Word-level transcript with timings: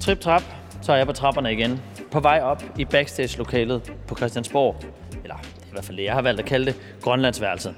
Trip 0.00 0.20
trap, 0.20 0.42
så 0.82 0.92
er 0.92 0.96
jeg 0.96 1.06
på 1.06 1.12
trapperne 1.12 1.52
igen. 1.52 1.80
På 2.10 2.20
vej 2.20 2.40
op 2.42 2.64
i 2.78 2.84
backstage-lokalet 2.84 3.92
på 4.06 4.14
Christiansborg. 4.14 4.76
Eller 5.22 5.36
det 5.36 5.62
er 5.62 5.66
i 5.66 5.72
hvert 5.72 5.84
fald 5.84 5.96
det, 5.96 6.04
jeg 6.04 6.12
har 6.12 6.22
valgt 6.22 6.40
at 6.40 6.46
kalde 6.46 6.66
det, 6.66 6.76
Grønlandsværelset. 7.00 7.74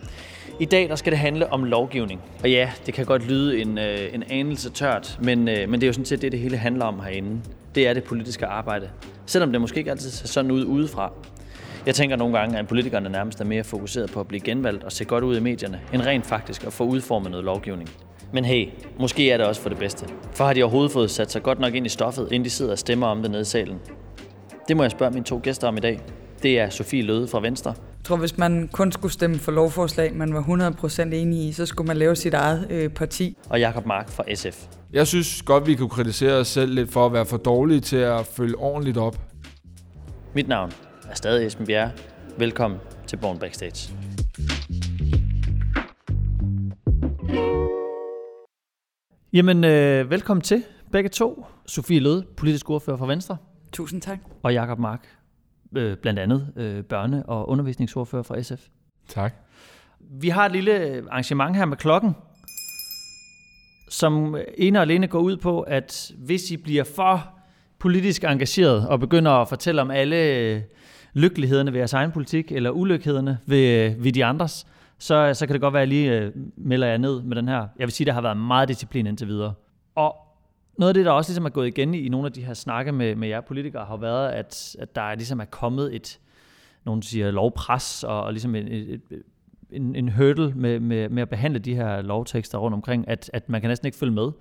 I 0.60 0.64
dag 0.64 0.88
der 0.88 0.96
skal 0.96 1.12
det 1.12 1.18
handle 1.18 1.52
om 1.52 1.64
lovgivning. 1.64 2.20
Og 2.42 2.50
ja, 2.50 2.70
det 2.86 2.94
kan 2.94 3.04
godt 3.04 3.28
lyde 3.28 3.60
en, 3.60 3.78
øh, 3.78 4.14
en 4.14 4.22
anelse 4.30 4.70
tørt, 4.70 5.18
men, 5.22 5.48
øh, 5.48 5.68
men 5.68 5.80
det 5.80 5.82
er 5.82 5.86
jo 5.86 5.92
sådan 5.92 6.04
set 6.04 6.22
det, 6.22 6.32
det 6.32 6.40
hele 6.40 6.56
handler 6.56 6.84
om 6.84 7.00
herinde. 7.00 7.40
Det 7.74 7.88
er 7.88 7.94
det 7.94 8.04
politiske 8.04 8.46
arbejde. 8.46 8.88
Selvom 9.26 9.52
det 9.52 9.60
måske 9.60 9.78
ikke 9.78 9.90
altid 9.90 10.10
ser 10.10 10.26
sådan 10.26 10.50
ud 10.50 10.64
udefra. 10.64 11.12
Jeg 11.86 11.94
tænker 11.94 12.16
nogle 12.16 12.38
gange, 12.38 12.58
at 12.58 12.68
politikerne 12.68 13.08
nærmest 13.08 13.40
er 13.40 13.44
mere 13.44 13.64
fokuseret 13.64 14.12
på 14.12 14.20
at 14.20 14.28
blive 14.28 14.40
genvalgt 14.40 14.84
og 14.84 14.92
se 14.92 15.04
godt 15.04 15.24
ud 15.24 15.36
i 15.36 15.40
medierne, 15.40 15.80
end 15.92 16.02
rent 16.02 16.26
faktisk 16.26 16.64
at 16.64 16.72
få 16.72 16.84
udformet 16.84 17.30
noget 17.30 17.44
lovgivning. 17.44 17.90
Men 18.32 18.44
hey, 18.44 18.68
måske 18.98 19.30
er 19.30 19.36
det 19.36 19.46
også 19.46 19.60
for 19.60 19.68
det 19.68 19.78
bedste. 19.78 20.06
For 20.32 20.44
har 20.44 20.52
de 20.52 20.62
overhovedet 20.62 20.92
fået 20.92 21.10
sat 21.10 21.32
sig 21.32 21.42
godt 21.42 21.58
nok 21.58 21.74
ind 21.74 21.86
i 21.86 21.88
stoffet, 21.88 22.28
inden 22.32 22.44
de 22.44 22.50
sidder 22.50 22.72
og 22.72 22.78
stemmer 22.78 23.06
om 23.06 23.22
det 23.22 23.30
nede 23.30 23.40
i 23.40 23.44
salen? 23.44 23.78
Det 24.68 24.76
må 24.76 24.82
jeg 24.82 24.90
spørge 24.90 25.10
mine 25.10 25.24
to 25.24 25.40
gæster 25.42 25.68
om 25.68 25.76
i 25.76 25.80
dag. 25.80 26.00
Det 26.42 26.58
er 26.58 26.70
Sofie 26.70 27.02
Løde 27.02 27.28
fra 27.28 27.40
Venstre. 27.40 27.70
Jeg 27.70 28.04
tror, 28.04 28.16
hvis 28.16 28.38
man 28.38 28.68
kun 28.72 28.92
skulle 28.92 29.12
stemme 29.12 29.38
for 29.38 29.52
lovforslag, 29.52 30.14
man 30.14 30.34
var 30.34 30.42
100% 30.42 31.02
enig 31.02 31.48
i, 31.48 31.52
så 31.52 31.66
skulle 31.66 31.86
man 31.86 31.96
lave 31.96 32.16
sit 32.16 32.34
eget 32.34 32.66
øh, 32.70 32.90
parti. 32.90 33.36
Og 33.48 33.60
Jakob 33.60 33.86
Mark 33.86 34.08
fra 34.10 34.34
SF. 34.34 34.66
Jeg 34.92 35.06
synes 35.06 35.42
godt, 35.42 35.66
vi 35.66 35.74
kunne 35.74 35.88
kritisere 35.88 36.32
os 36.34 36.48
selv 36.48 36.74
lidt 36.74 36.92
for 36.92 37.06
at 37.06 37.12
være 37.12 37.26
for 37.26 37.36
dårlige 37.36 37.80
til 37.80 37.96
at 37.96 38.26
følge 38.26 38.58
ordentligt 38.58 38.96
op. 38.96 39.18
Mit 40.34 40.48
navn 40.48 40.72
er 41.10 41.14
stadig 41.14 41.46
Esben 41.46 41.66
Bjerre. 41.66 41.90
Velkommen 42.38 42.80
til 43.06 43.16
Born 43.16 43.38
Backstage. 43.38 44.03
Jamen, 49.34 49.64
øh, 49.64 50.10
velkommen 50.10 50.42
til 50.42 50.64
begge 50.92 51.08
to. 51.08 51.46
Sofie 51.66 52.00
Løde, 52.00 52.24
politisk 52.36 52.70
ordfører 52.70 52.96
fra 52.96 53.06
Venstre. 53.06 53.36
Tusind 53.72 54.02
tak. 54.02 54.18
Og 54.42 54.52
Jakob 54.52 54.78
Mark, 54.78 55.08
øh, 55.76 55.96
blandt 55.96 56.20
andet 56.20 56.52
øh, 56.56 56.84
børne- 56.92 57.24
og 57.26 57.48
undervisningsordfører 57.48 58.22
fra 58.22 58.42
SF. 58.42 58.66
Tak. 59.08 59.34
Vi 60.00 60.28
har 60.28 60.46
et 60.46 60.52
lille 60.52 61.02
arrangement 61.10 61.56
her 61.56 61.64
med 61.64 61.76
klokken, 61.76 62.16
som 63.88 64.36
ene 64.58 64.78
og 64.78 64.82
alene 64.82 65.06
går 65.06 65.20
ud 65.20 65.36
på, 65.36 65.60
at 65.60 66.12
hvis 66.18 66.50
I 66.50 66.56
bliver 66.56 66.84
for 66.84 67.28
politisk 67.78 68.24
engageret 68.24 68.88
og 68.88 69.00
begynder 69.00 69.32
at 69.32 69.48
fortælle 69.48 69.82
om 69.82 69.90
alle 69.90 70.64
lykkelighederne 71.14 71.72
ved 71.72 71.78
jeres 71.78 71.92
egen 71.92 72.12
politik, 72.12 72.52
eller 72.52 72.70
ulykkelighederne 72.70 73.38
ved, 73.46 73.94
ved 73.98 74.12
de 74.12 74.24
andres, 74.24 74.66
så, 75.04 75.14
øh, 75.14 75.34
så 75.34 75.46
kan 75.46 75.52
det 75.52 75.60
godt 75.60 75.74
være, 75.74 75.82
at 75.82 75.88
jeg 75.88 75.96
lige 75.98 76.18
øh, 76.18 76.32
melder 76.56 76.86
jer 76.86 76.96
ned 76.96 77.22
med 77.22 77.36
den 77.36 77.48
her. 77.48 77.58
Jeg 77.58 77.86
vil 77.86 77.92
sige, 77.92 78.04
at 78.04 78.06
der 78.06 78.12
har 78.12 78.20
været 78.20 78.36
meget 78.36 78.68
disciplin 78.68 79.06
indtil 79.06 79.28
videre. 79.28 79.54
Og 79.94 80.16
noget 80.78 80.88
af 80.88 80.94
det, 80.94 81.04
der 81.04 81.12
også 81.12 81.30
ligesom 81.30 81.44
er 81.44 81.50
gået 81.50 81.66
igen 81.66 81.94
i, 81.94 82.08
nogle 82.08 82.26
af 82.26 82.32
de 82.32 82.44
her 82.44 82.54
snakke 82.54 82.92
med, 82.92 83.16
med 83.16 83.28
jer 83.28 83.40
politikere, 83.40 83.84
har 83.84 83.96
været, 83.96 84.30
at, 84.30 84.76
at 84.78 84.94
der 84.94 85.02
er 85.02 85.14
ligesom 85.14 85.40
er 85.40 85.44
kommet 85.44 85.96
et, 85.96 86.20
nogen 86.84 87.02
siger 87.02 87.30
lovpres, 87.30 88.04
og, 88.04 88.22
og 88.22 88.32
ligesom 88.32 88.54
en, 88.54 88.68
et, 88.68 89.00
en, 89.70 89.96
en 89.96 90.08
hurdle 90.08 90.52
med, 90.54 90.80
med, 90.80 91.08
med 91.08 91.22
at 91.22 91.28
behandle 91.28 91.58
de 91.58 91.74
her 91.74 92.02
lovtekster 92.02 92.58
rundt 92.58 92.74
omkring, 92.74 93.08
at, 93.08 93.30
at 93.32 93.48
man 93.48 93.60
kan 93.60 93.68
næsten 93.68 93.86
ikke 93.86 93.98
følge 93.98 94.12
med. 94.12 94.32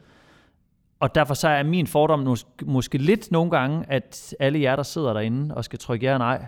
Og 0.99 1.15
derfor 1.15 1.33
så 1.33 1.47
er 1.47 1.63
min 1.63 1.87
fordom 1.87 2.19
måske, 2.19 2.49
måske 2.65 2.97
lidt 2.97 3.31
nogle 3.31 3.51
gange, 3.51 3.85
at 3.87 4.35
alle 4.39 4.61
jer, 4.61 4.75
der 4.75 4.83
sidder 4.83 5.13
derinde 5.13 5.55
og 5.55 5.65
skal 5.65 5.79
trykke 5.79 6.05
ja 6.05 6.13
og 6.13 6.19
nej, 6.19 6.45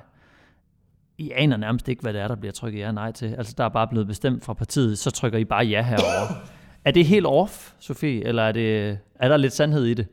i 1.17 1.31
aner 1.31 1.58
nærmest 1.58 1.88
ikke, 1.88 2.02
hvad 2.02 2.13
det 2.13 2.21
er, 2.21 2.27
der 2.27 2.35
bliver 2.35 2.52
trykket 2.52 2.80
ja 2.80 2.88
og 2.88 2.94
nej 2.94 3.11
til. 3.11 3.35
Altså, 3.38 3.53
der 3.58 3.63
er 3.63 3.69
bare 3.69 3.88
blevet 3.88 4.08
bestemt 4.08 4.45
fra 4.45 4.53
partiet, 4.53 4.97
så 4.97 5.11
trykker 5.11 5.39
I 5.39 5.45
bare 5.45 5.66
ja 5.66 5.81
herover. 5.81 6.44
er 6.85 6.91
det 6.91 7.05
helt 7.05 7.25
off, 7.25 7.72
Sofie, 7.80 8.27
eller 8.27 8.44
er, 8.44 8.52
det, 8.52 8.97
er 9.16 9.27
der 9.27 9.38
lidt 9.38 9.53
sandhed 9.53 9.85
i 9.85 9.94
det? 9.94 10.07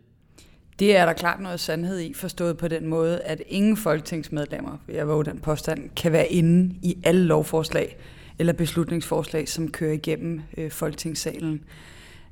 Det 0.79 0.97
er 0.97 1.07
der 1.07 1.13
klart 1.13 1.41
noget 1.41 1.61
sandhed 1.61 2.01
i, 2.01 2.15
forstået 2.15 2.57
på 2.57 2.69
den 2.69 2.87
måde, 2.87 3.21
at 3.21 3.43
ingen 3.49 3.77
folketingsmedlemmer, 3.77 4.79
jeg 4.89 5.09
våge 5.09 5.25
den 5.25 5.39
påstand, 5.39 5.91
kan 5.97 6.13
være 6.13 6.27
inde 6.27 6.75
i 6.83 6.99
alle 7.05 7.25
lovforslag 7.25 7.97
eller 8.39 8.53
beslutningsforslag, 8.53 9.49
som 9.49 9.71
kører 9.71 9.93
igennem 9.93 10.43
øh, 10.57 10.71
folketingssalen. 10.71 11.65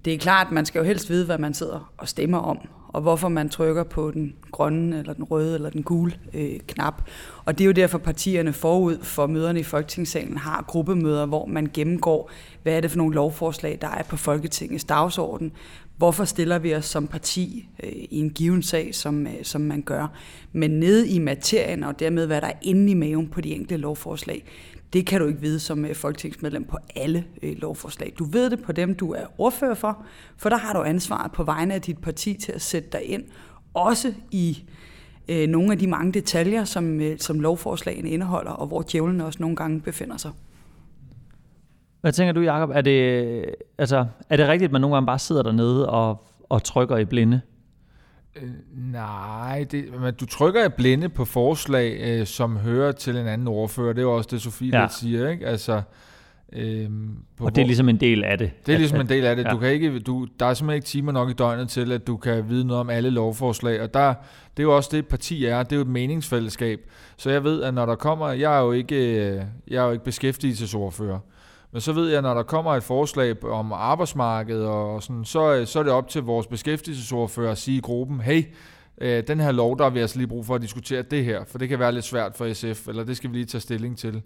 Det 0.05 0.15
er 0.15 0.19
klart, 0.19 0.47
at 0.47 0.53
man 0.53 0.67
skal 0.67 0.79
jo 0.79 0.85
helst 0.85 1.11
vide, 1.11 1.27
hvad 1.27 1.39
man 1.39 1.55
sidder 1.55 1.93
og 1.99 2.09
stemmer 2.09 2.39
om, 2.39 2.69
og 2.93 3.03
hvorfor 3.03 3.29
man 3.29 3.49
trykker 3.49 3.83
på 3.83 4.11
den 4.11 4.35
grønne, 4.51 4.99
eller 4.99 5.13
den 5.13 5.25
røde, 5.25 5.55
eller 5.55 5.71
den 5.71 5.83
gule 5.83 6.13
øh, 6.35 6.59
knap. 6.67 7.03
Og 7.45 7.59
det 7.59 7.65
er 7.65 7.67
jo 7.67 7.73
derfor, 7.73 7.99
partierne 7.99 8.53
forud 8.53 8.99
for 9.03 9.27
møderne 9.27 9.61
i 9.61 9.63
Folketingssalen 9.63 10.37
har 10.37 10.65
gruppemøder, 10.69 11.27
hvor 11.27 11.47
man 11.47 11.71
gennemgår, 11.75 12.31
hvad 12.63 12.77
er 12.77 12.81
det 12.81 12.91
for 12.91 12.99
nogle 12.99 13.15
lovforslag, 13.15 13.79
der 13.81 13.89
er 13.89 14.03
på 14.03 14.17
Folketingets 14.17 14.85
dagsorden. 14.85 15.53
Hvorfor 15.97 16.25
stiller 16.25 16.59
vi 16.59 16.75
os 16.75 16.85
som 16.85 17.07
parti 17.07 17.69
øh, 17.83 17.93
i 17.93 18.19
en 18.19 18.31
given 18.31 18.63
sag, 18.63 18.95
som, 18.95 19.27
øh, 19.27 19.33
som 19.43 19.61
man 19.61 19.83
gør. 19.83 20.07
Men 20.53 20.71
nede 20.71 21.09
i 21.09 21.19
materien, 21.19 21.85
og 21.85 22.01
dermed 22.01 22.27
hvad 22.27 22.41
der 22.41 22.47
er 22.47 22.59
inde 22.63 22.91
i 22.91 22.95
maven 22.95 23.29
på 23.29 23.41
de 23.41 23.51
enkelte 23.55 23.77
lovforslag, 23.77 24.45
det 24.93 25.07
kan 25.07 25.21
du 25.21 25.27
ikke 25.27 25.41
vide 25.41 25.61
som 25.61 25.85
øh, 25.85 25.95
folketingsmedlem 25.95 26.65
på 26.65 26.79
alle 26.97 27.25
øh, 27.43 27.57
lovforslag. 27.57 28.13
Du 28.19 28.25
ved 28.25 28.51
det 28.51 28.63
på 28.63 28.73
dem, 28.73 28.95
du 28.95 29.13
er 29.13 29.25
ordfører 29.39 29.75
for, 29.75 30.05
for 30.37 30.49
der 30.49 30.57
har 30.57 30.73
du 30.73 30.83
ansvaret 30.83 31.33
på 31.33 31.45
vegne 31.45 31.75
af 31.75 31.83
dit 31.83 31.99
parti 31.99 32.35
til 32.35 32.53
at 32.53 32.63
sætte 32.63 32.89
dig 32.93 33.03
ind, 33.05 33.25
også 33.75 34.15
i 34.31 34.65
øh, 35.29 35.49
nogle 35.49 35.73
af 35.73 35.79
de 35.79 35.87
mange 35.87 36.13
detaljer, 36.13 36.65
som, 36.65 37.01
øh, 37.01 37.19
som 37.19 37.41
lovforslagene 37.41 38.11
indeholder, 38.11 38.51
og 38.51 38.67
hvor 38.67 38.85
djævlen 38.93 39.21
også 39.21 39.39
nogle 39.41 39.57
gange 39.57 39.81
befinder 39.81 40.17
sig. 40.17 40.31
Hvad 42.01 42.13
tænker 42.13 42.33
du, 42.33 42.41
Jacob? 42.41 42.71
Er 42.71 42.81
det, 42.81 43.01
øh, 43.01 43.45
altså, 43.79 44.07
er 44.29 44.37
det 44.37 44.49
rigtigt, 44.49 44.69
at 44.69 44.73
man 44.73 44.81
nogle 44.81 44.97
gange 44.97 45.07
bare 45.07 45.19
sidder 45.19 45.43
dernede 45.43 45.91
og, 45.91 46.25
og 46.49 46.63
trykker 46.63 46.97
i 46.97 47.05
blinde? 47.05 47.41
Øh, 48.37 48.51
nej, 48.93 49.67
det, 49.71 50.01
men 50.01 50.15
du 50.15 50.27
trykker 50.27 50.65
i 50.65 50.69
blinde 50.69 51.09
på 51.09 51.25
forslag, 51.25 52.01
øh, 52.01 52.27
som 52.27 52.57
hører 52.57 52.93
til 52.93 53.17
en 53.17 53.27
anden 53.27 53.49
ordfører. 53.49 53.93
Det 53.93 53.99
er 53.99 54.03
jo 54.03 54.17
også 54.17 54.29
det, 54.33 54.43
Sofie 54.43 54.81
ja. 54.81 54.89
siger, 54.89 55.31
ikke? 55.31 55.47
Altså, 55.47 55.83
Øhm, 56.53 57.17
på 57.37 57.45
og 57.45 57.55
det 57.55 57.63
er 57.63 57.67
ligesom 57.67 57.89
en 57.89 58.01
del 58.01 58.25
af 58.25 58.39
det. 58.39 58.51
Det 58.67 58.75
er 58.75 58.79
ligesom 58.79 59.01
en 59.01 59.09
del 59.09 59.25
af 59.25 59.37
det. 59.37 59.47
Du 59.53 59.59
kan 59.59 59.73
ikke, 59.73 59.99
du, 59.99 60.27
der 60.41 60.47
er 60.47 60.55
simpelthen 60.55 60.77
ikke 60.77 60.87
timer 60.87 61.13
nok 61.13 61.31
i 61.31 61.33
døgnet 61.33 61.69
til, 61.69 61.93
at 61.93 62.07
du 62.07 62.17
kan 62.17 62.49
vide 62.49 62.67
noget 62.67 62.81
om 62.81 62.91
alle 62.91 63.11
lovforslag. 63.11 63.83
Og 63.83 63.95
der, 63.95 64.15
det 64.57 64.63
er 64.63 64.63
jo 64.63 64.77
også 64.77 64.91
det, 64.93 65.07
parti 65.07 65.45
er. 65.45 65.63
Det 65.63 65.73
er 65.73 65.77
jo 65.77 65.83
et 65.83 65.89
meningsfællesskab. 65.89 66.81
Så 67.17 67.31
jeg 67.31 67.45
ved, 67.45 67.63
at 67.63 67.75
når 67.75 67.87
der 67.87 67.95
kommer... 67.95 68.29
Jeg 68.29 68.57
er 68.57 68.61
jo 68.61 68.73
ikke, 68.73 69.47
jeg 69.69 69.83
er 69.83 69.87
jo 69.87 69.93
ikke 69.93 70.05
beskæftigelsesordfører. 70.05 71.19
Men 71.73 71.81
så 71.81 71.93
ved 71.93 72.11
jeg, 72.11 72.23
når 72.23 72.35
der 72.35 72.43
kommer 72.43 72.75
et 72.75 72.83
forslag 72.83 73.45
om 73.45 73.73
arbejdsmarkedet, 73.73 74.67
og 74.67 75.03
sådan, 75.03 75.25
så, 75.25 75.63
så 75.67 75.79
er 75.79 75.83
det 75.83 75.93
op 75.93 76.09
til 76.09 76.23
vores 76.23 76.47
beskæftigelsesordfører 76.47 77.51
at 77.51 77.59
sige 77.59 77.79
i 77.79 77.81
gruppen, 77.81 78.21
hey, 78.21 78.43
øh, 79.01 79.23
den 79.27 79.41
her 79.41 79.53
lov, 79.53 79.79
der 79.79 79.85
har 79.85 79.91
vi 79.91 80.01
altså 80.01 80.19
lige 80.19 80.29
brug 80.29 80.47
for 80.47 80.55
at 80.55 80.63
diskutere 80.63 81.03
det 81.03 81.25
her, 81.25 81.45
for 81.45 81.59
det 81.59 81.69
kan 81.69 81.79
være 81.79 81.93
lidt 81.93 82.05
svært 82.05 82.37
for 82.37 82.53
SF, 82.53 82.89
eller 82.89 83.05
det 83.05 83.17
skal 83.17 83.31
vi 83.31 83.37
lige 83.37 83.47
tage 83.47 83.61
stilling 83.61 83.99
til. 83.99 84.23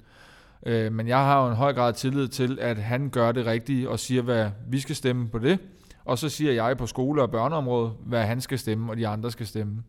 Øh, 0.66 0.92
men 0.92 1.08
jeg 1.08 1.18
har 1.18 1.42
jo 1.42 1.48
en 1.48 1.56
høj 1.56 1.72
grad 1.72 1.92
tillid 1.92 2.28
til, 2.28 2.58
at 2.60 2.78
han 2.78 3.08
gør 3.08 3.32
det 3.32 3.46
rigtige 3.46 3.90
og 3.90 3.98
siger, 3.98 4.22
hvad 4.22 4.50
vi 4.68 4.80
skal 4.80 4.96
stemme 4.96 5.28
på 5.28 5.38
det. 5.38 5.58
Og 6.04 6.18
så 6.18 6.28
siger 6.28 6.52
jeg 6.52 6.76
på 6.76 6.86
skole- 6.86 7.22
og 7.22 7.30
børneområdet, 7.30 7.92
hvad 8.06 8.22
han 8.22 8.40
skal 8.40 8.58
stemme, 8.58 8.92
og 8.92 8.96
de 8.96 9.08
andre 9.08 9.30
skal 9.30 9.46
stemme. 9.46 9.82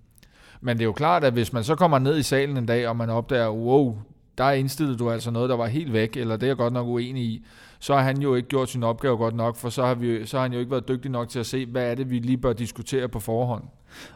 Men 0.62 0.78
det 0.78 0.84
er 0.84 0.86
jo 0.86 0.94
klart, 0.94 1.24
at 1.24 1.34
hvis 1.34 1.54
man 1.54 1.64
så 1.64 1.76
kommer 1.76 2.00
ned 2.00 2.18
i 2.18 2.24
salen 2.24 2.58
en 2.58 2.66
dag, 2.66 2.88
og 2.88 2.96
man 2.96 3.10
opdager, 3.10 3.50
wow, 3.50 3.98
der 4.38 4.52
indstillede 4.52 4.98
du 4.98 5.12
altså 5.12 5.32
noget, 5.32 5.50
der 5.50 5.56
var 5.56 5.68
helt 5.68 5.94
væk, 5.94 6.18
eller 6.18 6.38
det 6.38 6.44
er 6.44 6.48
jeg 6.48 6.58
godt 6.58 6.74
nok 6.74 6.88
uenig 6.88 7.24
i, 7.24 7.46
så 7.80 7.94
har 7.94 8.02
han 8.02 8.22
jo 8.22 8.36
ikke 8.36 8.48
gjort 8.48 8.70
sin 8.70 8.84
opgave 8.84 9.18
godt 9.18 9.36
nok, 9.36 9.56
for 9.56 9.70
så 9.70 9.86
har, 9.86 9.96
vi, 9.96 10.26
så 10.26 10.38
har 10.38 10.42
han 10.42 10.54
jo 10.54 10.60
ikke 10.60 10.72
været 10.72 10.88
dygtig 10.88 11.12
nok 11.12 11.30
til 11.30 11.40
at 11.40 11.46
se, 11.46 11.66
hvad 11.66 11.92
er 11.92 11.96
det, 11.96 12.10
vi 12.10 12.20
lige 12.20 12.38
bør 12.38 12.54
diskutere 12.54 13.08
på 13.08 13.20
forhånd. 13.20 13.64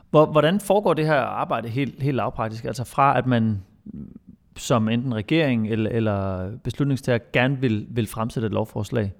Hvordan 0.09 0.59
foregår 0.59 0.93
det 0.93 1.05
her 1.05 1.19
arbejde 1.21 1.69
helt, 1.69 2.03
helt 2.03 2.15
lavpraktisk? 2.15 2.65
Altså 2.65 2.83
fra 2.83 3.17
at 3.17 3.25
man 3.25 3.63
som 4.57 4.89
enten 4.89 5.15
regering 5.15 5.67
eller, 5.67 5.89
eller 5.89 6.49
beslutningstager 6.63 7.19
gerne 7.33 7.57
vil, 7.61 7.87
vil 7.89 8.07
fremsætte 8.07 8.45
et 8.45 8.51
lovforslag? 8.51 9.13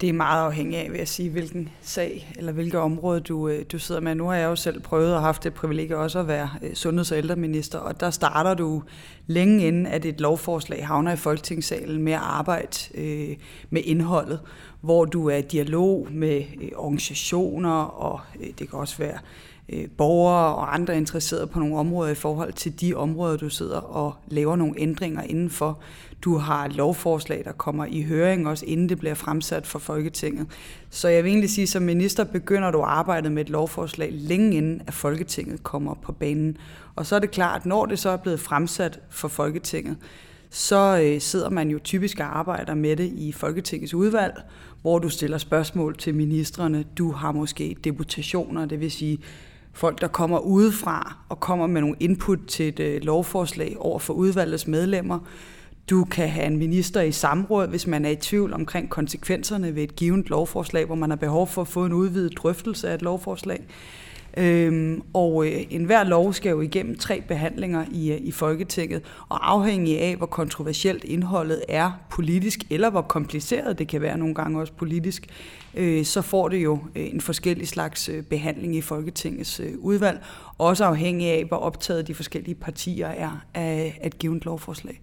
Det 0.00 0.08
er 0.08 0.12
meget 0.12 0.44
afhængigt 0.44 0.82
af, 0.82 0.90
vil 0.90 0.98
jeg 0.98 1.08
sige, 1.08 1.30
hvilken 1.30 1.68
sag 1.82 2.32
eller 2.36 2.52
hvilket 2.52 2.80
område 2.80 3.20
du, 3.20 3.48
øh, 3.48 3.64
du 3.72 3.78
sidder 3.78 4.00
med. 4.00 4.14
Nu 4.14 4.26
har 4.26 4.34
jeg 4.34 4.46
jo 4.46 4.56
selv 4.56 4.80
prøvet 4.80 5.14
og 5.14 5.22
haft 5.22 5.44
det 5.44 5.54
privilegie 5.54 5.96
også 5.96 6.18
at 6.18 6.28
være 6.28 6.50
øh, 6.62 6.74
sundheds- 6.74 7.12
og 7.12 7.18
ældreminister, 7.18 7.78
og 7.78 8.00
der 8.00 8.10
starter 8.10 8.54
du 8.54 8.82
længe 9.26 9.66
inden, 9.66 9.86
at 9.86 10.04
et 10.04 10.20
lovforslag 10.20 10.86
havner 10.86 11.12
i 11.12 11.16
Folketingssalen 11.16 12.02
med 12.02 12.12
at 12.12 12.20
arbejde 12.22 12.76
øh, 12.94 13.36
med 13.70 13.82
indholdet, 13.84 14.40
hvor 14.80 15.04
du 15.04 15.28
er 15.28 15.36
i 15.36 15.42
dialog 15.42 16.08
med 16.10 16.42
øh, 16.62 16.68
organisationer, 16.76 17.82
og 17.82 18.20
øh, 18.40 18.46
det 18.58 18.70
kan 18.70 18.78
også 18.78 18.98
være 18.98 19.14
øh, 19.14 19.47
Øh, 19.72 19.88
borgere 19.96 20.54
og 20.54 20.74
andre 20.74 20.96
interesserede 20.96 21.46
på 21.46 21.58
nogle 21.58 21.76
områder 21.76 22.10
i 22.10 22.14
forhold 22.14 22.52
til 22.52 22.80
de 22.80 22.94
områder, 22.94 23.36
du 23.36 23.48
sidder 23.48 23.78
og 23.78 24.14
laver 24.28 24.56
nogle 24.56 24.74
ændringer 24.78 25.22
indenfor. 25.22 25.78
Du 26.22 26.36
har 26.36 26.68
lovforslag, 26.68 27.42
der 27.44 27.52
kommer 27.52 27.86
i 27.88 28.02
høring 28.02 28.48
også, 28.48 28.66
inden 28.66 28.88
det 28.88 28.98
bliver 28.98 29.14
fremsat 29.14 29.66
for 29.66 29.78
Folketinget. 29.78 30.46
Så 30.90 31.08
jeg 31.08 31.24
vil 31.24 31.30
egentlig 31.30 31.50
sige, 31.50 31.66
som 31.66 31.82
minister 31.82 32.24
begynder 32.24 32.70
du 32.70 32.78
at 32.78 32.88
arbejde 32.88 33.30
med 33.30 33.42
et 33.42 33.50
lovforslag 33.50 34.08
længe 34.12 34.56
inden, 34.56 34.82
at 34.86 34.94
Folketinget 34.94 35.62
kommer 35.62 35.94
på 35.94 36.12
banen. 36.12 36.56
Og 36.96 37.06
så 37.06 37.16
er 37.16 37.20
det 37.20 37.30
klart, 37.30 37.60
at 37.60 37.66
når 37.66 37.86
det 37.86 37.98
så 37.98 38.10
er 38.10 38.16
blevet 38.16 38.40
fremsat 38.40 39.00
for 39.10 39.28
Folketinget, 39.28 39.96
så 40.50 41.00
øh, 41.04 41.20
sidder 41.20 41.50
man 41.50 41.70
jo 41.70 41.78
typisk 41.84 42.20
og 42.20 42.38
arbejder 42.38 42.74
med 42.74 42.96
det 42.96 43.12
i 43.14 43.32
Folketingets 43.32 43.94
udvalg, 43.94 44.34
hvor 44.82 44.98
du 44.98 45.08
stiller 45.08 45.38
spørgsmål 45.38 45.96
til 45.96 46.14
ministerne. 46.14 46.84
Du 46.98 47.12
har 47.12 47.32
måske 47.32 47.76
deputationer, 47.84 48.66
det 48.66 48.80
vil 48.80 48.90
sige 48.90 49.18
folk, 49.78 50.00
der 50.00 50.08
kommer 50.08 50.38
udefra 50.38 51.16
og 51.28 51.40
kommer 51.40 51.66
med 51.66 51.80
nogle 51.80 51.96
input 52.00 52.38
til 52.48 52.68
et 52.68 52.80
øh, 52.80 53.02
lovforslag 53.02 53.76
over 53.78 53.98
for 53.98 54.14
udvalgets 54.14 54.66
medlemmer. 54.66 55.18
Du 55.90 56.04
kan 56.04 56.28
have 56.28 56.46
en 56.46 56.56
minister 56.56 57.00
i 57.00 57.12
samråd, 57.12 57.68
hvis 57.68 57.86
man 57.86 58.04
er 58.04 58.10
i 58.10 58.16
tvivl 58.16 58.52
omkring 58.52 58.90
konsekvenserne 58.90 59.74
ved 59.74 59.82
et 59.82 59.96
givet 59.96 60.28
lovforslag, 60.28 60.86
hvor 60.86 60.94
man 60.94 61.10
har 61.10 61.16
behov 61.16 61.46
for 61.46 61.62
at 61.62 61.68
få 61.68 61.84
en 61.84 61.92
udvidet 61.92 62.36
drøftelse 62.36 62.88
af 62.90 62.94
et 62.94 63.02
lovforslag. 63.02 63.64
Øhm, 64.36 65.02
og 65.14 65.46
øh, 65.46 65.52
enhver 65.70 66.04
lov 66.04 66.32
skal 66.32 66.50
jo 66.50 66.60
igennem 66.60 66.98
tre 66.98 67.22
behandlinger 67.28 67.84
i, 67.92 68.12
øh, 68.12 68.18
i 68.20 68.30
Folketinget, 68.30 69.02
og 69.28 69.52
afhængig 69.52 70.00
af, 70.00 70.16
hvor 70.16 70.26
kontroversielt 70.26 71.04
indholdet 71.04 71.62
er 71.68 71.92
politisk, 72.10 72.60
eller 72.70 72.90
hvor 72.90 73.02
kompliceret 73.02 73.78
det 73.78 73.88
kan 73.88 74.00
være 74.00 74.18
nogle 74.18 74.34
gange 74.34 74.60
også 74.60 74.72
politisk, 74.72 75.26
øh, 75.74 76.04
så 76.04 76.22
får 76.22 76.48
det 76.48 76.64
jo 76.64 76.78
øh, 76.96 77.06
en 77.12 77.20
forskellig 77.20 77.68
slags 77.68 78.08
øh, 78.08 78.22
behandling 78.22 78.76
i 78.76 78.80
Folketingets 78.80 79.60
øh, 79.60 79.72
udvalg, 79.78 80.20
også 80.58 80.84
afhængig 80.84 81.28
af, 81.28 81.44
hvor 81.44 81.56
optaget 81.56 82.08
de 82.08 82.14
forskellige 82.14 82.54
partier 82.54 83.08
er 83.08 83.44
af, 83.54 83.98
af 84.00 84.06
et 84.06 84.18
givet 84.18 84.44
lovforslag. 84.44 85.00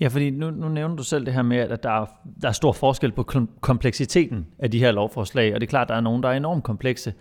Ja, 0.00 0.08
fordi 0.08 0.30
nu, 0.30 0.50
nu 0.50 0.68
nævner 0.68 0.96
du 0.96 1.02
selv 1.02 1.26
det 1.26 1.34
her 1.34 1.42
med, 1.42 1.56
at 1.56 1.82
der 1.82 2.02
er, 2.02 2.06
der 2.42 2.48
er 2.48 2.52
stor 2.52 2.72
forskel 2.72 3.12
på 3.12 3.22
kompleksiteten 3.60 4.46
af 4.58 4.70
de 4.70 4.78
her 4.78 4.92
lovforslag, 4.92 5.54
og 5.54 5.60
det 5.60 5.66
er 5.66 5.70
klart, 5.70 5.84
at 5.84 5.88
der 5.88 5.94
er 5.94 6.00
nogen, 6.00 6.22
der 6.22 6.28
er 6.28 6.32
enormt 6.32 6.64
komplekse. 6.64 7.12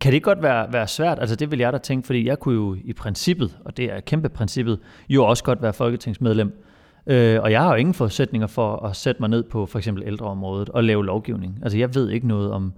Kan 0.00 0.12
det 0.12 0.22
godt 0.22 0.42
være, 0.42 0.72
være 0.72 0.88
svært? 0.88 1.18
Altså 1.18 1.36
det 1.36 1.50
vil 1.50 1.58
jeg 1.58 1.72
da 1.72 1.78
tænke, 1.78 2.06
fordi 2.06 2.26
jeg 2.26 2.38
kunne 2.38 2.54
jo 2.54 2.76
i 2.84 2.92
princippet, 2.92 3.58
og 3.64 3.76
det 3.76 3.84
er 3.92 4.00
kæmpe 4.00 4.28
princippet, 4.28 4.78
jo 5.08 5.24
også 5.24 5.44
godt 5.44 5.62
være 5.62 5.72
folketingsmedlem. 5.72 6.62
Øh, 7.06 7.42
og 7.42 7.52
jeg 7.52 7.60
har 7.60 7.68
jo 7.68 7.74
ingen 7.74 7.94
forudsætninger 7.94 8.46
for 8.46 8.76
at 8.76 8.96
sætte 8.96 9.22
mig 9.22 9.28
ned 9.30 9.42
på 9.42 9.66
for 9.66 9.78
eksempel 9.78 10.04
ældreområdet 10.06 10.68
og 10.68 10.84
lave 10.84 11.06
lovgivning. 11.06 11.58
Altså 11.62 11.78
jeg 11.78 11.94
ved 11.94 12.10
ikke 12.10 12.28
noget 12.28 12.52
om 12.52 12.72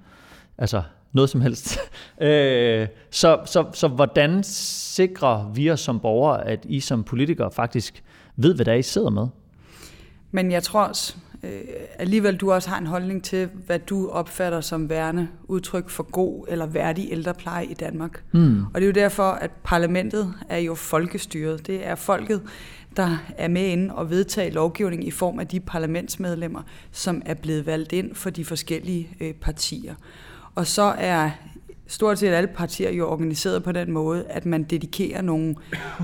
altså 0.58 0.82
noget 1.12 1.30
som 1.30 1.40
helst. 1.40 1.78
øh, 2.20 2.86
så, 3.10 3.40
så, 3.44 3.64
så 3.72 3.88
hvordan 3.88 4.42
sikrer 4.42 5.50
vi 5.54 5.70
os 5.70 5.80
som 5.80 6.00
borgere, 6.00 6.46
at 6.46 6.66
I 6.68 6.80
som 6.80 7.04
politikere 7.04 7.50
faktisk 7.50 8.04
ved, 8.36 8.54
hvad 8.54 8.64
der 8.64 8.72
er, 8.72 8.76
I 8.76 8.82
sidder 8.82 9.10
med? 9.10 9.26
Men 10.30 10.52
jeg 10.52 10.62
tror 10.62 10.84
også, 10.84 11.16
øh, 11.42 11.60
alligevel 11.98 12.36
du 12.36 12.52
også 12.52 12.70
har 12.70 12.78
en 12.78 12.86
holdning 12.86 13.24
til, 13.24 13.48
hvad 13.66 13.78
du 13.78 14.08
opfatter 14.08 14.60
som 14.60 14.88
værende 14.88 15.28
udtryk 15.44 15.88
for 15.88 16.02
god 16.02 16.44
eller 16.48 16.66
værdig 16.66 17.08
ældrepleje 17.10 17.66
i 17.66 17.74
Danmark. 17.74 18.22
Mm. 18.32 18.64
Og 18.64 18.74
det 18.74 18.82
er 18.82 18.86
jo 18.86 18.92
derfor, 18.92 19.30
at 19.30 19.50
parlamentet 19.64 20.34
er 20.48 20.58
jo 20.58 20.74
folkestyret. 20.74 21.66
Det 21.66 21.86
er 21.86 21.94
folket, 21.94 22.42
der 22.96 23.18
er 23.38 23.48
med 23.48 23.66
inde 23.66 23.94
og 23.94 24.10
vedtage 24.10 24.50
lovgivning 24.50 25.06
i 25.06 25.10
form 25.10 25.38
af 25.38 25.46
de 25.46 25.60
parlamentsmedlemmer, 25.60 26.62
som 26.90 27.22
er 27.26 27.34
blevet 27.34 27.66
valgt 27.66 27.92
ind 27.92 28.14
for 28.14 28.30
de 28.30 28.44
forskellige 28.44 29.08
øh, 29.20 29.34
partier. 29.34 29.94
Og 30.54 30.66
så 30.66 30.82
er 30.82 31.30
stort 31.86 32.18
set 32.18 32.28
alle 32.28 32.50
partier 32.54 32.90
jo 32.90 33.10
organiseret 33.10 33.62
på 33.62 33.72
den 33.72 33.92
måde, 33.92 34.24
at 34.28 34.46
man 34.46 34.62
dedikerer 34.62 35.22
nogle 35.22 35.54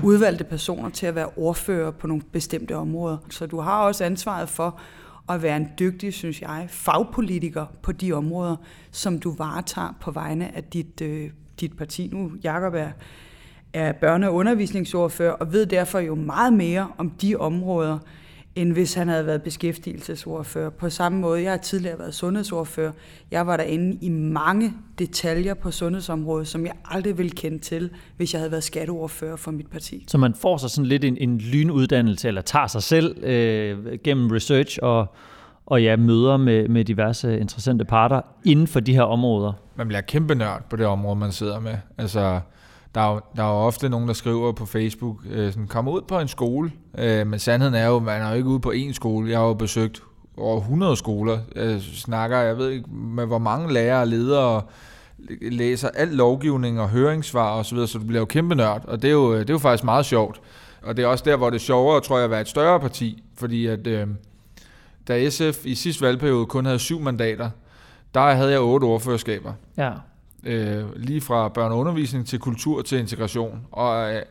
udvalgte 0.03 0.43
personer 0.43 0.89
til 0.89 1.05
at 1.05 1.15
være 1.15 1.29
ordfører 1.37 1.91
på 1.91 2.07
nogle 2.07 2.23
bestemte 2.31 2.75
områder. 2.75 3.17
Så 3.29 3.45
du 3.45 3.59
har 3.59 3.81
også 3.81 4.03
ansvaret 4.03 4.49
for 4.49 4.79
at 5.29 5.43
være 5.43 5.57
en 5.57 5.69
dygtig, 5.79 6.13
synes 6.13 6.41
jeg, 6.41 6.65
fagpolitiker 6.69 7.65
på 7.81 7.91
de 7.91 8.13
områder, 8.13 8.55
som 8.91 9.19
du 9.19 9.35
varetager 9.35 9.97
på 10.01 10.11
vegne 10.11 10.55
af 10.55 10.63
dit, 10.63 11.01
øh, 11.01 11.29
dit 11.59 11.77
parti. 11.77 12.09
Nu, 12.13 12.31
Jacob 12.43 12.73
er, 12.73 12.89
er 13.73 13.93
børne- 13.93 14.27
og 14.27 14.33
undervisningsordfører 14.33 15.31
og 15.31 15.53
ved 15.53 15.65
derfor 15.65 15.99
jo 15.99 16.15
meget 16.15 16.53
mere 16.53 16.87
om 16.97 17.09
de 17.09 17.35
områder, 17.35 17.99
end 18.61 18.73
hvis 18.73 18.93
han 18.93 19.07
havde 19.07 19.25
været 19.25 19.41
beskæftigelsesordfører. 19.41 20.69
På 20.69 20.89
samme 20.89 21.19
måde, 21.19 21.43
jeg 21.43 21.51
har 21.51 21.57
tidligere 21.57 21.99
været 21.99 22.13
sundhedsordfører. 22.13 22.91
Jeg 23.31 23.47
var 23.47 23.57
derinde 23.57 23.97
i 24.01 24.09
mange 24.09 24.73
detaljer 24.99 25.53
på 25.53 25.71
sundhedsområdet, 25.71 26.47
som 26.47 26.65
jeg 26.65 26.73
aldrig 26.85 27.17
ville 27.17 27.31
kende 27.31 27.59
til, 27.59 27.89
hvis 28.17 28.33
jeg 28.33 28.39
havde 28.39 28.51
været 28.51 28.63
skatteordfører 28.63 29.35
for 29.35 29.51
mit 29.51 29.67
parti. 29.67 30.05
Så 30.07 30.17
man 30.17 30.33
får 30.33 30.57
sig 30.57 30.69
sådan 30.69 30.85
lidt 30.85 31.03
en, 31.03 31.17
en 31.17 31.37
lynuddannelse, 31.37 32.27
eller 32.27 32.41
tager 32.41 32.67
sig 32.67 32.83
selv 32.83 33.23
øh, 33.23 33.97
gennem 34.03 34.31
research 34.31 34.79
og, 34.81 35.15
og 35.65 35.83
ja, 35.83 35.95
møder 35.95 36.37
med, 36.37 36.67
med 36.67 36.85
diverse 36.85 37.39
interessante 37.39 37.85
parter 37.85 38.21
inden 38.45 38.67
for 38.67 38.79
de 38.79 38.93
her 38.93 39.03
områder. 39.03 39.53
Man 39.75 39.87
bliver 39.87 40.01
kæmpe 40.01 40.35
nørd 40.35 40.69
på 40.69 40.75
det 40.75 40.85
område, 40.85 41.15
man 41.15 41.31
sidder 41.31 41.59
med. 41.59 41.75
Altså, 41.97 42.39
der 42.95 43.01
er, 43.01 43.13
jo, 43.13 43.21
der 43.35 43.43
er 43.43 43.47
jo 43.47 43.55
ofte 43.55 43.89
nogen, 43.89 44.07
der 44.07 44.13
skriver 44.13 44.51
på 44.51 44.65
Facebook, 44.65 45.17
øh, 45.29 45.51
sådan, 45.51 45.67
kom 45.67 45.87
ud 45.87 46.01
på 46.01 46.19
en 46.19 46.27
skole, 46.27 46.71
øh, 46.97 47.27
men 47.27 47.39
sandheden 47.39 47.75
er 47.75 47.87
jo, 47.87 47.99
man 47.99 48.21
er 48.21 48.29
jo 48.29 48.35
ikke 48.35 48.49
ude 48.49 48.59
på 48.59 48.71
én 48.71 48.93
skole. 48.93 49.29
Jeg 49.29 49.39
har 49.39 49.45
jo 49.45 49.53
besøgt 49.53 50.03
over 50.37 50.57
100 50.57 50.95
skoler. 50.95 51.39
Jeg 51.55 51.81
snakker, 51.81 52.37
jeg 52.37 52.57
ved 52.57 52.69
ikke, 52.69 52.89
med 52.89 53.25
hvor 53.25 53.37
mange 53.37 53.73
lærere 53.73 54.01
og 54.01 54.07
ledere 54.07 54.61
læser 55.41 55.89
al 55.89 56.07
lovgivning 56.07 56.81
og 56.81 56.89
høringssvar 56.89 57.59
osv., 57.59 57.63
så, 57.63 57.75
videre, 57.75 57.87
så 57.87 57.97
du 57.97 58.05
bliver 58.05 58.19
jo 58.19 58.25
kæmpe 58.25 58.55
nørd, 58.55 58.85
og 58.87 59.01
det 59.01 59.07
er 59.07 59.11
jo, 59.11 59.33
øh, 59.33 59.39
det 59.39 59.49
er 59.49 59.53
jo 59.53 59.59
faktisk 59.59 59.83
meget 59.83 60.05
sjovt. 60.05 60.41
Og 60.81 60.97
det 60.97 61.03
er 61.03 61.07
også 61.07 61.23
der, 61.27 61.37
hvor 61.37 61.49
det 61.49 61.55
er 61.55 61.61
sjovere, 61.61 62.01
tror 62.01 62.17
jeg, 62.17 62.25
at 62.25 62.31
være 62.31 62.41
et 62.41 62.47
større 62.47 62.79
parti, 62.79 63.23
fordi 63.35 63.65
at, 63.65 63.87
øh, 63.87 64.07
da 65.07 65.29
SF 65.29 65.65
i 65.65 65.75
sidste 65.75 66.05
valgperiode 66.05 66.45
kun 66.45 66.65
havde 66.65 66.79
syv 66.79 66.99
mandater, 66.99 67.49
der 68.13 68.31
havde 68.31 68.51
jeg 68.51 68.59
otte 68.59 68.85
ordførerskaber. 68.85 69.53
Ja 69.77 69.91
øh, 70.43 70.83
lige 70.95 71.21
fra 71.21 71.47
børne- 71.57 71.71
og 71.71 71.77
undervisning 71.77 72.27
til 72.27 72.39
kultur 72.39 72.81
til 72.81 72.99
integration. 72.99 73.59
Og 73.71 74.13
øh, 74.13 74.21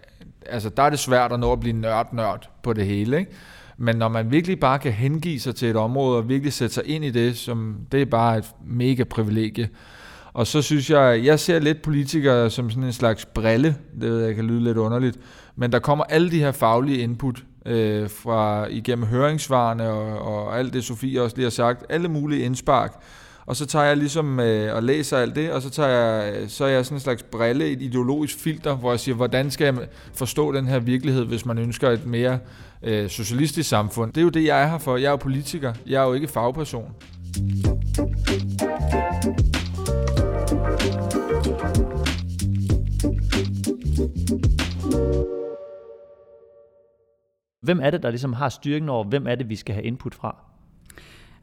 altså, 0.47 0.69
der 0.69 0.83
er 0.83 0.91
det 0.91 0.99
svært 0.99 1.33
at 1.33 1.41
nå 1.41 1.53
at 1.53 1.61
blive 1.61 1.77
nørd-nørd 1.77 2.51
på 2.63 2.73
det 2.73 2.87
hele. 2.87 3.19
Ikke? 3.19 3.33
Men 3.79 3.97
når 3.97 4.09
man 4.09 4.31
virkelig 4.31 4.61
bare 4.61 4.79
kan 4.79 4.93
hengive 4.93 5.41
sig 5.41 5.55
til 5.55 5.69
et 5.69 5.77
område 5.77 6.19
og 6.19 6.29
virkelig 6.29 6.53
sætte 6.53 6.75
sig 6.75 6.87
ind 6.87 7.05
i 7.05 7.11
det, 7.11 7.37
som 7.37 7.77
det 7.93 8.03
er 8.03 8.07
bare 8.07 8.39
et 8.39 8.45
mega 8.67 9.05
privilegie. 9.05 9.69
Og 10.33 10.47
så 10.47 10.63
synes 10.63 10.91
jeg, 10.91 11.21
jeg 11.25 11.41
ser 11.41 11.59
lidt 11.59 11.83
politikere 11.83 12.51
som 12.51 12.71
sådan 12.71 12.85
en 12.85 12.93
slags 12.93 13.25
brille, 13.25 13.77
det 14.01 14.11
ved 14.11 14.25
jeg 14.25 14.35
kan 14.35 14.45
lyde 14.45 14.65
lidt 14.65 14.79
underligt, 14.79 15.19
men 15.57 15.73
der 15.73 15.79
kommer 15.79 16.05
alle 16.05 16.31
de 16.31 16.39
her 16.39 16.53
faglige 16.53 16.99
input 16.99 17.45
øh, 17.67 18.11
fra 18.11 18.67
igennem 18.67 19.07
høringssvarene 19.07 19.91
og, 19.91 20.19
og 20.19 20.59
alt 20.59 20.73
det 20.73 20.85
Sofie 20.85 21.23
også 21.23 21.37
lige 21.37 21.45
har 21.45 21.51
sagt, 21.51 21.85
alle 21.89 22.09
mulige 22.09 22.43
indspark, 22.43 23.03
og 23.49 23.57
så 23.57 23.67
tager 23.67 23.85
jeg 23.85 23.97
ligesom 23.97 24.41
øh, 24.41 24.75
og 24.75 24.83
læser 24.83 25.19
alt 25.19 25.37
det, 25.37 25.53
og 25.53 25.63
så, 25.63 25.71
tager 25.71 25.89
jeg, 25.89 26.35
øh, 26.35 26.49
så 26.49 26.65
er 26.65 26.69
jeg 26.69 26.85
sådan 26.85 26.97
en 26.97 27.01
slags 27.01 27.23
brille, 27.23 27.71
et 27.71 27.83
ideologisk 27.83 28.39
filter, 28.39 28.77
hvor 28.77 28.93
jeg 28.93 29.01
siger, 29.01 29.15
hvordan 29.15 29.51
skal 29.51 29.65
jeg 29.65 29.89
forstå 30.15 30.53
den 30.53 30.67
her 30.67 30.79
virkelighed, 30.79 31.25
hvis 31.25 31.47
man 31.47 31.59
ønsker 31.59 31.91
et 31.91 32.07
mere 32.07 32.39
øh, 32.83 33.09
socialistisk 33.09 33.69
samfund. 33.69 34.13
Det 34.13 34.21
er 34.21 34.23
jo 34.23 34.29
det, 34.29 34.45
jeg 34.45 34.63
er 34.63 34.67
her 34.67 34.79
for. 34.79 34.97
Jeg 34.97 35.07
er 35.07 35.11
jo 35.11 35.17
politiker. 35.17 35.75
Jeg 35.87 36.03
er 36.03 36.07
jo 36.07 36.13
ikke 36.13 36.29
fagperson. 36.29 36.95
Hvem 47.63 47.81
er 47.83 47.91
det, 47.91 48.03
der 48.03 48.11
ligesom 48.11 48.33
har 48.33 48.49
styringen 48.49 48.89
over, 48.89 49.05
hvem 49.05 49.27
er 49.27 49.35
det, 49.35 49.49
vi 49.49 49.57
skal 49.57 49.75
have 49.75 49.85
input 49.85 50.15
fra? 50.15 50.58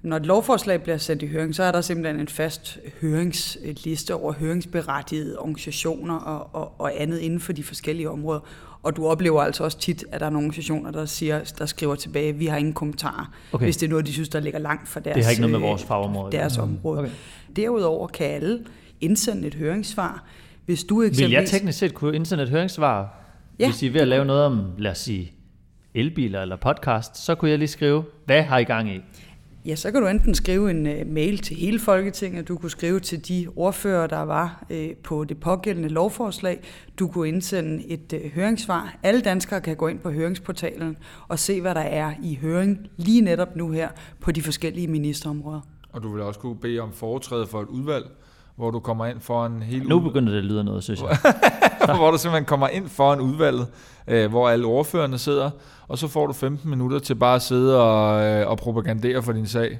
Når 0.02 0.18
et 0.18 0.26
lovforslag 0.26 0.84
bliver 0.84 0.98
sendt 0.98 1.24
i 1.24 1.28
høring, 1.28 1.56
så 1.56 1.64
er 1.64 1.72
der 1.72 1.82
simpelthen 1.82 2.20
en 2.20 2.28
fast 2.28 2.80
høringsliste 3.02 4.16
over 4.16 4.34
høringsberettigede 4.34 5.40
organisationer 5.40 6.16
og, 6.16 6.50
og, 6.54 6.82
og 6.82 7.02
andet 7.02 7.20
inden 7.20 7.40
for 7.40 7.54
de 7.54 7.64
forskellige 7.64 8.10
områder. 8.10 8.40
Og 8.84 8.96
du 8.96 9.08
oplever 9.08 9.42
altså 9.42 9.64
også 9.64 9.80
tit, 9.80 10.06
at 10.12 10.20
der 10.20 10.26
er 10.26 10.30
nogle 10.30 10.46
organisationer, 10.46 10.92
der, 10.92 11.06
siger, 11.06 11.54
der 11.58 11.66
skriver 11.66 11.96
tilbage, 11.96 12.34
vi 12.34 12.46
har 12.46 12.58
ingen 12.58 12.74
kommentarer, 12.74 13.34
okay. 13.52 13.66
hvis 13.66 13.78
det 13.78 13.86
er 13.86 13.90
noget, 13.90 14.08
de 14.08 14.14
synes, 14.14 14.30
der 14.30 14.40
ligger 14.40 14.60
langt 14.60 14.88
fra 14.88 15.00
deres, 15.00 15.16
det 15.16 15.24
har 15.24 15.32
ikke 15.32 15.42
noget 15.42 15.52
med 15.52 15.70
vores 15.70 15.84
fagområde. 15.84 16.32
deres 16.32 16.58
område. 16.58 17.00
Okay. 17.00 17.12
Derudover 17.56 18.08
kan 18.08 18.28
alle 18.28 18.60
indsende 19.02 19.48
et 19.48 19.56
høringssvar. 19.56 20.24
Hvis 20.66 20.84
du 20.84 21.02
eksempelvis... 21.02 21.22
Vil 21.22 21.32
jeg 21.32 21.46
teknisk 21.50 21.80
set 21.80 21.94
kunne 21.94 22.16
indsende 22.16 22.44
et 22.44 22.50
høringssvar, 22.50 23.24
ja, 23.60 23.70
hvis 23.70 23.82
I 23.82 23.88
er 23.88 23.92
ved 23.92 24.02
at 24.02 24.08
lave 24.08 24.26
noget 24.26 24.44
om, 24.44 24.66
lad 24.78 24.92
os 24.92 24.98
sige, 24.98 25.32
elbiler 25.94 26.42
eller 26.42 26.56
podcast, 26.56 27.18
så 27.18 27.36
kunne 27.36 27.52
jeg 27.52 27.60
lige 27.60 27.68
skrive, 27.68 28.04
hvad 28.26 28.42
har 28.42 28.58
I 28.58 28.64
gang 28.64 28.90
i? 28.90 29.02
Ja, 29.66 29.76
så 29.76 29.92
kan 29.92 30.02
du 30.02 30.08
enten 30.08 30.36
skrive 30.36 30.72
en 30.72 30.88
øh, 30.88 31.08
mail 31.08 31.38
til 31.38 31.56
hele 31.56 31.80
Folketinget, 31.80 32.48
du 32.48 32.58
kunne 32.58 32.70
skrive 32.70 33.00
til 33.00 33.28
de 33.28 33.48
ordfører, 33.56 34.08
der 34.08 34.22
var 34.22 34.66
øh, 34.70 34.96
på 35.04 35.24
det 35.24 35.40
pågældende 35.40 35.90
lovforslag, 35.90 36.64
du 37.00 37.08
kunne 37.08 37.28
indsende 37.28 37.88
et 37.88 38.14
øh, 38.14 38.32
høringssvar. 38.32 38.98
Alle 39.04 39.22
danskere 39.22 39.62
kan 39.62 39.76
gå 39.76 39.88
ind 39.88 40.00
på 40.00 40.12
høringsportalen 40.12 40.98
og 41.28 41.40
se, 41.40 41.62
hvad 41.62 41.76
der 41.76 41.82
er 41.82 42.14
i 42.24 42.40
høring 42.42 42.88
lige 42.98 43.22
netop 43.22 43.56
nu 43.56 43.72
her 43.72 43.90
på 44.20 44.32
de 44.32 44.42
forskellige 44.42 44.88
ministerområder. 44.88 45.62
Og 45.92 46.04
du 46.04 46.14
vil 46.14 46.22
også 46.22 46.40
kunne 46.40 46.56
bede 46.56 46.80
om 46.80 46.92
foretræde 46.92 47.48
for 47.48 47.62
et 47.62 47.68
udvalg, 47.68 48.06
hvor 48.56 48.72
du 48.72 48.80
kommer 48.80 49.06
ind 49.06 49.20
for 49.20 49.46
en 49.46 49.64
hel 49.64 49.88
Nu 49.88 50.00
begynder 50.00 50.32
det 50.32 50.40
at 50.40 50.46
lyde 50.46 50.64
noget, 50.64 50.84
synes 50.84 51.02
jeg. 51.02 51.18
hvor 51.98 52.12
du 52.12 52.18
simpelthen 52.18 52.46
kommer 52.46 52.68
ind 52.68 52.90
for 52.90 53.14
en 53.14 53.20
udvalg, 53.22 53.60
øh, 54.08 54.30
hvor 54.30 54.50
alle 54.50 54.66
ordførerne 54.66 55.18
sidder, 55.18 55.50
og 55.88 55.98
så 55.98 56.08
får 56.08 56.28
du 56.28 56.34
15 56.34 56.70
minutter 56.70 57.00
til 57.00 57.16
bare 57.16 57.36
at 57.36 57.42
sidde 57.42 57.82
og, 57.82 58.24
øh, 58.26 58.48
og 58.48 58.58
propagandere 58.58 59.24
for 59.24 59.32
din 59.32 59.48
sag. 59.48 59.80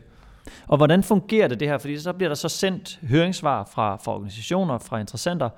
Og 0.68 0.78
hvordan 0.78 1.04
fungerer 1.04 1.48
det 1.48 1.60
det 1.60 1.68
her? 1.68 1.78
Fordi 1.78 2.00
så 2.00 2.14
bliver 2.14 2.30
der 2.30 2.36
så 2.36 2.50
sendt 2.50 3.00
høringssvar 3.10 3.70
fra, 3.74 3.96
fra 3.96 4.14
organisationer, 4.16 4.78
fra 4.78 5.00
interessenter. 5.00 5.50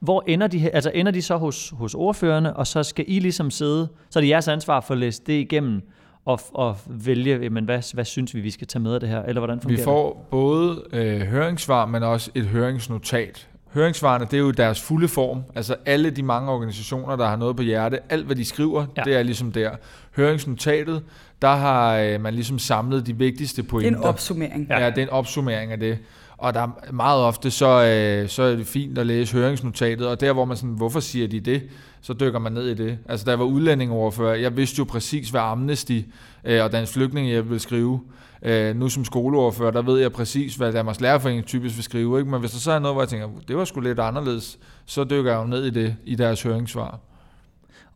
hvor 0.00 0.24
ender 0.26 0.46
de, 0.46 0.70
altså 0.70 0.90
ender 0.94 1.12
de 1.12 1.22
så 1.22 1.36
hos, 1.36 1.70
hos 1.76 1.94
ordførerne, 1.94 2.56
og 2.56 2.66
så 2.66 2.82
skal 2.82 3.04
I 3.08 3.18
ligesom 3.18 3.50
sidde, 3.50 3.88
så 4.10 4.18
er 4.18 4.20
det 4.20 4.28
jeres 4.28 4.48
ansvar 4.48 4.80
for 4.80 4.94
at 4.94 4.98
læse 4.98 5.22
det 5.26 5.32
igennem, 5.32 5.82
og, 6.26 6.40
og 6.54 6.76
vælge, 6.86 7.38
jamen, 7.42 7.64
hvad, 7.64 7.94
hvad 7.94 8.04
synes 8.04 8.34
vi, 8.34 8.40
vi 8.40 8.50
skal 8.50 8.66
tage 8.66 8.82
med 8.82 8.94
af 8.94 9.00
det 9.00 9.08
her, 9.08 9.22
eller 9.22 9.40
hvordan 9.40 9.60
fungerer 9.60 9.78
Vi 9.78 9.84
får 9.84 10.26
både 10.30 10.82
øh, 10.92 11.20
høringssvar, 11.20 11.86
men 11.86 12.02
også 12.02 12.30
et 12.34 12.44
høringsnotat. 12.44 13.48
Høringssvarene, 13.74 14.24
det 14.24 14.34
er 14.34 14.38
jo 14.38 14.50
deres 14.50 14.82
fulde 14.82 15.08
form. 15.08 15.42
Altså 15.54 15.76
alle 15.86 16.10
de 16.10 16.22
mange 16.22 16.50
organisationer, 16.50 17.16
der 17.16 17.26
har 17.26 17.36
noget 17.36 17.56
på 17.56 17.62
hjerte, 17.62 17.98
alt 18.08 18.26
hvad 18.26 18.36
de 18.36 18.44
skriver, 18.44 18.86
ja. 18.96 19.02
det 19.02 19.16
er 19.16 19.22
ligesom 19.22 19.52
der. 19.52 19.70
Høringsnotatet, 20.16 21.02
der 21.42 21.54
har 21.56 21.96
øh, 21.96 22.20
man 22.20 22.34
ligesom 22.34 22.58
samlet 22.58 23.06
de 23.06 23.16
vigtigste 23.16 23.62
pointer. 23.62 23.90
Det 23.90 23.96
er 23.96 24.02
en 24.02 24.08
opsummering. 24.08 24.66
Ja. 24.70 24.80
ja, 24.80 24.90
det 24.90 24.98
er 24.98 25.02
en 25.02 25.10
opsummering 25.10 25.72
af 25.72 25.80
det. 25.80 25.98
Og 26.38 26.54
der 26.54 26.60
er 26.60 26.92
meget 26.92 27.22
ofte, 27.22 27.50
så, 27.50 27.66
øh, 27.66 28.28
så 28.28 28.42
er 28.42 28.56
det 28.56 28.66
fint 28.66 28.98
at 28.98 29.06
læse 29.06 29.32
høringsnotatet, 29.32 30.06
og 30.06 30.20
der 30.20 30.32
hvor 30.32 30.44
man 30.44 30.56
sådan, 30.56 30.74
hvorfor 30.74 31.00
siger 31.00 31.28
de 31.28 31.40
det, 31.40 31.62
så 32.00 32.12
dykker 32.12 32.38
man 32.38 32.52
ned 32.52 32.66
i 32.66 32.74
det. 32.74 32.98
Altså 33.08 33.24
da 33.24 33.30
jeg 33.30 33.38
var 33.38 33.44
udlændingoverfører, 33.44 34.34
jeg 34.34 34.56
vidste 34.56 34.78
jo 34.78 34.84
præcis, 34.84 35.30
hvad 35.30 35.40
Amnesty 35.40 36.00
øh, 36.44 36.64
og 36.64 36.72
Dansk 36.72 36.92
Flygtning 36.92 37.30
jeg 37.30 37.44
ville 37.44 37.58
skrive. 37.58 38.00
Øh, 38.42 38.76
nu 38.76 38.88
som 38.88 39.04
skoleoverfører, 39.04 39.70
der 39.70 39.82
ved 39.82 40.00
jeg 40.00 40.12
præcis, 40.12 40.54
hvad 40.54 40.72
Danmarks 40.72 41.00
Lærerforening 41.00 41.46
typisk 41.46 41.76
vil 41.76 41.84
skrive. 41.84 42.18
Ikke? 42.18 42.30
Men 42.30 42.40
hvis 42.40 42.50
der 42.50 42.58
så 42.58 42.72
er 42.72 42.78
noget, 42.78 42.94
hvor 42.94 43.02
jeg 43.02 43.08
tænker, 43.08 43.28
det 43.48 43.56
var 43.56 43.64
sgu 43.64 43.80
lidt 43.80 43.98
anderledes, 43.98 44.58
så 44.86 45.04
dykker 45.04 45.32
jeg 45.32 45.40
jo 45.40 45.46
ned 45.46 45.64
i 45.64 45.70
det 45.70 45.96
i 46.04 46.14
deres 46.14 46.42
høringssvar. 46.42 46.98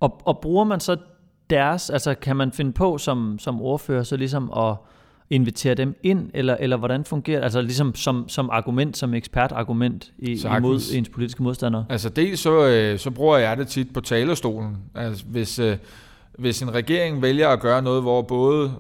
Og, 0.01 0.21
og 0.25 0.39
bruger 0.39 0.65
man 0.65 0.81
så 0.81 0.97
deres, 1.51 1.91
altså 1.91 2.15
kan 2.15 2.37
man 2.37 2.53
finde 2.53 2.73
på 2.73 2.99
som, 2.99 3.39
som 3.39 3.63
ordfører, 3.63 4.03
så 4.03 4.17
ligesom 4.17 4.53
at 4.57 4.77
invitere 5.31 5.75
dem 5.75 5.97
ind, 6.03 6.31
eller, 6.35 6.57
eller 6.61 6.77
hvordan 6.77 7.05
fungerer 7.05 7.39
det? 7.39 7.45
Altså 7.45 7.63
ligesom 7.63 7.95
som, 7.95 8.29
som 8.29 8.51
argument, 8.53 8.97
som 8.97 9.15
ekspertargument 9.15 10.13
i, 10.19 10.47
imod 10.57 10.95
ens 10.95 11.09
politiske 11.09 11.43
modstandere? 11.43 11.85
Altså 11.89 12.09
dels 12.09 12.41
så, 12.41 12.67
øh, 12.67 12.99
så 12.99 13.11
bruger 13.11 13.39
jeg 13.39 13.57
det 13.57 13.69
tit 13.69 13.93
på 13.93 14.01
talerstolen. 14.01 14.77
Altså 14.95 15.25
hvis, 15.25 15.59
øh, 15.59 15.77
hvis 16.39 16.63
en 16.63 16.75
regering 16.75 17.23
vælger 17.23 17.49
at 17.49 17.61
gøre 17.61 17.83
noget, 17.83 18.03
hvor 18.03 18.23
både 18.23 18.73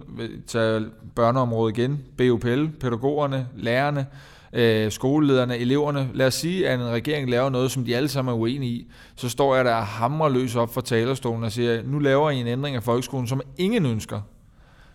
tager 0.47 0.85
børneområdet 1.14 1.78
igen, 1.78 2.00
BUPL, 2.16 2.66
pædagogerne, 2.80 3.47
lærerne, 3.57 4.07
øh, 4.52 4.92
skolelederne, 4.92 5.57
eleverne. 5.57 6.09
Lad 6.14 6.26
os 6.26 6.35
sige, 6.35 6.69
at 6.69 6.80
en 6.80 6.87
regering 6.87 7.30
laver 7.30 7.50
noget, 7.50 7.71
som 7.71 7.85
de 7.85 7.97
alle 7.97 8.09
sammen 8.09 8.33
er 8.35 8.38
uenige 8.38 8.73
i. 8.73 8.90
Så 9.16 9.28
står 9.28 9.57
jeg 9.57 9.64
der 9.64 9.75
og 9.75 9.87
hamrer 9.87 10.28
løs 10.28 10.57
op 10.57 10.75
for 10.75 10.80
talerstolen 10.80 11.45
og 11.45 11.52
siger, 11.52 11.83
nu 11.85 11.99
laver 11.99 12.30
I 12.30 12.37
en 12.40 12.47
ændring 12.47 12.76
af 12.76 12.83
folkeskolen, 12.83 13.26
som 13.26 13.40
ingen 13.59 13.87
ønsker. 13.87 14.21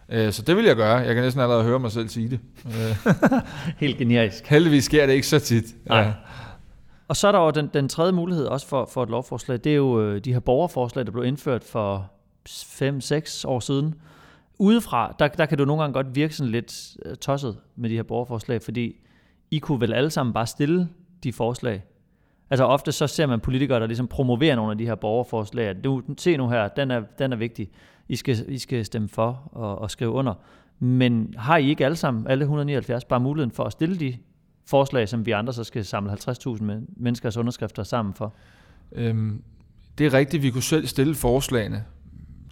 Øh, 0.09 0.31
så 0.31 0.41
det 0.41 0.55
vil 0.55 0.65
jeg 0.65 0.75
gøre. 0.75 0.95
Jeg 0.95 1.15
kan 1.15 1.24
næsten 1.24 1.41
allerede 1.41 1.63
høre 1.63 1.79
mig 1.79 1.91
selv 1.91 2.09
sige 2.09 2.29
det. 2.29 2.39
Øh. 2.65 3.13
Helt 3.83 3.97
generisk. 3.97 4.47
Heldigvis 4.47 4.83
sker 4.83 5.05
det 5.05 5.13
ikke 5.13 5.27
så 5.27 5.39
tit. 5.39 5.65
Ja. 5.89 6.13
Og 7.07 7.15
så 7.15 7.27
er 7.27 7.31
der 7.31 7.39
jo 7.39 7.50
den, 7.50 7.69
den 7.74 7.89
tredje 7.89 8.12
mulighed 8.12 8.45
også 8.45 8.67
for, 8.67 8.89
for 8.93 9.03
et 9.03 9.09
lovforslag. 9.09 9.59
Det 9.63 9.71
er 9.71 9.75
jo 9.75 10.01
øh, 10.01 10.25
de 10.25 10.33
her 10.33 10.39
borgerforslag, 10.39 11.05
der 11.05 11.12
blev 11.12 11.24
indført 11.24 11.63
for 11.63 12.12
5-6 12.50 13.47
år 13.47 13.59
siden. 13.59 13.95
Udefra, 14.59 15.15
der, 15.19 15.27
der 15.27 15.45
kan 15.45 15.57
du 15.57 15.65
nogle 15.65 15.81
gange 15.83 15.93
godt 15.93 16.15
virke 16.15 16.35
sådan 16.35 16.51
lidt 16.51 16.97
tosset 17.21 17.57
med 17.75 17.89
de 17.89 17.95
her 17.95 18.03
borgerforslag, 18.03 18.62
fordi 18.62 18.95
I 19.51 19.59
kunne 19.59 19.81
vel 19.81 19.93
alle 19.93 20.09
sammen 20.09 20.33
bare 20.33 20.47
stille 20.47 20.89
de 21.24 21.33
forslag. 21.33 21.83
Altså 22.50 22.65
ofte 22.65 22.91
så 22.91 23.07
ser 23.07 23.25
man 23.25 23.39
politikere, 23.39 23.79
der 23.79 23.88
ligesom 23.88 24.07
promoverer 24.07 24.55
nogle 24.55 24.71
af 24.71 24.77
de 24.77 24.85
her 24.85 24.95
borgerforslag. 24.95 25.75
Du, 25.83 26.01
se 26.17 26.38
nu 26.38 26.50
her, 26.50 26.67
den 26.67 26.91
er, 26.91 27.01
den 27.19 27.33
er 27.33 27.38
vigtig. 27.38 27.69
I 28.09 28.15
skal, 28.15 28.45
I 28.47 28.57
skal 28.57 28.85
stemme 28.85 29.09
for 29.09 29.50
og, 29.51 29.79
og 29.79 29.91
skrive 29.91 30.12
under. 30.12 30.33
Men 30.79 31.33
har 31.38 31.57
I 31.57 31.69
ikke 31.69 31.85
alle 31.85 31.97
sammen, 31.97 32.27
alle 32.27 32.41
179, 32.41 33.05
bare 33.05 33.19
muligheden 33.19 33.51
for 33.51 33.63
at 33.63 33.71
stille 33.71 34.00
de 34.00 34.17
forslag, 34.65 35.09
som 35.09 35.25
vi 35.25 35.31
andre 35.31 35.53
så 35.53 35.63
skal 35.63 35.85
samle 35.85 36.12
50.000 36.12 36.63
menneskers 36.97 37.38
underskrifter 37.38 37.83
sammen 37.83 38.13
for? 38.13 38.33
Øhm, 38.91 39.41
det 39.97 40.05
er 40.05 40.13
rigtigt, 40.13 40.43
vi 40.43 40.50
kunne 40.50 40.63
selv 40.63 40.88
stille 40.88 41.15
forslagene, 41.15 41.83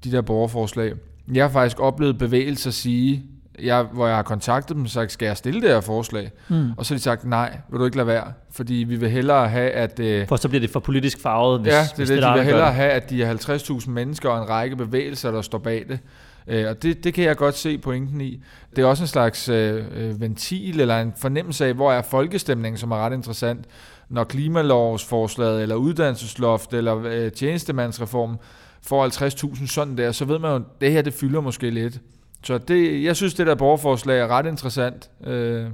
de 0.04 0.12
der 0.12 0.22
borgerforslag. 0.22 0.94
Jeg 1.34 1.44
har 1.44 1.50
faktisk 1.50 1.80
oplevet 1.80 2.18
bevægelser 2.18 2.72
sige, 2.72 3.26
jeg, 3.66 3.84
hvor 3.84 4.08
jeg 4.08 4.16
har 4.16 4.24
kontaktet 4.24 4.76
dem 4.76 4.84
og 4.84 4.90
sagt, 4.90 5.12
skal 5.12 5.26
jeg 5.26 5.38
stille 5.38 5.62
det 5.62 5.70
her 5.70 5.82
forslag? 5.82 6.32
Mm. 6.48 6.72
Og 6.78 6.86
så 6.86 6.94
har 6.94 6.98
de 6.98 7.04
sagt, 7.04 7.26
nej, 7.26 7.58
vil 7.70 7.80
du 7.80 7.86
ikke 7.86 7.98
lade 7.98 8.08
være? 8.08 8.34
Fordi 8.52 8.74
vi 8.74 8.96
vil 8.96 9.10
hellere 9.10 9.50
have, 9.50 9.72
at... 9.72 10.00
Øh, 10.00 10.28
for 10.28 10.36
så 10.36 10.50
bliver 10.50 10.62
det 10.62 10.70
for 10.70 10.80
politisk 10.80 11.22
farvet, 11.22 11.62
hvis, 11.62 11.74
ja, 11.74 11.80
det 11.82 11.92
hvis 11.96 12.10
det, 12.10 12.18
det 12.18 12.28
de 12.28 12.34
vil 12.34 12.44
hellere 12.44 12.74
have, 12.74 12.92
at 12.92 13.10
de 13.10 13.24
er 13.24 13.34
50.000 13.34 13.90
mennesker 13.90 14.30
og 14.30 14.44
en 14.44 14.50
række 14.50 14.76
bevægelser, 14.76 15.32
der 15.32 15.42
står 15.42 15.58
bag 15.58 15.86
det. 15.90 16.00
Øh, 16.48 16.70
og 16.70 16.84
det, 16.84 17.04
det 17.04 17.14
kan 17.14 17.24
jeg 17.24 17.38
godt 17.38 17.58
se 17.58 17.78
pointen 17.78 18.22
i. 18.22 18.44
Det 18.76 18.82
er 18.82 18.86
også 18.86 19.04
en 19.04 19.08
slags 19.08 19.50
øh, 19.50 19.86
øh, 19.96 20.22
ventil 20.22 20.80
eller 20.80 21.02
en 21.02 21.14
fornemmelse 21.18 21.66
af, 21.66 21.74
hvor 21.74 21.92
er 21.92 22.02
folkestemningen, 22.02 22.78
som 22.78 22.92
er 22.92 22.96
ret 22.96 23.14
interessant. 23.14 23.66
Når 24.10 24.24
klimalovsforslaget 24.24 25.62
eller 25.62 25.76
uddannelsesloft 25.76 26.74
eller 26.74 27.04
øh, 27.06 27.32
tjenestemandsreform 27.32 28.40
får 28.82 29.08
50.000 29.56 29.68
sådan 29.68 29.98
der, 29.98 30.12
så 30.12 30.26
ved 30.26 30.40
man 30.40 30.52
jo, 30.52 30.56
at 30.56 30.82
det 30.82 30.92
her 30.92 31.02
det 31.02 31.14
fylder 31.14 31.42
måske 31.42 31.70
lidt. 31.70 32.00
Så 32.44 32.58
det, 32.58 33.04
jeg 33.04 33.16
synes, 33.16 33.34
det 33.34 33.48
der 33.48 33.56
borgerforslag 33.56 34.20
er 34.20 34.28
ret 34.28 34.46
interessant. 34.46 35.10
Øh, 35.28 35.66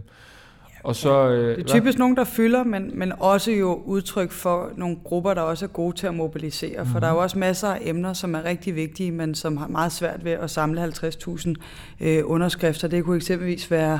og 0.84 0.96
så, 0.96 1.30
øh, 1.30 1.58
det 1.58 1.64
er 1.64 1.68
typisk 1.68 1.98
hvad? 1.98 2.00
nogen, 2.00 2.16
der 2.16 2.24
fylder, 2.24 2.64
men, 2.64 2.92
men 2.94 3.14
også 3.20 3.52
jo 3.52 3.82
udtryk 3.86 4.32
for 4.32 4.72
nogle 4.78 4.98
grupper, 5.04 5.34
der 5.34 5.42
også 5.42 5.66
er 5.66 5.70
gode 5.70 5.96
til 5.96 6.08
at 6.08 6.14
mobilisere. 6.14 6.78
Mm-hmm. 6.78 6.92
For 6.92 7.00
der 7.00 7.08
er 7.08 7.12
jo 7.12 7.16
mhm. 7.16 7.24
også 7.24 7.38
masser 7.38 7.68
af 7.68 7.80
emner, 7.82 8.14
som 8.14 8.36
er 8.36 8.44
rigtig 8.46 8.76
vigtige, 8.76 9.12
men 9.12 9.36
som 9.36 9.58
har 9.58 9.68
meget 9.68 9.92
svært 9.92 10.26
ved 10.26 10.32
at 10.32 10.50
samle 10.50 10.84
50.000 10.84 11.54
øh, 12.00 12.22
underskrifter. 12.26 12.88
Det 12.88 13.04
kunne 13.04 13.16
eksempelvis 13.16 13.72
være 13.72 14.00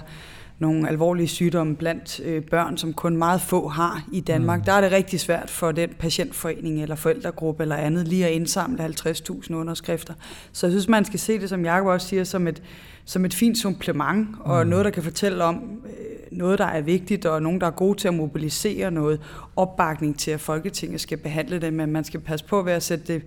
nogle 0.60 0.90
alvorlige 0.90 1.28
sygdomme 1.28 1.76
blandt 1.76 2.20
øh, 2.20 2.44
børn, 2.44 2.78
som 2.78 2.94
kun 2.94 3.18
meget 3.18 3.42
få 3.42 3.68
har 3.68 4.04
i 4.12 4.20
Danmark. 4.20 4.60
Mm. 4.60 4.66
Der 4.66 4.74
er 4.74 4.82
det 4.82 4.92
rigtig 4.92 5.20
svært 5.20 5.50
for 5.50 5.72
den 5.72 5.90
patientforening 6.00 6.82
eller 6.82 6.96
forældregruppe 6.96 7.64
eller 7.64 7.76
andet 7.76 8.08
lige 8.08 8.26
at 8.28 8.32
indsamle 8.32 8.86
50.000 8.86 9.54
underskrifter. 9.54 10.14
Så 10.52 10.68
jeg 10.68 10.72
synes, 10.72 10.88
man 10.88 11.06
skal 11.06 11.20
se 11.20 11.40
det, 11.40 11.50
som 11.50 11.66
Jacob 11.66 11.88
også 11.88 12.08
siger, 12.08 12.24
som 12.24 12.48
et, 12.48 12.64
som 13.06 13.26
et 13.26 13.34
fint 13.34 13.58
supplement, 13.58 14.28
og 14.40 14.64
mm. 14.64 14.70
noget, 14.70 14.86
der 14.86 14.92
kan 14.92 15.04
fortælle 15.04 15.44
om 15.44 15.56
øh, 15.86 16.38
noget, 16.38 16.60
der 16.60 16.66
er 16.66 16.82
vigtigt, 16.82 17.26
og 17.26 17.42
nogen, 17.42 17.62
der 17.62 17.68
er 17.68 17.72
gode 17.72 17.98
til 17.98 18.08
at 18.08 18.14
mobilisere 18.14 18.92
noget 18.92 19.22
opbakning 19.56 20.20
til, 20.20 20.32
at 20.32 20.40
Folketinget 20.40 21.02
skal 21.02 21.18
behandle 21.18 21.62
det, 21.62 21.74
men 21.74 21.92
man 21.92 22.04
skal 22.04 22.20
passe 22.20 22.46
på 22.46 22.62
ved 22.62 22.74
at 22.74 22.84
sætte 22.84 23.14
det 23.14 23.22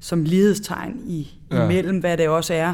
som 0.00 0.24
lighedstegn 0.24 1.00
i, 1.06 1.38
ja. 1.50 1.64
imellem, 1.64 1.98
hvad 1.98 2.16
det 2.16 2.28
også 2.28 2.54
er, 2.54 2.72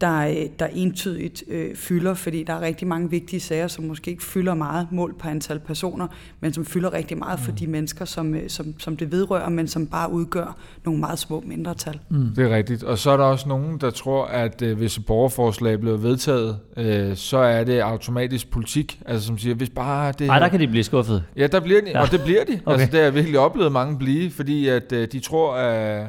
der, 0.00 0.28
øh, 0.28 0.36
der 0.58 0.66
entydigt 0.66 1.44
øh, 1.48 1.76
fylder, 1.76 2.14
fordi 2.14 2.44
der 2.44 2.52
er 2.52 2.60
rigtig 2.60 2.88
mange 2.88 3.10
vigtige 3.10 3.40
sager, 3.40 3.68
som 3.68 3.84
måske 3.84 4.10
ikke 4.10 4.24
fylder 4.24 4.54
meget 4.54 4.88
mål 4.90 5.14
på 5.18 5.28
antal 5.28 5.58
personer, 5.58 6.06
men 6.40 6.52
som 6.52 6.64
fylder 6.64 6.92
rigtig 6.92 7.18
meget 7.18 7.40
for 7.40 7.50
mm. 7.50 7.56
de 7.56 7.66
mennesker, 7.66 8.04
som, 8.04 8.34
øh, 8.34 8.48
som, 8.48 8.74
som 8.78 8.96
det 8.96 9.12
vedrører, 9.12 9.48
men 9.48 9.68
som 9.68 9.86
bare 9.86 10.12
udgør 10.12 10.56
nogle 10.84 11.00
meget 11.00 11.18
små 11.18 11.42
mindretal. 11.46 12.00
Mm. 12.08 12.28
Det 12.36 12.50
er 12.50 12.56
rigtigt. 12.56 12.82
Og 12.82 12.98
så 12.98 13.10
er 13.10 13.16
der 13.16 13.24
også 13.24 13.48
nogen, 13.48 13.78
der 13.80 13.90
tror, 13.90 14.24
at 14.24 14.62
øh, 14.62 14.76
hvis 14.76 14.96
et 14.96 15.06
borgerforslag 15.06 15.80
bliver 15.80 15.96
vedtaget, 15.96 16.58
øh, 16.76 17.16
så 17.16 17.38
er 17.38 17.64
det 17.64 17.80
automatisk 17.80 18.50
politik. 18.50 19.00
Altså 19.06 19.26
som 19.26 19.38
siger, 19.38 19.54
hvis 19.54 19.70
bare 19.70 20.12
det... 20.12 20.26
Nej, 20.26 20.38
der 20.38 20.48
kan 20.48 20.60
de 20.60 20.68
blive 20.68 20.84
skuffet. 20.84 21.24
Ja, 21.36 21.46
der 21.46 21.60
bliver 21.60 21.80
de, 21.80 21.90
ja. 21.90 22.00
og 22.00 22.10
det 22.10 22.20
bliver 22.24 22.44
de. 22.44 22.60
Okay. 22.66 22.72
Altså 22.72 22.86
det 22.92 22.94
har 22.98 23.04
jeg 23.04 23.14
virkelig 23.14 23.38
oplevet 23.38 23.72
mange 23.72 23.98
blive, 23.98 24.30
fordi 24.30 24.68
at 24.68 24.92
øh, 24.92 25.08
de 25.12 25.20
tror, 25.20 25.54
at 25.54 26.06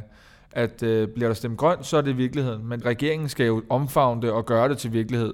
at 0.57 0.83
øh, 0.83 1.07
bliver 1.07 1.29
der 1.29 1.33
stemt 1.33 1.57
grønt, 1.57 1.85
så 1.85 1.97
er 1.97 2.01
det 2.01 2.17
virkeligheden. 2.17 2.67
Men 2.67 2.85
regeringen 2.85 3.29
skal 3.29 3.45
jo 3.45 3.63
omfavne 3.69 4.21
det 4.21 4.31
og 4.31 4.45
gøre 4.45 4.69
det 4.69 4.77
til 4.77 4.93
virkelighed. 4.93 5.33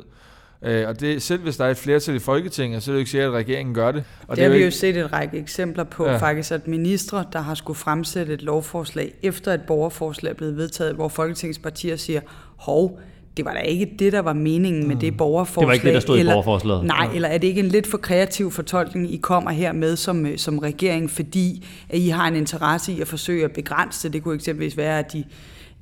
Øh, 0.61 0.87
og 0.87 0.99
det, 0.99 1.21
selv 1.21 1.41
hvis 1.41 1.57
der 1.57 1.65
er 1.65 1.69
et 1.69 1.77
flertal 1.77 2.15
i 2.15 2.19
Folketinget, 2.19 2.83
så 2.83 2.91
er 2.91 2.93
det 2.93 2.97
jo 2.97 2.99
ikke 2.99 3.11
sikkert, 3.11 3.29
at 3.29 3.35
regeringen 3.35 3.75
gør 3.75 3.91
det. 3.91 4.03
Og 4.27 4.27
det, 4.27 4.37
det 4.37 4.43
har 4.43 4.51
vi 4.51 4.57
jo 4.57 4.65
ikke... 4.65 4.77
set 4.77 4.97
et 4.97 5.13
række 5.13 5.37
eksempler 5.37 5.83
på, 5.83 6.05
ja. 6.05 6.17
faktisk, 6.17 6.51
at 6.51 6.67
ministre, 6.67 7.25
der 7.33 7.39
har 7.39 7.55
skulle 7.55 7.77
fremsætte 7.77 8.33
et 8.33 8.41
lovforslag, 8.41 9.13
efter 9.21 9.53
et 9.53 9.61
borgerforslag 9.67 10.29
er 10.29 10.35
blevet 10.35 10.57
vedtaget, 10.57 10.95
hvor 10.95 11.07
Folketingets 11.07 11.59
partier 11.59 11.95
siger, 11.95 12.21
hov, 12.55 12.99
det 13.37 13.45
var 13.45 13.53
da 13.53 13.59
ikke 13.59 13.89
det, 13.99 14.13
der 14.13 14.19
var 14.19 14.33
meningen 14.33 14.87
med 14.87 14.95
mm. 14.95 14.99
det 14.99 15.17
borgerforslag. 15.17 15.61
Det 15.61 15.67
var 15.67 15.73
ikke 15.73 15.85
det, 15.85 15.93
der 15.93 15.99
stod 15.99 16.19
eller, 16.19 16.31
i 16.31 16.35
borgerforslaget. 16.35 16.85
Nej, 16.85 17.07
ja. 17.09 17.15
eller 17.15 17.29
er 17.29 17.37
det 17.37 17.47
ikke 17.47 17.59
en 17.59 17.67
lidt 17.67 17.87
for 17.87 17.97
kreativ 17.97 18.51
fortolkning, 18.51 19.13
I 19.13 19.17
kommer 19.17 19.51
her 19.51 19.71
med 19.71 19.95
som, 19.95 20.25
øh, 20.25 20.37
som 20.37 20.59
regering, 20.59 21.11
fordi 21.11 21.65
at 21.89 21.99
I 21.99 22.07
har 22.07 22.27
en 22.27 22.35
interesse 22.35 22.93
i 22.93 23.01
at 23.01 23.07
forsøge 23.07 23.45
at 23.45 23.51
begrænse 23.51 24.03
det? 24.03 24.13
Det 24.13 24.23
kunne 24.23 24.35
eksempelvis 24.35 24.77
være, 24.77 24.99
at 24.99 25.13
de 25.13 25.23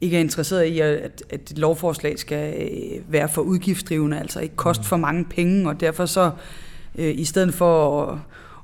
ikke 0.02 0.18
er 0.18 0.22
interesseret 0.22 0.66
i, 0.66 0.80
at, 0.80 1.24
at 1.30 1.52
et 1.52 1.58
lovforslag 1.58 2.20
skal 2.20 2.54
øh, 2.62 3.14
være 3.14 3.30
for 3.30 3.42
udgiftsdrivende, 3.42 4.20
altså 4.20 4.40
ikke 4.40 4.56
koste 4.56 4.82
mm. 4.82 4.86
for 4.86 4.98
mange 4.98 5.26
penge, 5.26 5.70
og 5.70 5.80
derfor 5.80 6.06
så 6.06 6.32
øh, 6.98 7.20
i 7.20 7.24
stedet 7.24 7.54
for 7.54 8.04
at, 8.04 8.18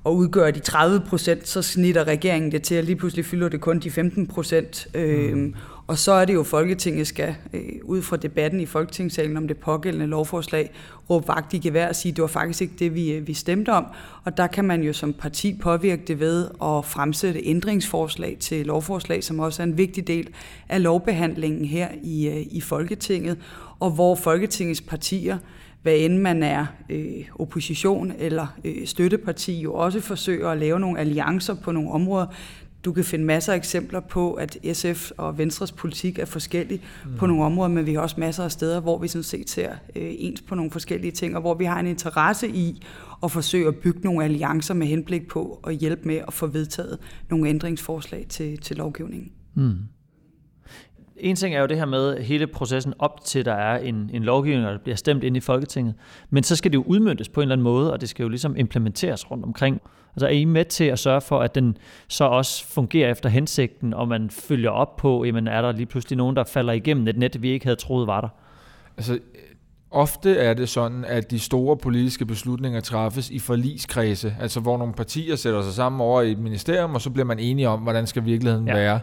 at 0.06 0.12
udgøre 0.12 0.52
de 0.52 0.60
30 0.60 1.02
procent, 1.10 1.48
så 1.48 1.62
snitter 1.62 2.04
regeringen 2.04 2.52
det 2.52 2.64
til, 2.64 2.76
at 2.76 2.86
lige 2.86 2.96
pludselig 2.96 3.26
fylder 3.26 3.50
det 3.50 3.62
kun 3.62 3.80
de 3.80 3.92
15 3.92 4.28
procent. 4.28 4.88
Øh, 4.94 5.34
mm. 5.34 5.56
Og 5.88 5.98
så 5.98 6.12
er 6.12 6.26
det 6.26 6.34
jo, 6.34 6.44
Folketinget 6.44 7.08
skal, 7.08 7.36
øh, 7.54 7.62
ud 7.84 8.02
fra 8.02 8.18
debatten 8.18 8.60
i 8.60 8.66
Folketingssalen 8.66 9.38
om 9.38 9.48
det 9.48 9.58
pågældende 9.58 10.08
lovforslag, 10.08 10.72
råbe 11.10 11.28
vagt 11.28 11.54
i 11.54 11.58
gevær 11.58 11.88
og 11.88 11.96
sige, 11.96 12.12
at 12.12 12.16
det 12.16 12.22
var 12.22 12.28
faktisk 12.28 12.62
ikke 12.62 12.74
det, 12.80 12.96
vi, 12.96 13.12
øh, 13.12 13.28
vi 13.28 13.34
stemte 13.34 13.70
om. 13.70 13.86
Og 14.24 14.38
der 14.38 14.48
kan 14.48 14.66
man 14.66 14.84
jo 14.84 14.94
som 14.94 15.14
parti 15.14 15.58
påvirke 15.62 16.02
det 16.08 16.20
ved 16.20 16.46
at 16.46 16.86
fremsætte 16.86 17.42
ændringsforslag 17.44 18.38
til 18.40 18.66
lovforslag, 18.66 19.24
som 19.24 19.40
også 19.40 19.62
er 19.62 19.68
en 19.68 19.78
vigtig 19.78 20.08
del 20.08 20.30
af 20.70 20.84
lovbehandlingen 20.84 21.66
her 21.66 21.88
i, 22.04 22.28
øh, 22.28 22.46
i 22.52 22.62
Folketinget, 22.62 23.38
og 23.80 23.92
hvor 23.92 24.16
Folketingets 24.16 24.82
partier 24.82 25.38
hvad 25.82 25.96
end 25.98 26.18
man 26.18 26.44
er 26.44 26.66
øh, 26.90 27.26
opposition 27.40 28.14
eller 28.18 28.48
øh, 28.66 28.88
støtteparti, 28.88 29.62
jo 29.62 29.74
også 29.74 30.02
forsøger 30.02 30.50
at 30.50 30.58
lave 30.58 30.80
nogle 30.80 31.00
alliancer 31.00 31.54
på 31.54 31.72
nogle 31.72 31.92
områder, 31.92 32.26
du 32.88 32.94
kan 32.94 33.04
finde 33.04 33.26
masser 33.26 33.54
af 33.54 33.58
eksempler 33.58 34.00
på, 34.00 34.34
at 34.34 34.58
SF 34.74 35.12
og 35.18 35.38
Venstres 35.38 35.72
politik 35.72 36.20
er 36.20 36.26
forskellig 36.26 36.82
mm. 37.06 37.18
på 37.18 37.26
nogle 37.26 37.44
områder, 37.44 37.70
men 37.70 37.86
vi 37.86 37.94
har 37.94 38.02
også 38.02 38.16
masser 38.20 38.44
af 38.44 38.52
steder, 38.52 38.80
hvor 38.80 38.98
vi 38.98 39.08
sådan 39.08 39.24
set 39.24 39.50
ser 39.50 39.72
øh, 39.96 40.12
ens 40.18 40.42
på 40.42 40.56
nogle 40.56 40.72
forskellige 40.72 41.12
ting, 41.12 41.36
og 41.36 41.42
hvor 41.42 41.54
vi 41.54 41.66
har 41.66 41.80
en 41.80 41.88
interesse 41.88 42.50
i 42.50 42.82
at 43.24 43.32
forsøge 43.32 43.68
at 43.68 43.76
bygge 43.76 44.00
nogle 44.00 44.24
alliancer 44.24 44.74
med 44.74 44.88
henblik 44.88 45.28
på 45.28 45.60
at 45.68 45.76
hjælpe 45.76 46.02
med 46.08 46.22
at 46.28 46.34
få 46.34 46.48
vedtaget 46.48 46.98
nogle 47.30 47.50
ændringsforslag 47.50 48.26
til, 48.30 48.58
til 48.58 48.78
lovgivningen. 48.78 49.32
Mm. 49.56 49.76
En 51.20 51.36
ting 51.36 51.56
er 51.56 51.60
jo 51.60 51.66
det 51.66 51.78
her 51.78 51.86
med 51.86 52.24
hele 52.24 52.48
processen 52.48 52.94
op 53.00 53.26
til, 53.26 53.46
der 53.46 53.54
er 53.54 53.78
en, 53.78 54.10
en 54.14 54.24
lovgivning, 54.24 54.68
der 54.68 54.78
bliver 54.78 54.96
stemt 54.96 55.24
ind 55.24 55.38
i 55.38 55.40
Folketinget. 55.40 55.94
Men 56.30 56.44
så 56.44 56.56
skal 56.56 56.72
det 56.72 56.78
jo 56.78 56.84
udmyndtes 56.84 57.30
på 57.30 57.42
en 57.42 57.44
eller 57.44 57.56
anden 57.56 57.64
måde, 57.64 57.94
og 57.94 58.02
det 58.02 58.10
skal 58.10 58.24
jo 58.24 58.30
ligesom 58.30 58.56
implementeres 58.58 59.32
rundt 59.32 59.46
omkring. 59.46 59.82
Altså 60.16 60.26
er 60.26 60.32
I 60.32 60.46
med 60.46 60.66
til 60.66 60.84
at 60.84 61.00
sørge 61.00 61.22
for, 61.22 61.40
at 61.40 61.56
den 61.56 61.78
så 62.08 62.24
også 62.24 62.66
fungerer 62.66 63.12
efter 63.12 63.30
hensigten, 63.30 63.94
og 63.94 64.08
man 64.08 64.30
følger 64.30 64.70
op 64.70 64.96
på, 64.96 65.24
jamen 65.24 65.48
er 65.48 65.62
der 65.62 65.72
lige 65.72 65.86
pludselig 65.86 66.18
nogen, 66.18 66.36
der 66.36 66.44
falder 66.44 66.74
igennem 66.74 67.08
et 67.08 67.18
net, 67.18 67.42
vi 67.42 67.50
ikke 67.50 67.66
havde 67.66 67.76
troet 67.76 68.08
var 68.08 68.22
der? 68.22 68.30
Altså, 68.98 69.20
ofte 69.92 70.38
er 70.38 70.54
det 70.54 70.70
sådan, 70.70 71.06
at 71.06 71.32
de 71.32 71.40
store 71.40 71.78
politiske 71.78 72.26
beslutninger 72.26 72.80
træffes 72.80 73.30
i 73.30 73.40
forligskredse, 73.40 74.36
altså 74.40 74.60
hvor 74.60 74.78
nogle 74.78 74.94
partier 74.94 75.36
sætter 75.36 75.62
sig 75.62 75.74
sammen 75.74 76.02
over 76.02 76.22
i 76.22 76.32
et 76.32 76.40
ministerium, 76.40 76.96
og 76.96 77.02
så 77.02 77.10
bliver 77.10 77.26
man 77.26 77.40
enige 77.40 77.70
om, 77.70 77.80
hvordan 77.80 78.08
skal 78.08 78.26
virkeligheden 78.26 78.68
ja. 78.68 78.74
være. 78.74 79.00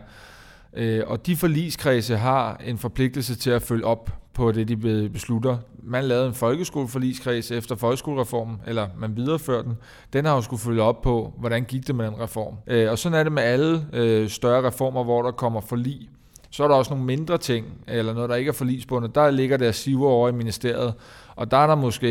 Øh, 0.76 1.02
og 1.06 1.26
de 1.26 1.36
forligskredse 1.36 2.16
har 2.16 2.60
en 2.66 2.78
forpligtelse 2.78 3.36
til 3.36 3.50
at 3.50 3.62
følge 3.62 3.84
op 3.84 4.10
på 4.34 4.52
det, 4.52 4.68
de 4.68 5.08
beslutter. 5.12 5.56
Man 5.82 6.04
lavede 6.04 6.26
en 6.26 6.34
folkeskoleforligskreds 6.34 7.50
efter 7.50 7.76
folkeskolereformen, 7.76 8.60
eller 8.66 8.88
man 8.98 9.16
videreførte 9.16 9.68
den. 9.68 9.76
Den 10.12 10.24
har 10.24 10.34
jo 10.34 10.40
skulle 10.40 10.60
følge 10.60 10.82
op 10.82 11.02
på, 11.02 11.32
hvordan 11.38 11.64
gik 11.64 11.86
det 11.86 11.94
med 11.94 12.06
den 12.06 12.20
reform. 12.20 12.54
Øh, 12.66 12.90
og 12.90 12.98
sådan 12.98 13.18
er 13.18 13.22
det 13.22 13.32
med 13.32 13.42
alle 13.42 13.86
øh, 13.92 14.28
større 14.28 14.66
reformer, 14.66 15.04
hvor 15.04 15.22
der 15.22 15.30
kommer 15.30 15.60
forlig. 15.60 16.08
Så 16.50 16.64
er 16.64 16.68
der 16.68 16.74
også 16.74 16.90
nogle 16.90 17.06
mindre 17.06 17.38
ting, 17.38 17.66
eller 17.88 18.14
noget, 18.14 18.30
der 18.30 18.36
ikke 18.36 18.48
er 18.48 18.52
forligsbundet. 18.52 19.14
Der 19.14 19.30
ligger 19.30 19.56
der 19.56 19.72
siver 19.72 20.08
over 20.08 20.28
i 20.28 20.32
ministeriet, 20.32 20.94
og 21.36 21.50
der 21.50 21.56
er 21.56 21.66
der 21.66 21.74
måske 21.74 22.10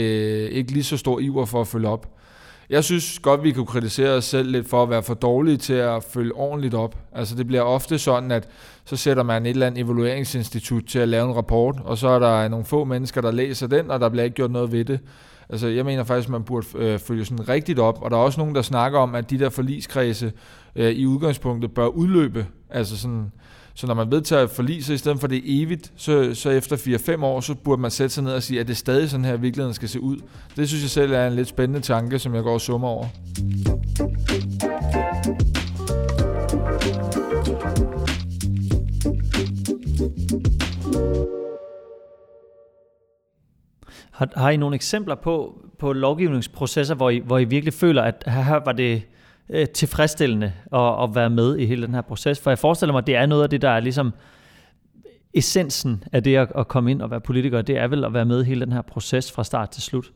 ikke 0.50 0.72
lige 0.72 0.84
så 0.84 0.98
stor 0.98 1.20
iver 1.20 1.46
for 1.46 1.62
at 1.62 1.67
følge 1.67 1.88
op. 1.88 2.08
Jeg 2.70 2.84
synes 2.84 3.20
godt, 3.20 3.43
vi 3.43 3.51
kunne 3.51 3.65
kritisere 3.65 4.10
os 4.10 4.25
selv 4.25 4.51
lidt 4.51 4.70
for 4.70 4.84
at 4.84 4.89
være 4.89 5.03
for 5.03 5.13
dårlige 5.13 5.58
til 5.58 5.74
at 5.74 6.03
følge 6.03 6.36
ordentligt 6.36 6.74
op. 6.74 6.98
Altså 7.12 7.36
det 7.36 7.48
bliver 7.48 7.62
ofte 7.62 8.00
sådan, 8.00 8.32
at 8.32 8.48
så 8.86 8.96
sætter 8.96 9.24
man 9.24 9.46
et 9.46 9.50
eller 9.50 9.67
andet 9.67 9.82
evalueringsinstitut 9.82 10.86
til 10.86 11.00
at 11.00 11.08
lave 11.08 11.29
en 11.29 11.36
rapport, 11.36 11.75
og 11.84 11.98
så 11.98 12.08
er 12.08 12.20
der 12.20 12.48
nogle 12.48 12.65
få 12.65 12.84
mennesker, 12.84 13.22
der 13.22 13.32
læser 13.32 13.67
den, 13.67 13.91
og 13.91 14.00
der 14.00 14.10
bliver 14.10 14.24
ikke 14.24 14.36
gjort 14.36 14.51
noget 14.51 14.72
ved 14.72 14.86
det. 14.86 15.00
Altså 15.50 15.67
jeg 15.67 15.86
mener 15.86 16.03
faktisk, 16.03 16.27
at 16.27 16.32
man 16.32 16.43
burde 16.43 16.67
øh, 16.75 17.00
følge 17.00 17.25
sådan 17.25 17.50
rigtigt 17.50 17.79
op, 17.79 18.01
og 18.01 18.12
der 18.12 18.17
er 18.17 18.22
også 18.22 18.39
nogen, 18.39 18.55
der 18.55 18.62
snakker 18.62 19.00
om, 19.00 19.15
at 19.15 19.29
de 19.29 19.39
der 19.39 19.50
forligskredse 19.50 20.32
øh, 20.75 20.91
i 20.91 21.05
udgangspunktet 21.05 21.74
bør 21.74 21.88
udløbe. 21.88 22.46
Altså 22.70 22.98
sådan, 22.98 23.32
så 23.75 23.88
når 23.88 23.94
man 23.94 24.12
vedtager 24.12 24.44
et 24.44 24.50
forlig, 24.50 24.86
så 24.86 24.94
i 24.94 24.98
stedet 24.98 25.20
for 25.20 25.27
det 25.27 25.42
evigt, 25.46 25.94
så, 25.96 26.36
så 26.36 26.50
efter 26.50 26.75
4-5 27.18 27.24
år, 27.24 27.39
så 27.39 27.56
burde 27.56 27.82
man 27.82 27.92
sætte 27.92 28.15
sig 28.15 28.24
ned 28.24 28.32
og 28.32 28.44
sige, 28.44 28.60
at 28.60 28.68
det 28.68 28.77
stadig 28.77 29.10
sådan 29.10 29.25
her, 29.25 29.38
virkeligheden 29.38 29.74
skal 29.74 29.89
se 29.89 30.00
ud. 30.00 30.18
Det 30.56 30.70
synes 30.70 30.84
jeg 30.84 30.89
selv 30.89 31.12
er 31.12 31.27
en 31.27 31.34
lidt 31.34 31.48
spændende 31.48 31.80
tanke, 31.80 32.20
som 32.20 32.36
jeg 32.36 32.44
går 32.44 32.53
og 32.53 32.62
summer 32.62 32.88
over. 32.88 33.08
Har, 44.12 44.30
har 44.36 44.50
I 44.50 44.58
nogle 44.58 44.75
eksempler 44.75 45.15
på, 45.15 45.62
på 45.80 45.94
lovgivningsprocesser, 45.94 46.96
hvor 46.96 47.10
I, 47.10 47.18
hvor 47.25 47.38
I 47.38 47.44
virkelig 47.44 47.74
føler, 47.74 48.01
at 48.01 48.24
her 48.27 48.60
var 48.65 48.72
det 48.72 49.03
øh, 49.54 49.68
tilfredsstillende 49.70 50.54
at, 50.74 51.04
at 51.04 51.16
være 51.16 51.30
med 51.30 51.58
i 51.58 51.66
hele 51.66 51.86
den 51.86 51.94
her 51.94 52.02
proces? 52.02 52.40
For 52.40 52.52
jeg 52.52 52.60
forestiller 52.60 52.94
mig, 52.94 53.00
at 53.00 53.08
det 53.08 53.16
er 53.16 53.26
noget 53.26 53.44
af 53.44 53.50
det, 53.50 53.62
der 53.62 53.70
er 53.70 53.80
ligesom 53.80 54.14
essensen 55.34 56.04
af 56.12 56.24
det 56.24 56.36
at, 56.36 56.52
at 56.56 56.68
komme 56.68 56.92
ind 56.92 57.02
og 57.02 57.12
være 57.12 57.22
politiker, 57.22 57.62
det 57.62 57.78
er 57.78 57.88
vel 57.88 58.04
at 58.04 58.14
være 58.14 58.26
med 58.26 58.42
i 58.42 58.46
hele 58.46 58.66
den 58.66 58.74
her 58.74 58.82
proces 58.82 59.32
fra 59.32 59.44
start 59.44 59.70
til 59.70 59.82
slut. 59.82 60.12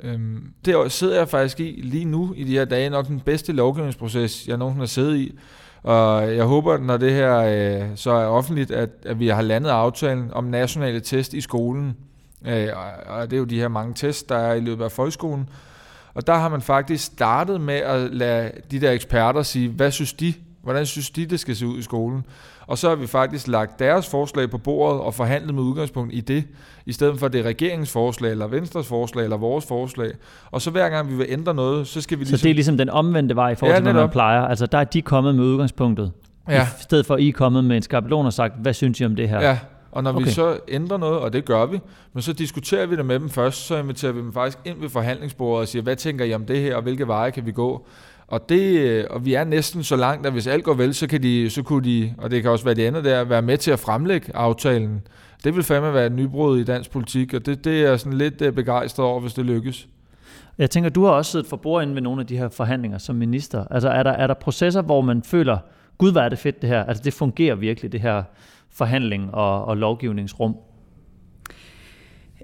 Øhm, 0.00 0.52
det 0.64 0.92
sidder 0.92 1.18
jeg 1.18 1.28
faktisk 1.28 1.60
i 1.60 1.80
lige 1.84 2.04
nu 2.04 2.34
i 2.36 2.44
de 2.44 2.52
her 2.52 2.64
dage, 2.64 2.90
nok 2.90 3.06
den 3.06 3.20
bedste 3.20 3.52
lovgivningsproces, 3.52 4.48
jeg 4.48 4.56
nogensinde 4.56 4.82
har 4.82 4.86
siddet 4.86 5.16
i. 5.16 5.38
Og 5.82 6.36
jeg 6.36 6.44
håber, 6.44 6.78
når 6.78 6.96
det 6.96 7.12
her 7.12 7.38
øh, 7.38 7.88
så 7.94 8.10
er 8.10 8.26
offentligt, 8.26 8.70
at, 8.70 8.90
at 9.06 9.20
vi 9.20 9.28
har 9.28 9.42
landet 9.42 9.70
aftalen 9.70 10.32
om 10.32 10.44
nationale 10.44 11.00
test 11.00 11.34
i 11.34 11.40
skolen. 11.40 11.96
Øh, 12.46 12.68
og 13.06 13.30
det 13.30 13.36
er 13.36 13.38
jo 13.38 13.44
de 13.44 13.60
her 13.60 13.68
mange 13.68 13.94
tests, 13.94 14.22
der 14.22 14.36
er 14.36 14.54
i 14.54 14.60
løbet 14.60 14.84
af 14.84 14.92
folkeskolen. 14.92 15.48
Og 16.14 16.26
der 16.26 16.34
har 16.34 16.48
man 16.48 16.60
faktisk 16.60 17.04
startet 17.04 17.60
med 17.60 17.74
at 17.74 18.14
lade 18.14 18.50
de 18.70 18.80
der 18.80 18.90
eksperter 18.90 19.42
sige, 19.42 19.68
hvad 19.68 19.90
synes 19.90 20.12
de? 20.12 20.34
Hvordan 20.62 20.86
synes 20.86 21.10
de, 21.10 21.26
det 21.26 21.40
skal 21.40 21.56
se 21.56 21.66
ud 21.66 21.78
i 21.78 21.82
skolen? 21.82 22.24
Og 22.66 22.78
så 22.78 22.88
har 22.88 22.96
vi 22.96 23.06
faktisk 23.06 23.48
lagt 23.48 23.78
deres 23.78 24.10
forslag 24.10 24.50
på 24.50 24.58
bordet 24.58 25.00
og 25.00 25.14
forhandlet 25.14 25.54
med 25.54 25.62
udgangspunkt 25.62 26.14
i 26.14 26.20
det, 26.20 26.44
i 26.86 26.92
stedet 26.92 27.18
for 27.18 27.28
det 27.28 27.40
er 27.40 27.44
regeringens 27.44 27.92
forslag, 27.92 28.30
eller 28.30 28.46
Venstres 28.46 28.86
forslag, 28.86 29.24
eller 29.24 29.36
vores 29.36 29.66
forslag. 29.66 30.10
Og 30.50 30.62
så 30.62 30.70
hver 30.70 30.88
gang 30.88 31.10
vi 31.10 31.16
vil 31.16 31.26
ændre 31.28 31.54
noget, 31.54 31.86
så 31.86 32.00
skal 32.00 32.18
vi 32.18 32.24
ligesom... 32.24 32.38
Så 32.38 32.42
det 32.42 32.50
er 32.50 32.54
ligesom 32.54 32.76
den 32.76 32.90
omvendte 32.90 33.36
vej 33.36 33.50
i 33.50 33.54
forhold 33.54 33.74
ja, 33.74 33.78
til, 33.78 33.92
hvad 33.92 34.02
man 34.02 34.10
plejer. 34.10 34.42
Altså 34.42 34.66
der 34.66 34.78
er 34.78 34.84
de 34.84 35.02
kommet 35.02 35.34
med 35.34 35.44
udgangspunktet, 35.44 36.12
ja. 36.48 36.62
i 36.62 36.82
stedet 36.82 37.06
for 37.06 37.16
I 37.16 37.28
er 37.28 37.32
kommet 37.32 37.64
med 37.64 37.76
en 37.76 37.82
skabelon 37.82 38.26
og 38.26 38.32
sagt, 38.32 38.54
hvad 38.62 38.74
synes 38.74 39.00
I 39.00 39.04
om 39.04 39.16
det 39.16 39.28
her? 39.28 39.40
Ja, 39.40 39.58
og 39.98 40.04
når 40.04 40.14
okay. 40.14 40.24
vi 40.24 40.30
så 40.30 40.58
ændrer 40.68 40.96
noget, 40.96 41.18
og 41.18 41.32
det 41.32 41.44
gør 41.44 41.66
vi, 41.66 41.80
men 42.12 42.22
så 42.22 42.32
diskuterer 42.32 42.86
vi 42.86 42.96
det 42.96 43.06
med 43.06 43.20
dem 43.20 43.30
først, 43.30 43.66
så 43.66 43.76
inviterer 43.76 44.12
vi 44.12 44.18
dem 44.18 44.32
faktisk 44.32 44.58
ind 44.64 44.80
ved 44.80 44.88
forhandlingsbordet 44.88 45.60
og 45.60 45.68
siger, 45.68 45.82
hvad 45.82 45.96
tænker 45.96 46.24
I 46.24 46.34
om 46.34 46.44
det 46.44 46.60
her, 46.60 46.76
og 46.76 46.82
hvilke 46.82 47.08
veje 47.08 47.30
kan 47.30 47.46
vi 47.46 47.52
gå? 47.52 47.86
Og, 48.28 48.48
det, 48.48 49.08
og 49.08 49.24
vi 49.24 49.34
er 49.34 49.44
næsten 49.44 49.84
så 49.84 49.96
langt, 49.96 50.26
at 50.26 50.32
hvis 50.32 50.46
alt 50.46 50.64
går 50.64 50.74
vel, 50.74 50.94
så, 50.94 51.06
kan 51.06 51.22
de, 51.22 51.50
så 51.50 51.62
kunne 51.62 51.84
de, 51.84 52.14
og 52.18 52.30
det 52.30 52.42
kan 52.42 52.50
også 52.50 52.64
være 52.64 52.74
det 52.74 52.86
andet 52.86 53.04
der, 53.04 53.24
være 53.24 53.42
med 53.42 53.58
til 53.58 53.70
at 53.70 53.78
fremlægge 53.78 54.36
aftalen. 54.36 55.02
Det 55.44 55.56
vil 55.56 55.62
fandme 55.64 55.94
være 55.94 56.06
et 56.06 56.12
nybrud 56.12 56.58
i 56.58 56.64
dansk 56.64 56.90
politik, 56.90 57.34
og 57.34 57.46
det, 57.46 57.64
det 57.64 57.82
er 57.82 57.96
sådan 57.96 58.18
lidt 58.18 58.42
øh, 58.42 58.52
begejstret 58.52 59.06
over, 59.06 59.20
hvis 59.20 59.34
det 59.34 59.44
lykkes. 59.44 59.88
Jeg 60.58 60.70
tænker, 60.70 60.90
du 60.90 61.04
har 61.04 61.12
også 61.12 61.30
siddet 61.30 61.46
for 61.46 61.56
bord 61.56 61.82
inde 61.82 61.94
ved 61.94 62.02
nogle 62.02 62.20
af 62.20 62.26
de 62.26 62.36
her 62.36 62.48
forhandlinger 62.48 62.98
som 62.98 63.16
minister. 63.16 63.64
Altså 63.70 63.88
er 63.88 64.02
der, 64.02 64.10
er 64.10 64.26
der 64.26 64.34
processer, 64.34 64.82
hvor 64.82 65.00
man 65.00 65.22
føler, 65.22 65.58
gud, 65.98 66.12
hvad 66.12 66.22
er 66.22 66.28
det 66.28 66.38
fedt 66.38 66.62
det 66.62 66.70
her? 66.70 66.84
Altså 66.84 67.02
det 67.04 67.12
fungerer 67.12 67.54
virkelig, 67.54 67.92
det 67.92 68.00
her 68.00 68.22
forhandling 68.78 69.34
og, 69.34 69.64
og 69.64 69.76
lovgivningsrum? 69.76 70.56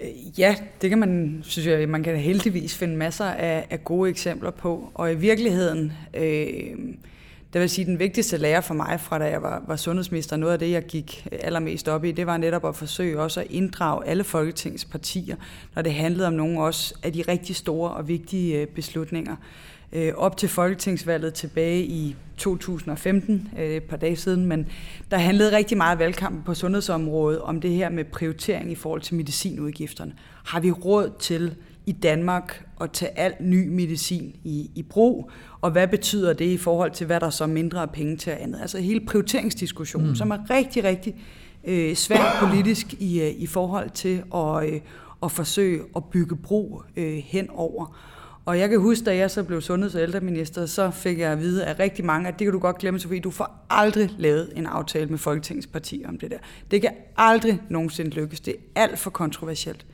Øh, 0.00 0.40
ja, 0.40 0.56
det 0.82 0.90
kan 0.90 0.98
man, 0.98 1.40
synes 1.42 1.66
jeg, 1.66 1.88
man 1.88 2.02
kan 2.02 2.16
heldigvis 2.16 2.78
finde 2.78 2.96
masser 2.96 3.24
af, 3.24 3.66
af 3.70 3.84
gode 3.84 4.10
eksempler 4.10 4.50
på. 4.50 4.90
Og 4.94 5.12
i 5.12 5.14
virkeligheden, 5.14 5.92
øh, 6.14 6.76
det 7.54 7.60
vil 7.60 7.70
sige, 7.70 7.84
den 7.84 7.98
vigtigste 7.98 8.36
lære 8.36 8.62
for 8.62 8.74
mig 8.74 9.00
fra 9.00 9.18
da 9.18 9.24
jeg 9.24 9.42
var, 9.42 9.62
var 9.66 9.76
sundhedsminister, 9.76 10.36
noget 10.36 10.52
af 10.52 10.58
det, 10.58 10.70
jeg 10.70 10.82
gik 10.82 11.26
allermest 11.32 11.88
op 11.88 12.04
i, 12.04 12.12
det 12.12 12.26
var 12.26 12.36
netop 12.36 12.64
at 12.64 12.76
forsøge 12.76 13.20
også 13.20 13.40
at 13.40 13.46
inddrage 13.50 14.06
alle 14.06 14.24
Folketingets 14.24 14.84
partier, 14.84 15.36
når 15.74 15.82
det 15.82 15.94
handlede 15.94 16.26
om 16.26 16.32
nogle 16.32 16.60
også 16.60 16.94
af 17.02 17.12
de 17.12 17.22
rigtig 17.28 17.56
store 17.56 17.90
og 17.90 18.08
vigtige 18.08 18.60
øh, 18.60 18.66
beslutninger 18.66 19.36
øh, 19.92 20.12
op 20.16 20.36
til 20.36 20.48
folketingsvalget 20.48 21.34
tilbage 21.34 21.82
i 21.84 22.16
2015, 22.36 23.48
øh, 23.58 23.70
et 23.70 23.82
par 23.82 23.96
dage 23.96 24.16
siden, 24.16 24.46
men 24.46 24.66
der 25.10 25.16
handlede 25.16 25.56
rigtig 25.56 25.76
meget 25.76 25.98
valgkampen 25.98 26.42
på 26.42 26.54
sundhedsområdet 26.54 27.40
om 27.40 27.60
det 27.60 27.70
her 27.70 27.88
med 27.88 28.04
prioritering 28.04 28.72
i 28.72 28.74
forhold 28.74 29.00
til 29.00 29.14
medicinudgifterne. 29.14 30.12
Har 30.44 30.60
vi 30.60 30.70
råd 30.70 31.10
til 31.18 31.54
i 31.86 31.92
Danmark 31.92 32.66
at 32.80 32.90
tage 32.90 33.18
al 33.18 33.34
ny 33.40 33.68
medicin 33.68 34.36
i, 34.44 34.70
i 34.74 34.82
brug, 34.82 35.30
og 35.60 35.70
hvad 35.70 35.88
betyder 35.88 36.32
det 36.32 36.44
i 36.44 36.56
forhold 36.56 36.90
til, 36.90 37.06
hvad 37.06 37.20
der 37.20 37.30
så 37.30 37.46
mindre 37.46 37.82
af 37.82 37.90
penge 37.90 38.16
til 38.16 38.30
andet? 38.30 38.60
Altså 38.60 38.78
hele 38.78 39.00
prioriteringsdiskussionen, 39.06 40.08
mm. 40.08 40.14
som 40.14 40.30
er 40.30 40.50
rigtig, 40.50 40.84
rigtig 40.84 41.14
øh, 41.64 41.94
svært 41.94 42.36
politisk 42.40 42.92
i, 42.92 43.20
øh, 43.20 43.30
i 43.30 43.46
forhold 43.46 43.90
til 43.90 44.22
at, 44.34 44.72
øh, 44.72 44.80
at 45.22 45.32
forsøge 45.32 45.82
at 45.96 46.04
bygge 46.04 46.36
bro 46.36 46.82
øh, 46.96 47.16
hen 47.16 47.50
over. 47.50 47.96
Og 48.46 48.58
jeg 48.58 48.68
kan 48.68 48.80
huske, 48.80 49.04
da 49.04 49.16
jeg 49.16 49.30
så 49.30 49.42
blev 49.42 49.60
sundheds- 49.60 49.94
og 49.94 50.02
ældreminister, 50.02 50.66
så 50.66 50.90
fik 50.90 51.18
jeg 51.18 51.32
at 51.32 51.40
vide 51.40 51.64
af 51.64 51.78
rigtig 51.78 52.04
mange, 52.04 52.28
at 52.28 52.38
det 52.38 52.44
kan 52.44 52.52
du 52.52 52.58
godt 52.58 52.78
glemme, 52.78 53.00
Sofie, 53.00 53.20
du 53.20 53.30
får 53.30 53.66
aldrig 53.70 54.10
lavet 54.18 54.52
en 54.56 54.66
aftale 54.66 55.06
med 55.06 55.18
Folketingets 55.18 55.66
partier 55.66 56.08
om 56.08 56.18
det 56.18 56.30
der. 56.30 56.38
Det 56.70 56.80
kan 56.80 56.90
aldrig 57.16 57.60
nogensinde 57.68 58.10
lykkes. 58.10 58.40
Det 58.40 58.56
er 58.74 58.82
alt 58.82 58.98
for 58.98 59.10
kontroversielt. 59.10 59.86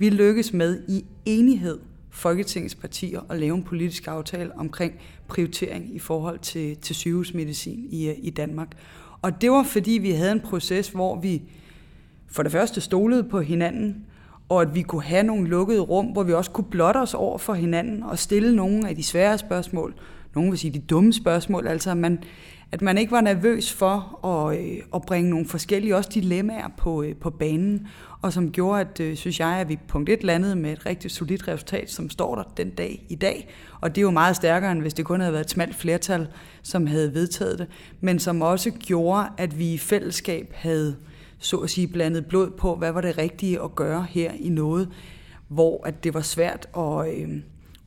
Vi 0.00 0.10
lykkes 0.10 0.52
med 0.52 0.82
i 0.88 1.04
enighed 1.24 1.78
Folketingets 2.10 2.74
partier 2.74 3.20
at 3.30 3.38
lave 3.38 3.56
en 3.56 3.62
politisk 3.62 4.08
aftale 4.08 4.56
omkring 4.56 4.94
prioritering 5.28 5.94
i 5.94 5.98
forhold 5.98 6.38
til, 6.38 6.76
til 6.76 6.94
sygehusmedicin 6.96 7.86
i, 7.90 8.08
øh, 8.08 8.14
i 8.18 8.30
Danmark. 8.30 8.68
Og 9.22 9.40
det 9.40 9.50
var 9.50 9.62
fordi, 9.62 9.90
vi 9.90 10.10
havde 10.10 10.32
en 10.32 10.40
proces, 10.40 10.88
hvor 10.88 11.20
vi 11.20 11.42
for 12.26 12.42
det 12.42 12.52
første 12.52 12.80
stolede 12.80 13.24
på 13.24 13.40
hinanden, 13.40 14.04
og 14.48 14.62
at 14.62 14.74
vi 14.74 14.82
kunne 14.82 15.02
have 15.02 15.22
nogle 15.22 15.48
lukkede 15.48 15.80
rum, 15.80 16.06
hvor 16.06 16.22
vi 16.22 16.32
også 16.32 16.50
kunne 16.50 16.70
blotte 16.70 16.98
os 16.98 17.14
over 17.14 17.38
for 17.38 17.54
hinanden 17.54 18.02
og 18.02 18.18
stille 18.18 18.56
nogle 18.56 18.88
af 18.88 18.96
de 18.96 19.02
svære 19.02 19.38
spørgsmål, 19.38 19.94
nogen 20.34 20.50
vil 20.50 20.58
sige 20.58 20.70
de 20.70 20.78
dumme 20.78 21.12
spørgsmål, 21.12 21.66
altså 21.66 21.94
man, 21.94 22.22
at 22.72 22.82
man 22.82 22.98
ikke 22.98 23.12
var 23.12 23.20
nervøs 23.20 23.72
for 23.72 24.26
at, 24.26 24.58
øh, 24.58 24.78
at 24.94 25.02
bringe 25.02 25.30
nogle 25.30 25.46
forskellige 25.46 25.96
også 25.96 26.10
dilemmaer 26.14 26.68
på, 26.76 27.02
øh, 27.02 27.16
på 27.16 27.30
banen, 27.30 27.86
og 28.22 28.32
som 28.32 28.52
gjorde, 28.52 28.80
at, 28.80 29.00
øh, 29.00 29.16
synes 29.16 29.40
jeg, 29.40 29.48
at 29.48 29.68
vi 29.68 29.78
punkt 29.88 30.08
et 30.08 30.24
landede 30.24 30.56
med 30.56 30.72
et 30.72 30.86
rigtig 30.86 31.10
solidt 31.10 31.48
resultat, 31.48 31.90
som 31.90 32.10
står 32.10 32.34
der 32.34 32.42
den 32.56 32.70
dag 32.70 33.06
i 33.08 33.14
dag. 33.14 33.48
Og 33.80 33.94
det 33.94 34.00
er 34.00 34.02
jo 34.02 34.10
meget 34.10 34.36
stærkere, 34.36 34.72
end 34.72 34.80
hvis 34.80 34.94
det 34.94 35.04
kun 35.04 35.20
havde 35.20 35.32
været 35.32 35.44
et 35.44 35.50
smalt 35.50 35.74
flertal, 35.74 36.28
som 36.62 36.86
havde 36.86 37.14
vedtaget 37.14 37.58
det, 37.58 37.66
men 38.00 38.18
som 38.18 38.42
også 38.42 38.70
gjorde, 38.70 39.28
at 39.38 39.58
vi 39.58 39.72
i 39.72 39.78
fællesskab 39.78 40.52
havde 40.54 40.96
så 41.38 41.56
at 41.56 41.70
sige 41.70 41.88
blandet 41.88 42.26
blod 42.26 42.50
på, 42.50 42.76
hvad 42.76 42.92
var 42.92 43.00
det 43.00 43.18
rigtige 43.18 43.62
at 43.62 43.74
gøre 43.74 44.06
her 44.10 44.32
i 44.38 44.48
noget, 44.48 44.88
hvor 45.48 45.86
at 45.86 46.04
det 46.04 46.14
var 46.14 46.20
svært 46.20 46.68
at, 46.76 47.14
øh, 47.14 47.28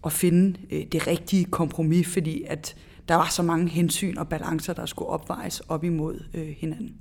at 0.06 0.12
finde 0.12 0.60
øh, 0.72 0.84
det 0.92 1.08
rigtige 1.08 1.46
kompromis, 1.46 2.08
fordi 2.14 2.44
at 2.48 2.76
der 3.08 3.16
var 3.16 3.28
så 3.32 3.44
mange 3.44 3.70
hensyn 3.70 4.18
og 4.18 4.28
balancer, 4.28 4.74
der 4.74 4.86
skulle 4.86 5.10
opvejes 5.10 5.60
op 5.60 5.84
imod 5.84 6.24
øh, 6.34 6.56
hinanden. 6.58 6.96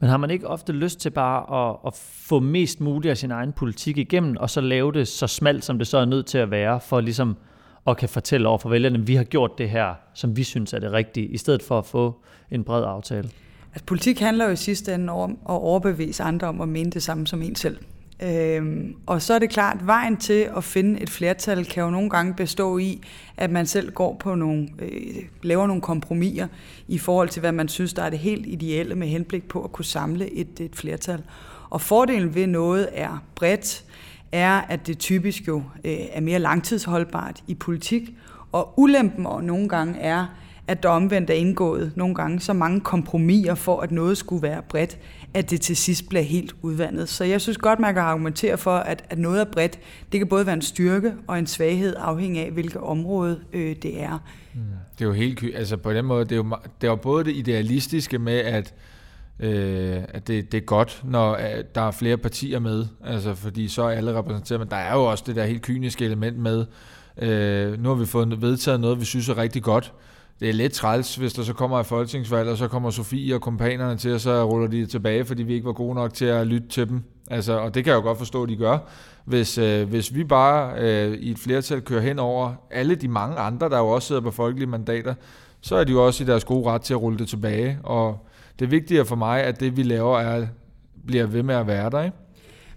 Men 0.00 0.10
har 0.10 0.16
man 0.16 0.30
ikke 0.30 0.46
ofte 0.46 0.72
lyst 0.72 1.00
til 1.00 1.10
bare 1.10 1.68
at, 1.70 1.76
at 1.86 1.94
få 2.12 2.40
mest 2.40 2.80
muligt 2.80 3.10
af 3.10 3.18
sin 3.18 3.30
egen 3.30 3.52
politik 3.52 3.98
igennem, 3.98 4.36
og 4.36 4.50
så 4.50 4.60
lave 4.60 4.92
det 4.92 5.08
så 5.08 5.26
smalt, 5.26 5.64
som 5.64 5.78
det 5.78 5.86
så 5.86 5.98
er 5.98 6.04
nødt 6.04 6.26
til 6.26 6.38
at 6.38 6.50
være, 6.50 6.80
for 6.80 7.00
ligesom 7.00 7.36
at 7.86 7.96
kan 7.96 8.08
fortælle 8.08 8.48
over 8.48 8.58
for 8.58 8.68
vælgerne, 8.68 8.98
at 8.98 9.06
vi 9.06 9.14
har 9.14 9.24
gjort 9.24 9.58
det 9.58 9.70
her, 9.70 9.94
som 10.14 10.36
vi 10.36 10.42
synes 10.42 10.72
er 10.72 10.78
det 10.78 10.92
rigtige, 10.92 11.26
i 11.26 11.36
stedet 11.36 11.62
for 11.62 11.78
at 11.78 11.86
få 11.86 12.22
en 12.50 12.64
bred 12.64 12.84
aftale? 12.84 13.30
Altså, 13.72 13.84
politik 13.86 14.20
handler 14.20 14.44
jo 14.44 14.50
i 14.50 14.56
sidste 14.56 14.94
ende 14.94 15.12
om 15.12 15.30
at 15.30 15.54
overbevise 15.54 16.22
andre 16.22 16.46
om 16.46 16.60
at 16.60 16.68
mene 16.68 16.90
det 16.90 17.02
samme 17.02 17.26
som 17.26 17.42
en 17.42 17.54
selv. 17.54 17.78
Øhm, 18.22 18.94
og 19.06 19.22
så 19.22 19.34
er 19.34 19.38
det 19.38 19.50
klart, 19.50 19.76
at 19.80 19.86
vejen 19.86 20.16
til 20.16 20.48
at 20.56 20.64
finde 20.64 21.00
et 21.00 21.10
flertal 21.10 21.64
kan 21.64 21.82
jo 21.82 21.90
nogle 21.90 22.10
gange 22.10 22.34
bestå 22.34 22.78
i, 22.78 23.02
at 23.36 23.50
man 23.50 23.66
selv 23.66 23.92
går 23.92 24.16
på 24.20 24.34
nogle, 24.34 24.68
øh, 24.78 24.90
laver 25.42 25.66
nogle 25.66 25.82
kompromiser 25.82 26.46
i 26.88 26.98
forhold 26.98 27.28
til, 27.28 27.40
hvad 27.40 27.52
man 27.52 27.68
synes, 27.68 27.92
der 27.92 28.02
er 28.02 28.10
det 28.10 28.18
helt 28.18 28.46
ideelle 28.46 28.94
med 28.94 29.08
henblik 29.08 29.48
på 29.48 29.64
at 29.64 29.72
kunne 29.72 29.84
samle 29.84 30.32
et, 30.32 30.60
et 30.60 30.76
flertal. 30.76 31.22
Og 31.70 31.80
fordelen 31.80 32.34
ved 32.34 32.46
noget 32.46 32.88
er 32.92 33.24
bredt, 33.34 33.84
er, 34.32 34.60
at 34.60 34.86
det 34.86 34.98
typisk 34.98 35.48
jo 35.48 35.62
øh, 35.84 35.96
er 36.12 36.20
mere 36.20 36.38
langtidsholdbart 36.38 37.42
i 37.46 37.54
politik, 37.54 38.10
og 38.52 38.74
ulempen 38.76 39.26
og 39.26 39.44
nogle 39.44 39.68
gange 39.68 39.98
er, 39.98 40.26
at 40.68 40.82
der 40.82 40.88
omvendt 40.88 41.30
er 41.30 41.34
indgået 41.34 41.92
nogle 41.96 42.14
gange 42.14 42.40
så 42.40 42.52
mange 42.52 42.80
kompromiser 42.80 43.54
for, 43.54 43.80
at 43.80 43.92
noget 43.92 44.18
skulle 44.18 44.42
være 44.42 44.62
bredt, 44.68 44.98
at 45.34 45.50
det 45.50 45.60
til 45.60 45.76
sidst 45.76 46.08
bliver 46.08 46.22
helt 46.22 46.54
udvandet. 46.62 47.08
Så 47.08 47.24
jeg 47.24 47.40
synes 47.40 47.58
godt, 47.58 47.78
man 47.78 47.94
kan 47.94 48.02
argumentere 48.02 48.58
for, 48.58 48.76
at, 48.76 49.04
at 49.10 49.18
noget 49.18 49.40
er 49.40 49.44
bredt. 49.44 49.78
Det 50.12 50.20
kan 50.20 50.28
både 50.28 50.46
være 50.46 50.54
en 50.54 50.62
styrke 50.62 51.12
og 51.26 51.38
en 51.38 51.46
svaghed, 51.46 51.94
afhængig 51.98 52.44
af, 52.44 52.50
hvilket 52.50 52.76
område 52.76 53.40
øh, 53.52 53.76
det 53.82 54.02
er. 54.02 54.18
Mm. 54.54 54.60
Det 54.98 55.04
er 55.04 55.08
jo 55.08 55.12
helt 55.12 55.44
altså 55.54 55.76
på 55.76 55.92
den 55.92 56.04
måde, 56.04 56.24
det 56.24 56.32
er 56.32 56.36
jo, 56.36 56.56
det 56.80 56.86
er 56.86 56.90
jo 56.90 56.96
både 56.96 57.24
det 57.24 57.36
idealistiske 57.36 58.18
med, 58.18 58.38
at 58.38 58.74
øh, 59.40 59.96
at 60.08 60.28
det, 60.28 60.52
det 60.52 60.58
er 60.58 60.64
godt, 60.64 61.02
når 61.04 61.32
øh, 61.32 61.64
der 61.74 61.80
er 61.80 61.90
flere 61.90 62.16
partier 62.16 62.58
med, 62.58 62.86
altså 63.04 63.34
fordi 63.34 63.68
så 63.68 63.82
er 63.82 63.90
alle 63.90 64.18
repræsenteret, 64.18 64.60
men 64.60 64.68
der 64.70 64.76
er 64.76 64.94
jo 64.94 65.04
også 65.04 65.24
det 65.26 65.36
der 65.36 65.44
helt 65.44 65.62
kyniske 65.62 66.04
element 66.04 66.38
med, 66.38 66.66
øh, 67.22 67.82
nu 67.82 67.88
har 67.88 67.96
vi 67.96 68.06
fået 68.06 68.42
vedtaget 68.42 68.80
noget, 68.80 69.00
vi 69.00 69.04
synes 69.04 69.28
er 69.28 69.38
rigtig 69.38 69.62
godt, 69.62 69.92
det 70.40 70.48
er 70.48 70.52
lidt 70.52 70.72
træls, 70.72 71.16
hvis 71.16 71.32
der 71.32 71.42
så 71.42 71.52
kommer 71.52 71.80
et 71.80 71.86
folketingsvalg, 71.86 72.48
og 72.48 72.56
så 72.56 72.68
kommer 72.68 72.90
Sofie 72.90 73.34
og 73.34 73.40
kompanerne 73.40 73.96
til, 73.96 74.14
og 74.14 74.20
så 74.20 74.44
ruller 74.44 74.68
de 74.68 74.86
tilbage, 74.86 75.24
fordi 75.24 75.42
vi 75.42 75.54
ikke 75.54 75.66
var 75.66 75.72
gode 75.72 75.94
nok 75.94 76.14
til 76.14 76.24
at 76.24 76.46
lytte 76.46 76.68
til 76.68 76.88
dem. 76.88 77.02
Altså, 77.30 77.58
og 77.58 77.74
det 77.74 77.84
kan 77.84 77.90
jeg 77.90 77.96
jo 77.96 78.02
godt 78.02 78.18
forstå, 78.18 78.42
at 78.42 78.48
de 78.48 78.56
gør. 78.56 78.78
Hvis, 79.24 79.58
øh, 79.58 79.88
hvis 79.88 80.14
vi 80.14 80.24
bare 80.24 80.74
øh, 80.78 81.18
i 81.18 81.30
et 81.30 81.38
flertal 81.38 81.80
kører 81.80 82.00
hen 82.00 82.18
over 82.18 82.54
alle 82.70 82.94
de 82.94 83.08
mange 83.08 83.36
andre, 83.36 83.68
der 83.68 83.78
jo 83.78 83.88
også 83.88 84.08
sidder 84.08 84.20
på 84.20 84.30
folkelige 84.30 84.68
mandater, 84.68 85.14
så 85.60 85.76
er 85.76 85.84
de 85.84 85.92
jo 85.92 86.06
også 86.06 86.24
i 86.24 86.26
deres 86.26 86.44
gode 86.44 86.70
ret 86.70 86.82
til 86.82 86.94
at 86.94 87.02
rulle 87.02 87.18
det 87.18 87.28
tilbage. 87.28 87.78
Og 87.82 88.26
det 88.58 88.70
vigtige 88.70 89.04
for 89.04 89.16
mig, 89.16 89.42
at 89.42 89.60
det 89.60 89.76
vi 89.76 89.82
laver 89.82 90.18
er, 90.18 90.46
bliver 91.06 91.26
ved 91.26 91.42
med 91.42 91.54
at 91.54 91.66
være 91.66 91.90
der. 91.90 92.02
Ikke? 92.02 92.16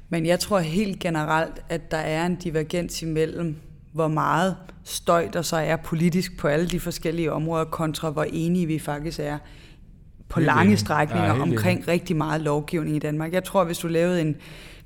Men 0.10 0.26
jeg 0.26 0.40
tror 0.40 0.60
helt 0.60 1.00
generelt, 1.00 1.64
at 1.70 1.92
der 1.92 1.98
er 1.98 2.26
en 2.26 2.36
divergens 2.36 3.02
imellem 3.02 3.56
hvor 3.92 4.08
meget 4.08 4.56
støj 4.84 5.28
der 5.34 5.42
så 5.42 5.58
er 5.58 5.76
politisk 5.76 6.38
på 6.38 6.48
alle 6.48 6.68
de 6.68 6.80
forskellige 6.80 7.34
områder, 7.34 7.66
kontra 7.66 8.10
hvor 8.10 8.24
enige 8.24 8.66
vi 8.66 8.80
faktisk 8.80 9.20
er 9.20 9.38
på 10.30 10.40
helt 10.40 10.46
lange 10.46 10.78
strækninger 10.78 11.36
ja, 11.36 11.42
omkring 11.42 11.78
enig. 11.78 11.88
rigtig 11.88 12.16
meget 12.16 12.42
lovgivning 12.42 12.96
i 12.96 13.00
Danmark. 13.00 13.34
Jeg 13.34 13.44
tror, 13.44 13.64
hvis 13.64 13.78
du 13.78 13.88
lavede 13.88 14.22
en, 14.22 14.36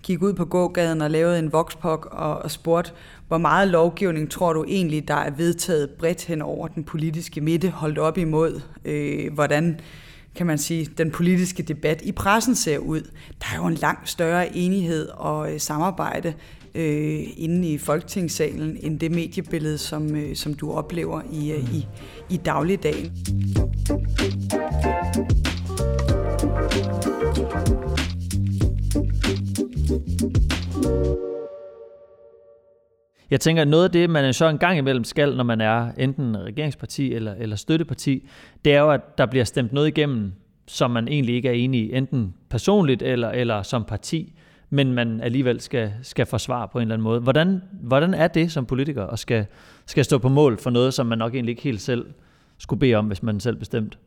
gik 0.04 0.22
ud 0.22 0.34
på 0.34 0.46
gågaden 0.46 1.02
og 1.02 1.12
lavede 1.12 1.40
en 1.40 1.52
voxpok 1.52 2.08
og, 2.12 2.38
og 2.38 2.52
spurgte, 2.52 2.92
hvor 3.28 3.38
meget 3.38 3.68
lovgivning 3.68 4.32
tror 4.32 4.54
du 4.54 4.66
egentlig, 4.68 5.08
der 5.08 5.16
er 5.16 5.32
vedtaget 5.32 5.90
bredt 5.90 6.26
hen 6.26 6.42
over 6.42 6.68
den 6.68 6.84
politiske 6.84 7.42
midte, 7.42 7.70
holdt 7.70 7.98
op 7.98 8.18
imod, 8.18 8.62
øh, 8.86 9.34
hvordan 9.34 9.80
kan 10.36 10.48
man 10.48 10.58
sige, 10.58 10.86
den 10.98 11.12
politiske 11.12 11.64
debat 11.64 12.02
i 12.02 12.12
pressen 12.12 12.56
ser 12.56 12.78
ud. 12.78 13.02
Der 13.42 13.48
er 13.54 13.58
jo 13.58 13.66
en 13.66 13.74
langt 13.74 14.10
større 14.10 14.56
enighed 14.56 15.08
og 15.10 15.54
øh, 15.54 15.60
samarbejde 15.60 16.34
øh, 16.76 17.24
inde 17.38 17.74
i 17.74 17.78
Folketingssalen, 17.78 18.78
end 18.82 19.00
det 19.00 19.12
mediebillede, 19.12 19.78
som, 19.78 20.16
øh, 20.16 20.36
som 20.36 20.54
du 20.54 20.72
oplever 20.72 21.22
i, 21.32 21.52
øh, 21.52 21.76
i, 21.76 21.88
i 22.30 22.38
dagligdagen. 22.38 23.12
Jeg 33.32 33.40
tænker, 33.40 33.62
at 33.62 33.68
noget 33.68 33.84
af 33.84 33.92
det, 33.92 34.10
man 34.10 34.34
så 34.34 34.50
en 34.50 34.58
gang 34.58 34.78
imellem 34.78 35.04
skal, 35.04 35.36
når 35.36 35.44
man 35.44 35.62
er 35.62 35.92
enten 35.98 36.38
regeringsparti 36.38 37.14
eller, 37.14 37.34
eller 37.34 37.56
støtteparti, 37.56 38.28
det 38.66 38.74
er 38.74 38.80
jo, 38.80 38.92
at 38.92 39.18
der 39.18 39.26
bliver 39.26 39.46
stemt 39.46 39.74
noget 39.74 39.88
igennem, 39.88 40.32
som 40.68 40.92
man 40.92 41.08
egentlig 41.08 41.36
ikke 41.36 41.50
er 41.50 41.54
enig 41.54 41.82
i, 41.82 41.94
enten 41.94 42.34
personligt 42.50 43.02
eller, 43.02 43.30
eller 43.30 43.62
som 43.62 43.84
parti 43.84 44.34
men 44.76 44.94
man 44.94 45.22
alligevel 45.22 45.62
skal, 45.62 45.94
skal 46.02 46.26
forsvare 46.26 46.68
på 46.68 46.78
en 46.78 46.82
eller 46.82 46.94
anden 46.94 47.04
måde. 47.04 47.20
Hvordan, 47.20 47.62
hvordan 47.72 48.14
er 48.14 48.28
det 48.28 48.52
som 48.52 48.66
politiker 48.66 49.08
at 49.08 49.20
skal, 49.20 49.46
skal 49.86 50.06
stå 50.06 50.18
på 50.18 50.30
mål 50.30 50.58
for 50.58 50.70
noget, 50.70 50.94
som 50.94 51.06
man 51.06 51.18
nok 51.18 51.34
egentlig 51.34 51.52
ikke 51.52 51.62
helt 51.62 51.82
selv 51.82 52.06
skulle 52.58 52.80
bede 52.80 52.96
om, 52.96 53.08
hvis 53.08 53.24
man 53.24 53.40
selv 53.40 53.56
bestemt? 53.56 53.98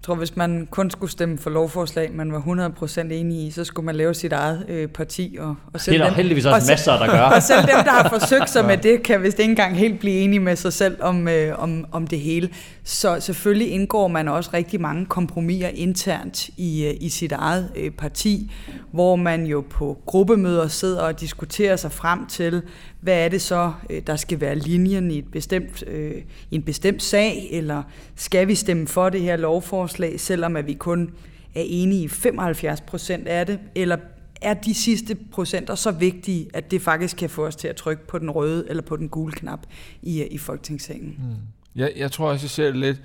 Jeg 0.00 0.04
tror, 0.04 0.14
hvis 0.14 0.36
man 0.36 0.68
kun 0.70 0.90
skulle 0.90 1.12
stemme 1.12 1.38
for 1.38 1.50
lovforslag, 1.50 2.10
man 2.12 2.32
var 2.32 2.40
100% 2.40 3.00
enig 3.00 3.46
i, 3.46 3.50
så 3.50 3.64
skulle 3.64 3.86
man 3.86 3.94
lave 3.94 4.14
sit 4.14 4.32
eget 4.32 4.64
øh, 4.68 4.88
parti. 4.88 5.36
Og, 5.40 5.54
og 5.72 5.80
selv 5.80 5.94
det 5.94 6.00
er 6.00 6.04
der 6.04 6.10
dem, 6.10 6.16
heldigvis 6.16 6.46
også 6.46 6.66
og 6.66 6.72
masser, 6.72 6.98
der 6.98 7.06
gør. 7.06 7.20
og 7.36 7.42
selv 7.42 7.60
dem, 7.60 7.84
der 7.84 7.90
har 7.90 8.08
forsøgt 8.08 8.50
sig 8.50 8.64
med 8.64 8.76
det, 8.76 9.02
kan 9.02 9.22
vist 9.22 9.38
ikke 9.38 9.50
engang 9.50 9.76
helt 9.76 10.00
blive 10.00 10.14
enige 10.14 10.40
med 10.40 10.56
sig 10.56 10.72
selv 10.72 10.96
om, 11.00 11.28
øh, 11.28 11.62
om, 11.62 11.86
om 11.92 12.06
det 12.06 12.20
hele. 12.20 12.48
Så 12.84 13.20
selvfølgelig 13.20 13.70
indgår 13.70 14.08
man 14.08 14.28
også 14.28 14.50
rigtig 14.54 14.80
mange 14.80 15.06
kompromiser 15.06 15.68
internt 15.68 16.48
i, 16.56 16.86
øh, 16.86 16.94
i 17.00 17.08
sit 17.08 17.32
eget 17.32 17.70
øh, 17.76 17.90
parti, 17.90 18.52
hvor 18.92 19.16
man 19.16 19.46
jo 19.46 19.64
på 19.70 19.98
gruppemøder 20.06 20.68
sidder 20.68 21.00
og 21.00 21.20
diskuterer 21.20 21.76
sig 21.76 21.92
frem 21.92 22.26
til, 22.26 22.62
hvad 23.00 23.24
er 23.24 23.28
det 23.28 23.42
så, 23.42 23.72
øh, 23.90 24.02
der 24.06 24.16
skal 24.16 24.40
være 24.40 24.54
linjen 24.54 25.10
i, 25.10 25.18
et 25.18 25.30
bestemt, 25.32 25.84
øh, 25.86 26.22
i 26.50 26.54
en 26.54 26.62
bestemt 26.62 27.02
sag, 27.02 27.48
eller 27.50 27.82
skal 28.16 28.48
vi 28.48 28.54
stemme 28.54 28.88
for 28.88 29.08
det 29.08 29.20
her 29.20 29.36
lovforslag, 29.36 30.20
selvom 30.20 30.56
at 30.56 30.66
vi 30.66 30.74
kun 30.74 31.10
er 31.54 31.62
enige 31.66 32.02
i 32.02 32.08
75 32.08 32.80
procent 32.80 33.28
af 33.28 33.46
det, 33.46 33.58
eller 33.74 33.96
er 34.40 34.54
de 34.54 34.74
sidste 34.74 35.16
procenter 35.32 35.74
så 35.74 35.90
vigtige, 35.90 36.48
at 36.54 36.70
det 36.70 36.82
faktisk 36.82 37.16
kan 37.16 37.30
få 37.30 37.46
os 37.46 37.56
til 37.56 37.68
at 37.68 37.76
trykke 37.76 38.06
på 38.06 38.18
den 38.18 38.30
røde 38.30 38.66
eller 38.68 38.82
på 38.82 38.96
den 38.96 39.08
gule 39.08 39.32
knap 39.32 39.60
i, 40.02 40.22
øh, 40.22 40.26
i 40.30 40.38
Folketingssalen? 40.38 41.16
Mm. 41.18 41.34
Jeg, 41.76 41.92
jeg 41.96 42.12
tror 42.12 42.30
også, 42.30 42.44
jeg 42.44 42.50
ser 42.50 42.66
det 42.66 42.76
lidt, 42.76 43.02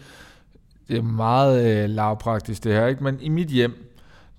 det 0.88 0.98
er 0.98 1.02
meget 1.02 1.84
øh, 1.84 1.90
lavpraktisk 1.90 2.64
det 2.64 2.74
her, 2.74 2.88
ikke? 2.88 3.04
men 3.04 3.18
i 3.22 3.30
mit 3.30 3.48
hjem, 3.48 3.74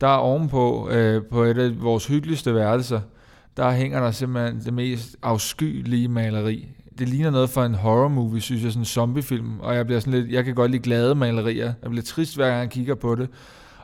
der 0.00 0.06
er 0.06 0.16
ovenpå 0.16 0.90
øh, 0.90 1.22
på 1.24 1.42
et 1.42 1.58
af 1.58 1.82
vores 1.82 2.06
hyggeligste 2.06 2.54
værelser, 2.54 3.00
der 3.56 3.70
hænger 3.70 4.00
der 4.00 4.10
simpelthen 4.10 4.60
det 4.64 4.74
mest 4.74 5.16
afskyelige 5.22 6.08
maleri. 6.08 6.68
Det 6.98 7.08
ligner 7.08 7.30
noget 7.30 7.50
fra 7.50 7.66
en 7.66 7.74
horror 7.74 8.08
movie, 8.08 8.40
synes 8.40 8.62
jeg, 8.62 8.72
sådan 8.72 8.82
en 8.82 8.86
zombiefilm, 8.86 9.60
og 9.60 9.76
jeg 9.76 9.86
bliver 9.86 10.00
sådan 10.00 10.20
lidt, 10.20 10.32
jeg 10.32 10.44
kan 10.44 10.54
godt 10.54 10.70
lide 10.70 10.82
glade 10.82 11.14
malerier. 11.14 11.72
Jeg 11.82 11.90
bliver 11.90 12.04
trist, 12.04 12.36
hver 12.36 12.48
gang 12.48 12.60
jeg 12.60 12.70
kigger 12.70 12.94
på 12.94 13.14
det. 13.14 13.28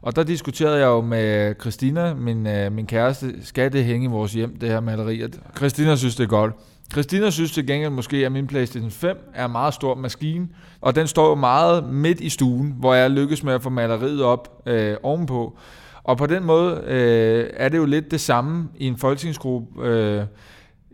Og 0.02 0.16
der 0.16 0.22
diskuterede 0.22 0.78
jeg 0.78 0.87
jo 0.87 1.00
med 1.00 1.54
Christina, 1.61 2.14
min, 2.14 2.46
øh, 2.46 2.72
min 2.72 2.87
kæreste, 2.87 3.46
skal 3.46 3.72
det 3.72 3.85
hænge 3.85 4.04
i 4.04 4.08
vores 4.08 4.32
hjem, 4.32 4.56
det 4.58 4.68
her 4.68 4.80
maleri? 4.80 5.22
Christina 5.56 5.96
synes, 5.96 6.16
det 6.16 6.24
er 6.24 6.28
godt. 6.28 6.52
Christina 6.92 7.30
synes 7.30 7.52
til 7.52 7.66
gengæld 7.66 7.90
måske, 7.90 8.16
at 8.16 8.32
min 8.32 8.46
PlayStation 8.46 8.90
5 8.90 9.16
er 9.35 9.44
en 9.44 9.52
meget 9.52 9.74
stor 9.74 9.94
maskine, 9.94 10.48
og 10.80 10.94
den 10.94 11.06
står 11.06 11.28
jo 11.28 11.35
meget 11.35 11.85
midt 11.85 12.20
i 12.20 12.28
stuen, 12.28 12.74
hvor 12.78 12.94
jeg 12.94 13.11
lykkes 13.11 13.42
med 13.42 13.52
at 13.52 13.62
få 13.62 13.70
maleriet 13.70 14.22
op 14.22 14.62
øh, 14.66 14.96
ovenpå. 15.02 15.58
Og 16.05 16.19
på 16.19 16.27
den 16.27 16.45
måde 16.45 16.83
øh, 16.87 17.51
er 17.55 17.69
det 17.69 17.79
jo 17.79 17.85
lidt 17.85 18.11
det 18.11 18.21
samme 18.21 18.69
i 18.77 18.87
en 18.87 18.99
folketingsgruppe. 18.99 19.88
Øh, 19.88 20.25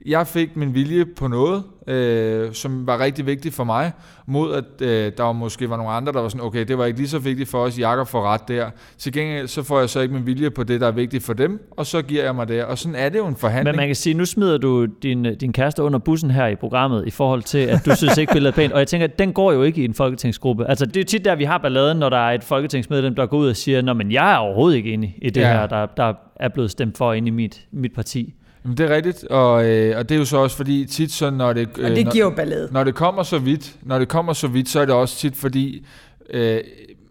jeg 0.06 0.26
fik 0.26 0.56
min 0.56 0.74
vilje 0.74 1.04
på 1.04 1.28
noget, 1.28 1.62
øh, 1.86 2.52
som 2.52 2.86
var 2.86 3.00
rigtig 3.00 3.26
vigtigt 3.26 3.54
for 3.54 3.64
mig, 3.64 3.92
mod 4.26 4.54
at 4.54 4.82
øh, 4.82 5.12
der 5.16 5.32
måske 5.32 5.70
var 5.70 5.76
nogle 5.76 5.92
andre, 5.92 6.12
der 6.12 6.20
var 6.20 6.28
sådan, 6.28 6.46
okay, 6.46 6.64
det 6.64 6.78
var 6.78 6.84
ikke 6.84 6.98
lige 6.98 7.08
så 7.08 7.18
vigtigt 7.18 7.48
for 7.48 7.58
os, 7.58 7.78
Jakob 7.78 8.06
får 8.06 8.22
ret 8.22 8.48
der. 8.48 8.70
Til 8.98 9.12
gengæld 9.12 9.48
så 9.48 9.62
får 9.62 9.80
jeg 9.80 9.88
så 9.88 10.00
ikke 10.00 10.14
min 10.14 10.26
vilje 10.26 10.50
på 10.50 10.62
det, 10.62 10.80
der 10.80 10.86
er 10.86 10.92
vigtigt 10.92 11.24
for 11.24 11.32
dem, 11.32 11.68
og 11.70 11.86
så 11.86 12.02
giver 12.02 12.24
jeg 12.24 12.34
mig 12.34 12.48
det. 12.48 12.64
Og 12.64 12.78
sådan 12.78 12.94
er 12.94 13.08
det 13.08 13.18
jo 13.18 13.26
en 13.26 13.36
forhandling. 13.36 13.74
Men 13.74 13.76
man 13.76 13.88
kan 13.88 13.96
sige, 13.96 14.14
nu 14.14 14.24
smider 14.24 14.58
du 14.58 14.86
din, 15.02 15.36
din 15.38 15.52
kæreste 15.52 15.82
under 15.82 15.98
bussen 15.98 16.30
her 16.30 16.46
i 16.46 16.54
programmet, 16.54 17.06
i 17.06 17.10
forhold 17.10 17.42
til, 17.42 17.58
at 17.58 17.86
du 17.86 17.96
synes 17.96 18.18
ikke 18.18 18.32
billedet 18.32 18.52
er 18.52 18.56
pænt. 18.56 18.72
Og 18.72 18.78
jeg 18.78 18.88
tænker, 18.88 19.06
at 19.06 19.18
den 19.18 19.32
går 19.32 19.52
jo 19.52 19.62
ikke 19.62 19.82
i 19.82 19.84
en 19.84 19.94
folketingsgruppe. 19.94 20.68
Altså 20.68 20.86
det 20.86 21.00
er 21.00 21.04
tit 21.04 21.24
der, 21.24 21.34
vi 21.36 21.44
har 21.44 21.58
balladen, 21.58 21.98
når 21.98 22.08
der 22.08 22.18
er 22.28 22.30
et 22.30 22.44
folketingsmedlem, 22.44 23.14
der 23.14 23.26
går 23.26 23.38
ud 23.38 23.48
og 23.48 23.56
siger, 23.56 23.82
Nå, 23.82 23.92
men 23.92 24.12
jeg 24.12 24.32
er 24.32 24.36
overhovedet 24.36 24.76
ikke 24.76 24.92
enig 24.92 25.14
i 25.22 25.30
det 25.30 25.40
ja. 25.40 25.52
her, 25.52 25.66
der, 25.66 25.86
der 25.86 26.14
er 26.36 26.48
blevet 26.48 26.70
stemt 26.70 26.98
for 26.98 27.12
ind 27.12 27.26
i 27.26 27.30
mit, 27.30 27.66
mit 27.72 27.92
parti. 27.94 28.34
Jamen, 28.64 28.76
det 28.76 28.90
er 28.90 28.94
rigtigt, 28.94 29.24
og, 29.24 29.64
øh, 29.68 29.98
og 29.98 30.08
det 30.08 30.14
er 30.14 30.18
jo 30.18 30.24
så 30.24 30.36
også 30.36 30.56
fordi 30.56 30.84
tit 30.84 31.12
så 31.12 31.30
når 31.30 31.52
det 31.52 31.68
øh, 31.78 31.84
og 31.84 31.90
det 31.90 32.12
giver 32.12 32.24
jo 32.24 32.30
ballade. 32.30 32.68
Når 32.72 32.84
det 32.84 32.94
kommer 32.94 33.22
så 33.22 33.38
vidt, 33.38 33.76
når 33.82 33.98
det 33.98 34.08
kommer 34.08 34.32
så 34.32 34.48
vidt, 34.48 34.68
så 34.68 34.80
er 34.80 34.84
det 34.84 34.94
også 34.94 35.16
tit 35.16 35.36
fordi 35.36 35.86
øh, 36.30 36.60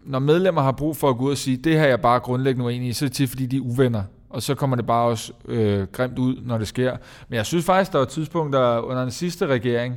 når 0.04 0.18
medlemmer 0.18 0.62
har 0.62 0.72
brug 0.72 0.96
for 0.96 1.10
at 1.10 1.16
gå 1.18 1.24
ud 1.24 1.30
og 1.30 1.36
sige, 1.36 1.56
det 1.56 1.72
her 1.72 1.82
er 1.82 1.88
jeg 1.88 2.00
bare 2.00 2.20
grundlæggende 2.20 2.64
uenig 2.64 2.88
i, 2.88 2.92
så 2.92 3.04
er 3.04 3.08
det 3.08 3.16
tit 3.16 3.28
fordi 3.28 3.46
de 3.46 3.56
er 3.56 3.60
uvenner. 3.60 4.02
Og 4.30 4.42
så 4.42 4.54
kommer 4.54 4.76
det 4.76 4.86
bare 4.86 5.08
også 5.08 5.32
øh, 5.48 5.86
grimt 5.92 6.18
ud, 6.18 6.36
når 6.42 6.58
det 6.58 6.68
sker. 6.68 6.96
Men 7.28 7.36
jeg 7.36 7.46
synes 7.46 7.64
faktisk, 7.64 7.92
der 7.92 7.98
var 7.98 8.04
tidspunkter 8.04 8.78
under 8.78 9.02
den 9.02 9.10
sidste 9.10 9.46
regering, 9.46 9.96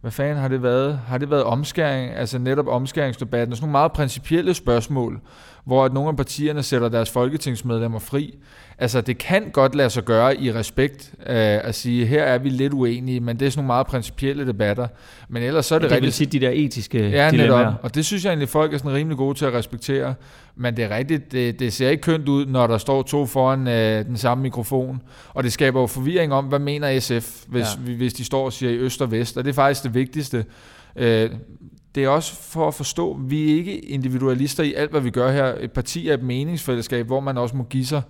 hvad 0.00 0.12
fanden 0.12 0.36
har 0.36 0.48
det 0.48 0.62
været? 0.62 1.00
Har 1.06 1.18
det 1.18 1.30
været 1.30 1.42
omskæring, 1.42 2.10
altså 2.10 2.38
netop 2.38 2.66
omskæringsdebatten, 2.68 3.52
og 3.52 3.56
sådan 3.56 3.64
nogle 3.64 3.72
meget 3.72 3.92
principielle 3.92 4.54
spørgsmål, 4.54 5.20
hvor 5.64 5.84
at 5.84 5.92
nogle 5.92 6.08
af 6.08 6.16
partierne 6.16 6.62
sætter 6.62 6.88
deres 6.88 7.10
folketingsmedlemmer 7.10 7.98
fri. 7.98 8.38
Altså, 8.78 9.00
det 9.00 9.18
kan 9.18 9.50
godt 9.52 9.74
lade 9.74 9.90
sig 9.90 10.04
gøre 10.04 10.40
i 10.40 10.52
respekt 10.52 11.12
øh, 11.18 11.26
at 11.36 11.74
sige, 11.74 12.06
her 12.06 12.22
er 12.22 12.38
vi 12.38 12.48
lidt 12.48 12.72
uenige, 12.72 13.20
men 13.20 13.40
det 13.40 13.46
er 13.46 13.50
sådan 13.50 13.58
nogle 13.58 13.66
meget 13.66 13.86
principielle 13.86 14.46
debatter. 14.46 14.86
Men 15.28 15.42
ellers 15.42 15.66
så 15.66 15.74
er 15.74 15.78
det, 15.78 15.90
det 15.90 15.96
rigtigt. 15.96 16.04
vil 16.04 16.12
sige 16.12 16.26
de 16.26 16.40
der 16.40 16.50
etiske 16.54 17.08
ja, 17.08 17.30
dilemmaer. 17.30 17.58
Netop. 17.58 17.74
Og 17.82 17.94
det 17.94 18.06
synes 18.06 18.24
jeg 18.24 18.30
egentlig, 18.30 18.48
folk 18.48 18.74
er 18.74 18.78
sådan 18.78 18.92
rimelig 18.92 19.18
gode 19.18 19.38
til 19.38 19.44
at 19.44 19.52
respektere. 19.52 20.14
Men 20.56 20.76
det 20.76 20.84
er 20.84 20.96
rigtigt, 20.96 21.32
det, 21.32 21.58
det 21.58 21.72
ser 21.72 21.90
ikke 21.90 22.00
kønt 22.00 22.28
ud, 22.28 22.46
når 22.46 22.66
der 22.66 22.78
står 22.78 23.02
to 23.02 23.26
foran 23.26 23.68
øh, 23.68 24.04
den 24.04 24.16
samme 24.16 24.42
mikrofon. 24.42 25.02
Og 25.28 25.44
det 25.44 25.52
skaber 25.52 25.80
jo 25.80 25.86
forvirring 25.86 26.32
om, 26.32 26.44
hvad 26.44 26.58
mener 26.58 27.00
SF, 27.00 27.44
hvis, 27.48 27.66
ja. 27.86 27.92
hvis 27.92 28.14
de 28.14 28.24
står 28.24 28.44
og 28.44 28.52
siger 28.52 28.72
i 28.72 28.76
øst 28.76 29.02
og 29.02 29.10
vest. 29.10 29.36
Og 29.36 29.44
det 29.44 29.50
er 29.50 29.54
faktisk 29.54 29.84
det 29.84 29.94
vigtigste. 29.94 30.44
Øh, 30.96 31.30
det 31.94 32.04
er 32.04 32.08
også 32.08 32.34
for 32.34 32.68
at 32.68 32.74
forstå, 32.74 33.14
at 33.14 33.30
vi 33.30 33.52
er 33.52 33.56
ikke 33.56 33.78
individualister 33.78 34.62
i 34.62 34.74
alt, 34.74 34.90
hvad 34.90 35.00
vi 35.00 35.10
gør 35.10 35.30
her. 35.30 35.54
Et 35.60 35.72
parti 35.72 36.08
er 36.08 36.14
et 36.14 36.22
meningsfællesskab, 36.22 37.06
hvor 37.06 37.20
man 37.20 37.38
også 37.38 37.56
må 37.56 37.64
give 37.64 37.86
sig. 37.86 38.02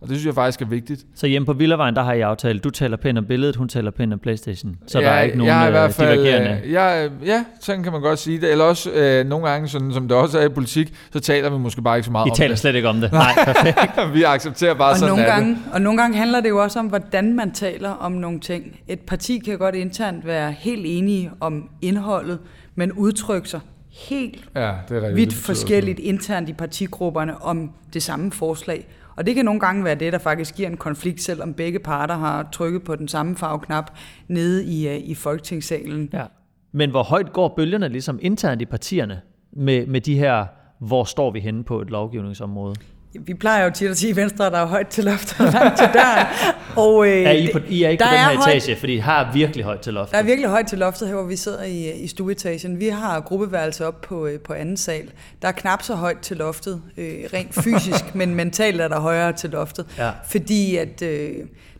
Og 0.00 0.08
det 0.08 0.16
synes 0.16 0.26
jeg 0.26 0.34
faktisk 0.34 0.62
er 0.62 0.66
vigtigt. 0.66 1.00
Så 1.14 1.26
hjemme 1.26 1.46
på 1.46 1.52
Villavejen, 1.52 1.96
der 1.96 2.02
har 2.02 2.12
I 2.12 2.20
aftalt, 2.20 2.64
du 2.64 2.70
taler 2.70 2.96
pænt 2.96 3.18
om 3.18 3.24
billedet, 3.24 3.56
hun 3.56 3.68
taler 3.68 3.90
pænt 3.90 4.12
om 4.12 4.18
Playstation. 4.18 4.76
Så 4.86 5.00
ja, 5.00 5.06
der 5.06 5.12
er 5.12 5.22
ikke 5.22 5.38
nogen 5.38 5.52
jeg 5.52 5.68
i 5.68 5.70
hvert 5.70 5.88
øh, 5.88 5.94
fald, 5.94 6.18
divergerende... 6.18 6.70
Ja, 6.70 7.08
ja, 7.24 7.44
sådan 7.60 7.82
kan 7.82 7.92
man 7.92 8.00
godt 8.00 8.18
sige 8.18 8.40
det. 8.40 8.50
Eller 8.50 8.64
også 8.64 8.90
øh, 8.90 9.26
nogle 9.26 9.48
gange, 9.48 9.68
sådan, 9.68 9.92
som 9.92 10.08
det 10.08 10.16
også 10.16 10.38
er 10.38 10.44
i 10.44 10.48
politik, 10.48 10.94
så 11.12 11.20
taler 11.20 11.50
vi 11.50 11.58
måske 11.58 11.82
bare 11.82 11.96
ikke 11.96 12.06
så 12.06 12.12
meget 12.12 12.26
I 12.26 12.30
om 12.30 12.36
taler 12.36 12.48
det. 12.48 12.58
slet 12.58 12.74
ikke 12.74 12.88
om 12.88 13.00
det. 13.00 13.12
Nej, 13.22 13.32
perfekt. 13.44 13.98
vi 14.14 14.22
accepterer 14.22 14.74
bare 14.74 14.90
og 14.90 14.96
sådan 14.96 15.14
nogle 15.14 15.32
gange, 15.32 15.50
det. 15.50 15.58
Og 15.72 15.80
nogle 15.82 16.00
gange 16.00 16.18
handler 16.18 16.40
det 16.40 16.48
jo 16.48 16.62
også 16.62 16.78
om, 16.78 16.86
hvordan 16.86 17.32
man 17.32 17.52
taler 17.52 17.90
om 17.90 18.12
nogle 18.12 18.40
ting. 18.40 18.80
Et 18.88 19.00
parti 19.00 19.38
kan 19.38 19.58
godt 19.58 19.74
internt 19.74 20.26
være 20.26 20.52
helt 20.52 20.82
enige 20.84 21.30
om 21.40 21.68
indholdet, 21.82 22.38
men 22.74 22.92
udtrykke 22.92 23.48
sig 23.48 23.60
helt 23.90 24.44
ja, 24.56 24.72
det 24.88 24.96
er 24.96 25.00
rigtigt. 25.00 25.16
vidt 25.16 25.34
forskelligt 25.34 25.98
internt 25.98 26.48
i 26.48 26.52
partigrupperne 26.52 27.42
om 27.42 27.70
det 27.92 28.02
samme 28.02 28.32
forslag. 28.32 28.86
Og 29.20 29.26
det 29.26 29.34
kan 29.34 29.44
nogle 29.44 29.60
gange 29.60 29.84
være 29.84 29.94
det, 29.94 30.12
der 30.12 30.18
faktisk 30.18 30.54
giver 30.54 30.68
en 30.68 30.76
konflikt, 30.76 31.22
selvom 31.22 31.54
begge 31.54 31.78
parter 31.78 32.14
har 32.14 32.48
trykket 32.52 32.82
på 32.82 32.96
den 32.96 33.08
samme 33.08 33.36
farveknap 33.36 33.90
nede 34.28 34.64
i, 34.64 34.88
øh, 34.88 34.96
i 34.96 35.14
folketingssalen. 35.14 36.10
Ja. 36.12 36.24
Men 36.72 36.90
hvor 36.90 37.02
højt 37.02 37.32
går 37.32 37.54
bølgerne 37.56 37.88
ligesom 37.88 38.18
internt 38.22 38.62
i 38.62 38.64
partierne 38.64 39.20
med, 39.52 39.86
med 39.86 40.00
de 40.00 40.18
her, 40.18 40.46
hvor 40.78 41.04
står 41.04 41.30
vi 41.30 41.40
henne 41.40 41.64
på 41.64 41.80
et 41.80 41.90
lovgivningsområde? 41.90 42.74
Vi 43.14 43.34
plejer 43.34 43.64
jo 43.64 43.70
tit 43.74 43.88
at 43.90 43.96
sige, 43.98 44.10
at 44.10 44.16
Venstre 44.16 44.44
der 44.44 44.58
er 44.58 44.66
højt 44.66 44.88
til 44.88 45.04
loftet 45.04 45.40
og 45.46 45.52
langt 45.52 45.78
til 45.78 45.86
døren. 45.94 46.26
Og, 46.76 47.06
øh, 47.08 47.22
er 47.22 47.30
I, 47.32 47.48
på, 47.52 47.58
I 47.68 47.82
er 47.82 47.88
ikke 47.88 48.00
der 48.04 48.08
på 48.08 48.12
den 48.14 48.18
her 48.20 48.30
er 48.30 48.36
højt- 48.36 48.56
etage, 48.56 48.76
fordi 48.76 48.92
I 48.94 48.98
har 48.98 49.30
virkelig 49.34 49.64
højt 49.64 49.80
til 49.80 49.92
loftet. 49.94 50.12
Der 50.12 50.18
er 50.18 50.22
virkelig 50.22 50.50
højt 50.50 50.66
til 50.66 50.78
loftet 50.78 51.08
her, 51.08 51.14
hvor 51.14 51.24
vi 51.24 51.36
sidder 51.36 51.62
i, 51.62 51.92
i 51.92 52.06
stueetagen. 52.06 52.80
Vi 52.80 52.88
har 52.88 53.20
gruppeværelse 53.20 53.86
op 53.86 54.00
på, 54.00 54.26
øh, 54.26 54.40
på 54.40 54.52
anden 54.52 54.76
sal. 54.76 55.10
Der 55.42 55.48
er 55.48 55.52
knap 55.52 55.82
så 55.82 55.94
højt 55.94 56.18
til 56.18 56.36
loftet, 56.36 56.82
øh, 56.96 57.14
rent 57.34 57.54
fysisk, 57.54 58.14
men 58.18 58.34
mentalt 58.34 58.80
er 58.80 58.88
der 58.88 59.00
højere 59.00 59.32
til 59.32 59.50
loftet. 59.50 59.86
Ja. 59.98 60.10
Fordi 60.28 60.76
at 60.76 61.02
øh, 61.02 61.30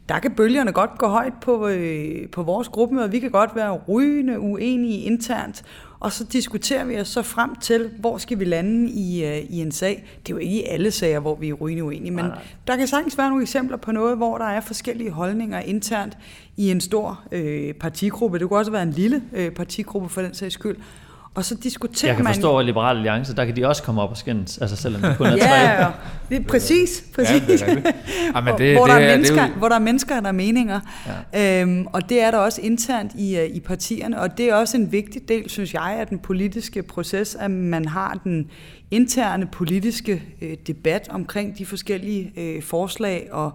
der 0.08 0.18
kan 0.18 0.30
bølgerne 0.30 0.72
godt 0.72 0.90
gå 0.98 1.08
højt 1.08 1.32
på, 1.42 1.68
øh, 1.68 2.28
på 2.32 2.42
vores 2.42 2.68
gruppemøder. 2.68 3.08
Vi 3.08 3.18
kan 3.18 3.30
godt 3.30 3.50
være 3.56 3.80
rygende 3.88 4.40
uenige 4.40 5.00
internt, 5.00 5.62
og 6.00 6.12
så 6.12 6.24
diskuterer 6.24 6.84
vi 6.84 7.00
os 7.00 7.08
så 7.08 7.22
frem 7.22 7.56
til, 7.56 7.90
hvor 7.98 8.18
skal 8.18 8.38
vi 8.38 8.44
lande 8.44 8.90
i, 8.90 9.24
øh, 9.24 9.38
i 9.38 9.60
en 9.60 9.72
sag. 9.72 10.04
Det 10.26 10.32
er 10.32 10.34
jo 10.34 10.38
ikke 10.38 10.54
i 10.54 10.64
alle 10.64 10.90
sager, 10.90 11.20
hvor 11.20 11.34
vi 11.34 11.48
er 11.48 11.54
rygende 11.54 11.84
uenige, 11.84 12.10
men 12.10 12.24
Nej, 12.24 12.28
nej. 12.34 12.46
der 12.66 12.76
kan 12.76 12.86
sagtens 12.86 13.18
være 13.18 13.28
nogle 13.28 13.42
eksempler 13.42 13.76
på 13.76 13.92
noget, 13.92 14.16
hvor 14.16 14.38
der 14.38 14.44
er 14.44 14.60
forskellige 14.60 15.10
holdninger 15.10 15.60
internt 15.60 16.18
i 16.56 16.70
en 16.70 16.80
stor 16.80 17.20
øh, 17.32 17.74
partigruppe. 17.74 18.38
Det 18.38 18.48
kunne 18.48 18.58
også 18.58 18.70
være 18.70 18.82
en 18.82 18.90
lille 18.90 19.22
øh, 19.32 19.50
partigruppe 19.50 20.08
for 20.08 20.22
den 20.22 20.34
sags 20.34 20.54
skyld. 20.54 20.76
Og 21.34 21.44
så 21.44 21.54
diskuterer 21.54 22.08
Jeg 22.10 22.16
kan 22.16 22.24
man... 22.24 22.34
forstå, 22.34 22.58
at 22.58 22.64
Liberale 22.66 22.98
Alliance, 22.98 23.36
der 23.36 23.44
kan 23.44 23.56
de 23.56 23.64
også 23.66 23.82
komme 23.82 24.02
op 24.02 24.10
og 24.10 24.16
skændes, 24.16 24.58
altså 24.58 24.76
selvom 24.76 25.02
de 25.02 25.14
kun 25.18 25.26
er 25.26 25.30
tre. 25.46 25.46
Ja, 25.48 25.82
ja, 25.82 25.88
det 26.28 26.36
er 26.40 26.44
præcis, 26.48 27.04
præcis. 27.14 27.32
Ja, 27.62 27.74
det 27.74 27.82
er 28.34 28.56
det- 28.56 28.76
hvor, 28.76 28.86
det 28.86 28.94
der 28.94 28.94
er- 28.94 28.98
er 28.98 28.98
det 28.98 29.08
er 29.08 29.12
mennesker, 29.16 29.46
jo- 29.48 29.54
hvor 29.54 29.68
der 29.68 29.74
er 29.74 29.78
mennesker, 29.80 30.20
der 30.20 30.28
er 30.28 30.32
meninger. 30.32 30.80
Ja. 31.34 31.62
Øhm, 31.62 31.86
og 31.86 32.08
det 32.08 32.22
er 32.22 32.30
der 32.30 32.38
også 32.38 32.60
internt 32.60 33.12
i, 33.14 33.36
øh, 33.38 33.46
i 33.46 33.60
partierne, 33.60 34.20
og 34.20 34.38
det 34.38 34.50
er 34.50 34.54
også 34.54 34.76
en 34.76 34.92
vigtig 34.92 35.28
del, 35.28 35.50
synes 35.50 35.74
jeg, 35.74 35.96
af 36.00 36.06
den 36.06 36.18
politiske 36.18 36.82
proces, 36.82 37.34
at 37.34 37.50
man 37.50 37.84
har 37.84 38.20
den 38.24 38.50
interne 38.90 39.46
politiske 39.46 40.22
øh, 40.42 40.56
debat 40.66 41.08
omkring 41.10 41.58
de 41.58 41.66
forskellige 41.66 42.32
øh, 42.36 42.62
forslag 42.62 43.28
og, 43.32 43.52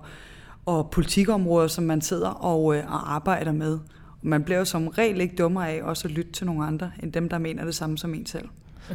og 0.66 0.90
politikområder, 0.92 1.68
som 1.68 1.84
man 1.84 2.02
sidder 2.02 2.30
og, 2.30 2.76
øh, 2.76 2.84
og 2.94 3.16
arbejder 3.16 3.52
med. 3.52 3.80
Man 4.26 4.44
bliver 4.44 4.58
jo 4.58 4.66
som 4.66 4.88
regel 4.88 5.22
ikke 5.22 5.36
dummere 5.36 5.70
af 5.70 5.82
også 5.84 6.08
at 6.08 6.12
lytte 6.12 6.32
til 6.32 6.46
nogle 6.46 6.66
andre, 6.66 6.92
end 7.04 7.12
dem, 7.12 7.30
der 7.30 7.38
mener 7.38 7.66
det 7.66 7.76
samme 7.76 7.98
som 7.98 8.14
en 8.14 8.26
selv. 8.26 8.48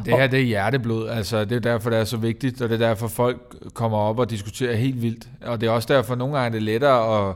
Det 0.05 0.13
her 0.13 0.27
det 0.27 0.39
er 0.39 0.43
hjerteblod, 0.43 1.09
altså 1.09 1.45
det 1.45 1.55
er 1.55 1.59
derfor, 1.59 1.89
det 1.89 1.99
er 1.99 2.03
så 2.03 2.17
vigtigt, 2.17 2.61
og 2.61 2.69
det 2.69 2.81
er 2.81 2.87
derfor, 2.87 3.07
folk 3.07 3.55
kommer 3.73 3.97
op 3.97 4.19
og 4.19 4.29
diskuterer 4.29 4.75
helt 4.75 5.01
vildt. 5.01 5.27
Og 5.45 5.61
det 5.61 5.67
er 5.67 5.71
også 5.71 5.93
derfor, 5.93 6.15
nogle 6.15 6.33
gange 6.33 6.45
er 6.45 6.51
det 6.51 6.63
lettere 6.63 7.29
at... 7.29 7.35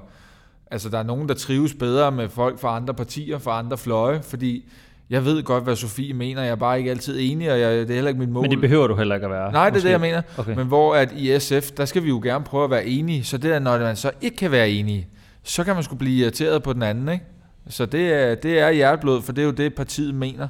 Altså 0.71 0.89
der 0.89 0.97
er 0.97 1.03
nogen, 1.03 1.29
der 1.29 1.35
trives 1.35 1.73
bedre 1.73 2.11
med 2.11 2.29
folk 2.29 2.59
fra 2.59 2.75
andre 2.75 2.93
partier, 2.93 3.37
fra 3.37 3.59
andre 3.59 3.77
fløje, 3.77 4.21
fordi 4.23 4.65
jeg 5.09 5.25
ved 5.25 5.43
godt, 5.43 5.63
hvad 5.63 5.75
Sofie 5.75 6.13
mener, 6.13 6.41
jeg 6.41 6.51
er 6.51 6.55
bare 6.55 6.77
ikke 6.77 6.91
altid 6.91 7.19
enig, 7.19 7.51
og 7.51 7.59
jeg, 7.59 7.71
det 7.71 7.89
er 7.89 7.93
heller 7.93 8.09
ikke 8.09 8.19
mit 8.19 8.29
mål. 8.29 8.41
Men 8.41 8.51
det 8.51 8.61
behøver 8.61 8.87
du 8.87 8.95
heller 8.95 9.15
ikke 9.15 9.25
at 9.25 9.31
være. 9.31 9.51
Nej, 9.51 9.69
det 9.69 9.71
er 9.71 9.73
måske. 9.73 9.85
det, 9.87 9.91
jeg 9.91 10.01
mener. 10.01 10.21
Okay. 10.37 10.55
Men 10.55 10.67
hvor 10.67 10.95
at 10.95 11.11
i 11.11 11.39
SF, 11.39 11.71
der 11.71 11.85
skal 11.85 12.03
vi 12.03 12.09
jo 12.09 12.19
gerne 12.23 12.45
prøve 12.45 12.63
at 12.63 12.69
være 12.69 12.85
enige, 12.85 13.23
så 13.23 13.37
det 13.37 13.53
er, 13.53 13.59
når 13.59 13.79
man 13.79 13.95
så 13.95 14.11
ikke 14.21 14.37
kan 14.37 14.51
være 14.51 14.69
enige, 14.69 15.07
så 15.43 15.63
kan 15.63 15.75
man 15.75 15.83
skulle 15.83 15.99
blive 15.99 16.23
irriteret 16.23 16.63
på 16.63 16.73
den 16.73 16.81
anden, 16.81 17.09
ikke? 17.09 17.25
Så 17.69 17.85
det 17.85 18.13
er, 18.13 18.35
det 18.35 18.59
er 18.59 18.71
hjerteblod, 18.71 19.21
for 19.21 19.31
det 19.33 19.41
er 19.41 19.45
jo 19.45 19.51
det, 19.51 19.75
partiet 19.75 20.15
mener. 20.15 20.47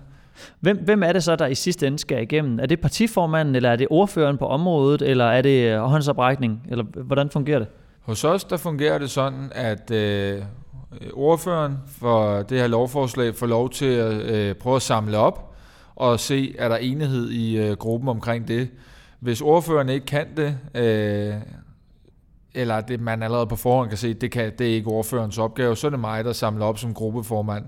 Hvem, 0.60 0.78
hvem 0.78 1.04
er 1.04 1.14
det 1.14 1.24
så, 1.24 1.36
der 1.36 1.46
i 1.46 1.56
sidste 1.56 1.88
ende 1.88 2.00
skal 2.00 2.22
igennem? 2.22 2.60
Er 2.60 2.66
det 2.66 2.80
partiformanden, 2.80 3.56
eller 3.56 3.70
er 3.70 3.76
det 3.76 3.88
ordføreren 3.90 4.38
på 4.38 4.48
området, 4.48 5.02
eller 5.02 5.26
er 5.26 5.42
det 5.42 5.72
øh, 5.72 5.80
håndsoprækning, 5.80 6.68
eller 6.70 6.84
hvordan 6.84 7.30
fungerer 7.30 7.60
det? 7.60 7.68
Hos 8.02 8.24
os, 8.24 8.44
der 8.44 8.58
fungerer 8.58 8.98
det 8.98 9.10
sådan, 9.10 9.52
at 9.56 9.92
øh, 9.92 10.42
ordføreren 11.14 11.78
for 11.88 12.42
det 12.42 12.60
her 12.60 12.68
lovforslag 12.68 13.36
får 13.36 13.46
lov 13.46 13.70
til 13.70 13.86
at 13.86 14.14
øh, 14.14 14.56
prøve 14.56 14.76
at 14.76 14.82
samle 14.82 15.18
op 15.18 15.56
og 15.96 16.20
se, 16.20 16.56
er 16.60 16.70
der 16.70 16.78
enighed 16.78 17.30
i 17.30 17.58
øh, 17.58 17.78
gruppen 17.78 18.10
omkring 18.10 18.48
det. 18.48 18.70
Hvis 19.20 19.42
ordføreren 19.42 19.90
ikke 19.90 20.06
kan 20.06 20.28
det, 20.38 20.58
øh, 20.76 21.34
eller 22.56 22.82
det 22.82 23.02
man 23.02 23.24
allerede 23.24 23.48
på 23.48 23.56
forhånd 23.56 23.90
kan 23.90 23.98
se, 23.98 24.14
det, 24.14 24.32
kan, 24.32 24.52
det 24.58 24.70
er 24.70 24.76
ikke 24.76 24.90
ordførens 24.90 25.38
opgave, 25.38 25.76
så 25.76 25.88
er 25.88 25.92
det 25.92 26.00
mig, 26.00 26.26
der 26.26 26.34
samler 26.34 26.66
op 26.66 26.78
som 26.78 26.94
gruppeformand. 26.94 27.66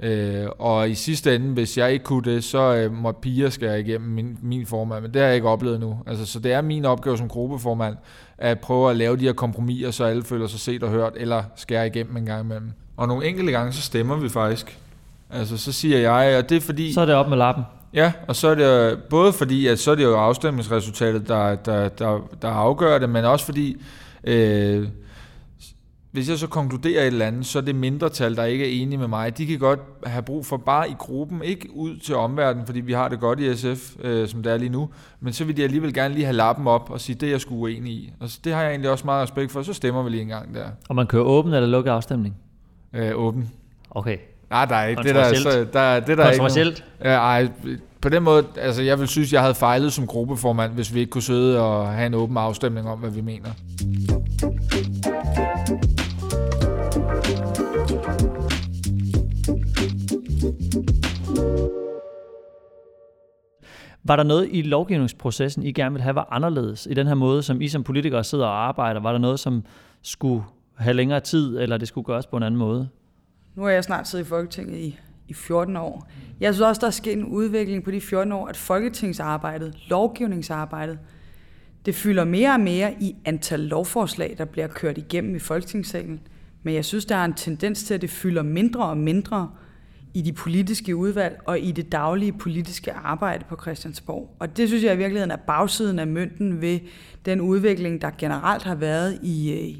Øh, 0.00 0.46
og 0.58 0.90
i 0.90 0.94
sidste 0.94 1.34
ende, 1.34 1.52
hvis 1.52 1.78
jeg 1.78 1.92
ikke 1.92 2.04
kunne 2.04 2.32
det, 2.34 2.44
så 2.44 2.74
øh, 2.74 2.92
må 2.92 3.12
Pia 3.12 3.50
skære 3.50 3.80
igennem 3.80 4.10
min, 4.10 4.38
min 4.42 4.66
formand, 4.66 5.02
men 5.02 5.14
det 5.14 5.20
har 5.20 5.26
jeg 5.26 5.34
ikke 5.36 5.48
oplevet 5.48 5.80
nu. 5.80 5.98
Altså, 6.06 6.26
så 6.26 6.38
det 6.38 6.52
er 6.52 6.60
min 6.60 6.84
opgave 6.84 7.18
som 7.18 7.28
gruppeformand, 7.28 7.96
at 8.38 8.60
prøve 8.60 8.90
at 8.90 8.96
lave 8.96 9.16
de 9.16 9.24
her 9.24 9.32
kompromiser, 9.32 9.90
så 9.90 10.04
alle 10.04 10.22
føler 10.22 10.46
sig 10.46 10.60
set 10.60 10.82
og 10.82 10.90
hørt, 10.90 11.12
eller 11.16 11.42
skære 11.56 11.86
igennem 11.86 12.16
en 12.16 12.26
gang 12.26 12.44
imellem. 12.44 12.70
Og 12.96 13.08
nogle 13.08 13.26
enkelte 13.26 13.52
gange, 13.52 13.72
så 13.72 13.82
stemmer 13.82 14.16
vi 14.16 14.28
faktisk. 14.28 14.78
Altså, 15.30 15.56
så 15.56 15.72
siger 15.72 15.98
jeg, 15.98 16.38
og 16.38 16.48
det 16.48 16.56
er 16.56 16.60
fordi... 16.60 16.92
Så 16.92 17.00
er 17.00 17.06
det 17.06 17.14
op 17.14 17.28
med 17.28 17.36
lappen. 17.36 17.64
Ja, 17.94 18.12
og 18.28 18.36
så 18.36 18.48
er 18.48 18.54
det 18.54 19.02
både 19.02 19.32
fordi, 19.32 19.66
at 19.66 19.78
så 19.78 19.90
er 19.90 19.94
det 19.94 20.04
jo 20.04 20.16
afstemningsresultatet, 20.16 21.28
der, 21.28 21.54
der, 21.54 21.88
der, 21.88 22.20
der 22.42 22.48
afgør 22.48 22.98
det, 22.98 23.10
men 23.10 23.24
også 23.24 23.44
fordi, 23.44 23.76
øh, 24.26 24.88
hvis 26.12 26.28
jeg 26.30 26.38
så 26.38 26.46
konkluderer 26.46 27.00
et 27.02 27.06
eller 27.06 27.26
andet, 27.26 27.46
så 27.46 27.58
er 27.58 27.62
det 27.62 27.74
mindretal, 27.74 28.36
der 28.36 28.44
ikke 28.44 28.64
er 28.64 28.82
enige 28.82 28.98
med 28.98 29.08
mig. 29.08 29.38
De 29.38 29.46
kan 29.46 29.58
godt 29.58 29.80
have 30.06 30.22
brug 30.22 30.46
for 30.46 30.56
bare 30.56 30.90
i 30.90 30.94
gruppen, 30.98 31.42
ikke 31.42 31.68
ud 31.72 31.96
til 31.96 32.14
omverdenen, 32.14 32.66
fordi 32.66 32.80
vi 32.80 32.92
har 32.92 33.08
det 33.08 33.20
godt 33.20 33.40
i 33.40 33.56
SF, 33.56 33.96
øh, 34.00 34.28
som 34.28 34.42
det 34.42 34.52
er 34.52 34.56
lige 34.56 34.68
nu, 34.68 34.88
men 35.20 35.32
så 35.32 35.44
vil 35.44 35.56
de 35.56 35.64
alligevel 35.64 35.94
gerne 35.94 36.14
lige 36.14 36.24
have 36.24 36.36
lappen 36.36 36.66
op 36.66 36.90
og 36.90 37.00
sige, 37.00 37.16
det 37.16 37.26
er 37.26 37.30
jeg 37.30 37.40
sgu 37.40 37.54
uenig 37.54 37.92
i. 37.92 38.12
Og 38.20 38.28
så, 38.28 38.40
det 38.44 38.52
har 38.52 38.62
jeg 38.62 38.70
egentlig 38.70 38.90
også 38.90 39.04
meget 39.04 39.22
respekt 39.22 39.52
for, 39.52 39.62
så 39.62 39.72
stemmer 39.72 40.02
vi 40.02 40.10
lige 40.10 40.22
en 40.22 40.28
gang 40.28 40.54
der. 40.54 40.66
Og 40.88 40.94
man 40.96 41.06
kører 41.06 41.24
åben 41.24 41.54
eller 41.54 41.68
lukket 41.68 41.90
afstemning. 41.90 42.36
øh, 42.92 43.12
åben. 43.14 43.50
Okay. 43.90 44.16
Nej, 44.50 44.64
der 44.64 44.74
er 44.76 44.86
ikke. 44.86 45.02
Det 45.02 45.14
der, 45.14 45.20
er 45.20 45.34
så, 45.34 45.66
der, 45.72 46.00
det 46.00 46.18
der 46.18 46.24
er 46.24 46.30
ikke 46.30 46.82
Ja, 47.04 47.10
ej, 47.10 47.48
på 48.04 48.08
den 48.08 48.22
måde, 48.22 48.46
altså 48.56 48.82
jeg 48.82 49.00
vil 49.00 49.08
synes, 49.08 49.32
jeg 49.32 49.40
havde 49.40 49.54
fejlet 49.54 49.92
som 49.92 50.06
gruppeformand, 50.06 50.72
hvis 50.72 50.94
vi 50.94 51.00
ikke 51.00 51.10
kunne 51.10 51.22
sidde 51.22 51.60
og 51.60 51.88
have 51.88 52.06
en 52.06 52.14
åben 52.14 52.36
afstemning 52.36 52.88
om, 52.88 52.98
hvad 52.98 53.10
vi 53.10 53.20
mener. 53.20 53.50
Var 64.04 64.16
der 64.16 64.22
noget 64.22 64.48
i 64.50 64.62
lovgivningsprocessen, 64.62 65.62
I 65.62 65.72
gerne 65.72 65.92
ville 65.92 66.02
have 66.02 66.14
var 66.14 66.28
anderledes 66.30 66.86
i 66.90 66.94
den 66.94 67.06
her 67.06 67.14
måde, 67.14 67.42
som 67.42 67.60
I 67.60 67.68
som 67.68 67.84
politikere 67.84 68.24
sidder 68.24 68.46
og 68.46 68.66
arbejder? 68.68 69.00
Var 69.00 69.12
der 69.12 69.18
noget, 69.18 69.40
som 69.40 69.64
skulle 70.02 70.44
have 70.76 70.94
længere 70.94 71.20
tid, 71.20 71.58
eller 71.58 71.76
det 71.76 71.88
skulle 71.88 72.04
gøres 72.04 72.26
på 72.26 72.36
en 72.36 72.42
anden 72.42 72.58
måde? 72.58 72.88
Nu 73.54 73.62
har 73.62 73.70
jeg 73.70 73.84
snart 73.84 74.08
siddet 74.08 74.24
i 74.24 74.28
Folketinget 74.28 74.78
i, 74.78 74.98
i 75.28 75.34
14 75.34 75.76
år. 75.76 76.08
Jeg 76.40 76.54
synes 76.54 76.66
også, 76.66 76.80
der 76.80 76.86
er 76.86 76.90
sket 76.90 77.12
en 77.12 77.24
udvikling 77.24 77.84
på 77.84 77.90
de 77.90 78.00
14 78.00 78.32
år, 78.32 78.46
at 78.46 78.56
folketingsarbejdet, 78.56 79.78
lovgivningsarbejdet, 79.88 80.98
det 81.86 81.94
fylder 81.94 82.24
mere 82.24 82.52
og 82.52 82.60
mere 82.60 82.94
i 83.00 83.16
antal 83.24 83.60
lovforslag, 83.60 84.34
der 84.38 84.44
bliver 84.44 84.66
kørt 84.66 84.98
igennem 84.98 85.36
i 85.36 85.38
Folketingssalen. 85.38 86.20
Men 86.62 86.74
jeg 86.74 86.84
synes, 86.84 87.04
der 87.04 87.16
er 87.16 87.24
en 87.24 87.34
tendens 87.34 87.84
til, 87.84 87.94
at 87.94 88.02
det 88.02 88.10
fylder 88.10 88.42
mindre 88.42 88.84
og 88.84 88.96
mindre 88.96 89.50
i 90.14 90.22
de 90.22 90.32
politiske 90.32 90.96
udvalg 90.96 91.40
og 91.44 91.60
i 91.60 91.72
det 91.72 91.92
daglige 91.92 92.32
politiske 92.32 92.92
arbejde 92.92 93.44
på 93.48 93.56
Christiansborg. 93.62 94.36
Og 94.38 94.56
det 94.56 94.68
synes 94.68 94.84
jeg 94.84 94.94
i 94.94 94.96
virkeligheden 94.96 95.30
er 95.30 95.36
bagsiden 95.36 95.98
af 95.98 96.06
mønten 96.06 96.60
ved 96.60 96.80
den 97.24 97.40
udvikling, 97.40 98.02
der 98.02 98.10
generelt 98.18 98.62
har 98.62 98.74
været 98.74 99.18
i, 99.22 99.52
øh, 99.52 99.78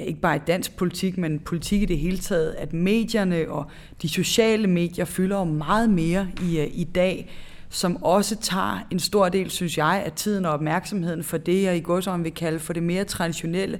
ja, 0.00 0.04
ikke 0.04 0.20
bare 0.20 0.36
i 0.36 0.40
dansk 0.46 0.76
politik, 0.76 1.18
men 1.18 1.38
politik 1.38 1.82
i 1.82 1.84
det 1.84 1.98
hele 1.98 2.18
taget, 2.18 2.54
at 2.58 2.72
medierne 2.72 3.44
og 3.48 3.64
de 4.02 4.08
sociale 4.08 4.66
medier 4.66 5.04
fylder 5.04 5.38
jo 5.38 5.44
meget 5.44 5.90
mere 5.90 6.28
i, 6.42 6.60
øh, 6.60 6.68
i 6.72 6.84
dag, 6.84 7.30
som 7.68 8.02
også 8.02 8.36
tager 8.36 8.86
en 8.90 8.98
stor 8.98 9.28
del, 9.28 9.50
synes 9.50 9.78
jeg, 9.78 10.02
af 10.06 10.12
tiden 10.12 10.44
og 10.44 10.52
opmærksomheden 10.52 11.22
for 11.22 11.38
det, 11.38 11.62
jeg 11.62 11.76
i 11.76 11.80
går 11.80 12.16
vil 12.16 12.34
kalde 12.34 12.58
for 12.58 12.72
det 12.72 12.82
mere 12.82 13.04
traditionelle 13.04 13.78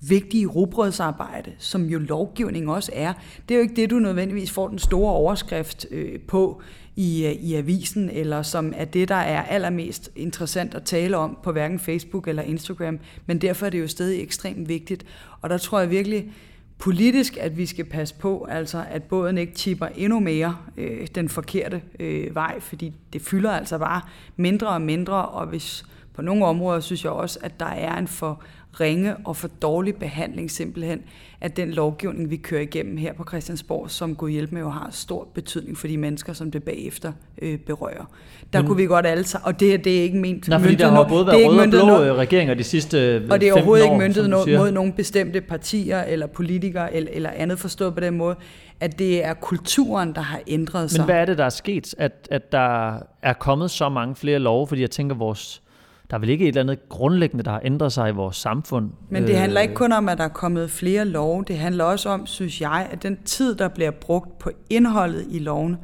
vigtige 0.00 0.46
robrødsarbejde, 0.46 1.52
som 1.58 1.84
jo 1.84 1.98
lovgivning 1.98 2.70
også 2.70 2.92
er. 2.94 3.12
Det 3.48 3.54
er 3.54 3.58
jo 3.58 3.62
ikke 3.62 3.76
det, 3.76 3.90
du 3.90 3.98
nødvendigvis 3.98 4.50
får 4.50 4.68
den 4.68 4.78
store 4.78 5.12
overskrift 5.12 5.86
øh, 5.90 6.20
på 6.20 6.62
i, 6.96 7.26
øh, 7.26 7.32
i 7.32 7.54
avisen, 7.54 8.10
eller 8.10 8.42
som 8.42 8.72
er 8.76 8.84
det, 8.84 9.08
der 9.08 9.14
er 9.14 9.42
allermest 9.42 10.10
interessant 10.16 10.74
at 10.74 10.82
tale 10.82 11.16
om 11.16 11.38
på 11.42 11.52
hverken 11.52 11.78
Facebook 11.78 12.28
eller 12.28 12.42
Instagram, 12.42 12.98
men 13.26 13.38
derfor 13.38 13.66
er 13.66 13.70
det 13.70 13.80
jo 13.80 13.88
stadig 13.88 14.22
ekstremt 14.22 14.68
vigtigt. 14.68 15.06
Og 15.40 15.50
der 15.50 15.58
tror 15.58 15.80
jeg 15.80 15.90
virkelig 15.90 16.32
politisk, 16.78 17.36
at 17.36 17.56
vi 17.56 17.66
skal 17.66 17.84
passe 17.84 18.14
på, 18.14 18.46
altså 18.50 18.84
at 18.90 19.02
båden 19.02 19.38
ikke 19.38 19.54
tipper 19.54 19.86
endnu 19.86 20.20
mere 20.20 20.56
øh, 20.76 21.06
den 21.14 21.28
forkerte 21.28 21.82
øh, 22.00 22.34
vej, 22.34 22.60
fordi 22.60 22.92
det 23.12 23.22
fylder 23.22 23.50
altså 23.50 23.78
bare 23.78 24.00
mindre 24.36 24.68
og 24.68 24.82
mindre, 24.82 25.24
og 25.24 25.46
hvis 25.46 25.84
på 26.14 26.22
nogle 26.22 26.44
områder 26.44 26.80
synes 26.80 27.04
jeg 27.04 27.12
også, 27.12 27.38
at 27.42 27.60
der 27.60 27.66
er 27.66 27.98
en 27.98 28.08
for 28.08 28.42
ringe 28.80 29.16
og 29.24 29.36
for 29.36 29.48
dårlig 29.48 29.96
behandling 29.96 30.50
simpelthen 30.50 31.00
af 31.40 31.50
den 31.50 31.70
lovgivning, 31.70 32.30
vi 32.30 32.36
kører 32.36 32.60
igennem 32.60 32.96
her 32.96 33.12
på 33.12 33.24
Christiansborg, 33.28 33.90
som 33.90 34.14
Gud 34.14 34.30
hjælp 34.30 34.52
med 34.52 34.60
jo 34.60 34.68
har 34.68 34.88
stor 34.90 35.28
betydning 35.34 35.78
for 35.78 35.86
de 35.86 35.96
mennesker, 35.96 36.32
som 36.32 36.50
det 36.50 36.62
bagefter 36.62 37.12
øh, 37.42 37.58
berører. 37.58 38.10
Der 38.52 38.58
Men, 38.58 38.66
kunne 38.66 38.76
vi 38.76 38.86
godt 38.86 39.06
alle 39.06 39.24
sammen, 39.24 39.46
og 39.46 39.60
det, 39.60 39.84
det 39.84 39.98
er 39.98 40.02
ikke 40.02 40.18
ment 40.18 40.48
Nej, 40.48 40.58
fordi 40.58 40.74
der 40.74 40.90
har 40.90 41.08
både 41.08 41.26
været 41.26 41.46
røde 41.46 41.60
og 41.60 41.70
blå 41.70 41.86
noget, 41.86 42.16
regeringer 42.16 42.54
de 42.54 42.64
sidste 42.64 43.26
Og 43.30 43.40
det 43.40 43.48
er 43.48 43.52
overhovedet 43.52 43.86
år, 43.86 43.92
ikke 43.92 44.08
myndet 44.08 44.30
noget, 44.30 44.58
mod 44.58 44.70
nogle 44.70 44.92
bestemte 44.92 45.40
partier 45.40 46.02
eller 46.02 46.26
politikere 46.26 46.94
eller, 46.94 47.10
eller 47.12 47.30
andet 47.30 47.58
forstået 47.58 47.94
på 47.94 48.00
den 48.00 48.16
måde, 48.16 48.36
at 48.80 48.98
det 48.98 49.24
er 49.24 49.34
kulturen, 49.34 50.14
der 50.14 50.20
har 50.20 50.40
ændret 50.46 50.90
sig. 50.90 51.00
Men 51.00 51.04
hvad 51.04 51.16
er 51.16 51.24
det, 51.24 51.38
der 51.38 51.44
er 51.44 51.48
sket? 51.48 51.94
At, 51.98 52.28
at 52.30 52.52
der 52.52 52.98
er 53.22 53.32
kommet 53.32 53.70
så 53.70 53.88
mange 53.88 54.16
flere 54.16 54.38
love, 54.38 54.66
fordi 54.66 54.80
jeg 54.80 54.90
tænker, 54.90 55.14
vores 55.14 55.62
der 56.10 56.16
er 56.16 56.18
vel 56.18 56.28
ikke 56.28 56.44
et 56.44 56.48
eller 56.48 56.60
andet 56.60 56.88
grundlæggende, 56.88 57.44
der 57.44 57.50
har 57.50 57.60
ændret 57.64 57.92
sig 57.92 58.08
i 58.08 58.12
vores 58.12 58.36
samfund. 58.36 58.90
Men 59.10 59.22
det 59.22 59.36
handler 59.36 59.60
ikke 59.60 59.74
kun 59.74 59.92
om, 59.92 60.08
at 60.08 60.18
der 60.18 60.24
er 60.24 60.28
kommet 60.28 60.70
flere 60.70 61.04
love. 61.04 61.44
Det 61.48 61.58
handler 61.58 61.84
også 61.84 62.08
om, 62.08 62.26
synes 62.26 62.60
jeg, 62.60 62.88
at 62.90 63.02
den 63.02 63.18
tid, 63.24 63.54
der 63.54 63.68
bliver 63.68 63.90
brugt 63.90 64.38
på 64.38 64.50
indholdet 64.70 65.26
i 65.30 65.38
loven, 65.38 65.76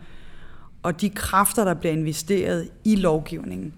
og 0.82 1.00
de 1.00 1.10
kræfter, 1.10 1.64
der 1.64 1.74
bliver 1.74 1.92
investeret 1.92 2.68
i 2.84 2.96
lovgivningen, 2.96 3.74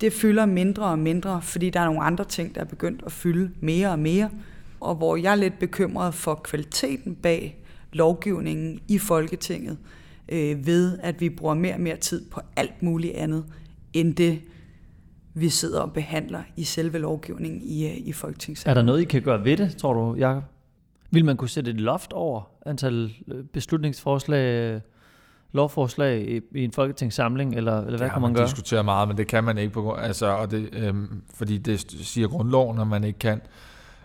det 0.00 0.12
fylder 0.12 0.46
mindre 0.46 0.84
og 0.84 0.98
mindre, 0.98 1.42
fordi 1.42 1.70
der 1.70 1.80
er 1.80 1.84
nogle 1.84 2.02
andre 2.02 2.24
ting, 2.24 2.54
der 2.54 2.60
er 2.60 2.64
begyndt 2.64 3.02
at 3.06 3.12
fylde 3.12 3.50
mere 3.60 3.90
og 3.90 3.98
mere, 3.98 4.30
og 4.80 4.94
hvor 4.94 5.16
jeg 5.16 5.32
er 5.32 5.36
lidt 5.36 5.58
bekymret 5.58 6.14
for 6.14 6.34
kvaliteten 6.34 7.14
bag 7.14 7.58
lovgivningen 7.92 8.80
i 8.88 8.98
Folketinget, 8.98 9.78
øh, 10.28 10.66
ved 10.66 10.98
at 11.02 11.20
vi 11.20 11.28
bruger 11.28 11.54
mere 11.54 11.74
og 11.74 11.80
mere 11.80 11.96
tid 11.96 12.24
på 12.30 12.40
alt 12.56 12.82
muligt 12.82 13.14
andet, 13.14 13.44
end 13.92 14.14
det, 14.14 14.40
vi 15.34 15.48
sidder 15.48 15.80
og 15.80 15.92
behandler 15.92 16.42
i 16.56 16.64
selve 16.64 16.98
lovgivningen 16.98 17.62
i, 17.62 17.86
øh, 17.86 17.96
i 17.96 18.12
Folketingssalen. 18.12 18.70
Er 18.70 18.74
der 18.80 18.86
noget, 18.86 19.00
I 19.00 19.04
kan 19.04 19.22
gøre 19.22 19.44
ved 19.44 19.56
det, 19.56 19.76
tror 19.76 19.92
du, 19.92 20.14
Jacob? 20.18 20.42
Vil 21.10 21.24
man 21.24 21.36
kunne 21.36 21.48
sætte 21.48 21.70
et 21.70 21.80
loft 21.80 22.12
over 22.12 22.42
antal 22.66 23.12
øh, 23.28 23.44
beslutningsforslag, 23.44 24.74
øh, 24.74 24.80
lovforslag 25.52 26.28
i, 26.30 26.40
i 26.54 26.64
en 26.64 26.72
folketingssamling, 26.72 27.54
eller, 27.54 27.80
eller 27.80 27.98
hvad 27.98 28.10
kan 28.10 28.20
man, 28.20 28.22
man 28.22 28.34
gøre? 28.34 28.42
Det 28.42 28.50
diskutere 28.50 28.84
meget, 28.84 29.08
men 29.08 29.16
det 29.16 29.26
kan 29.26 29.44
man 29.44 29.58
ikke, 29.58 29.72
på, 29.72 29.92
altså, 29.92 30.26
og 30.26 30.50
det, 30.50 30.68
øhm, 30.72 31.22
fordi 31.34 31.58
det 31.58 31.80
siger 31.90 32.28
grundloven, 32.28 32.80
at 32.80 32.86
man 32.86 33.04
ikke 33.04 33.18
kan. 33.18 33.40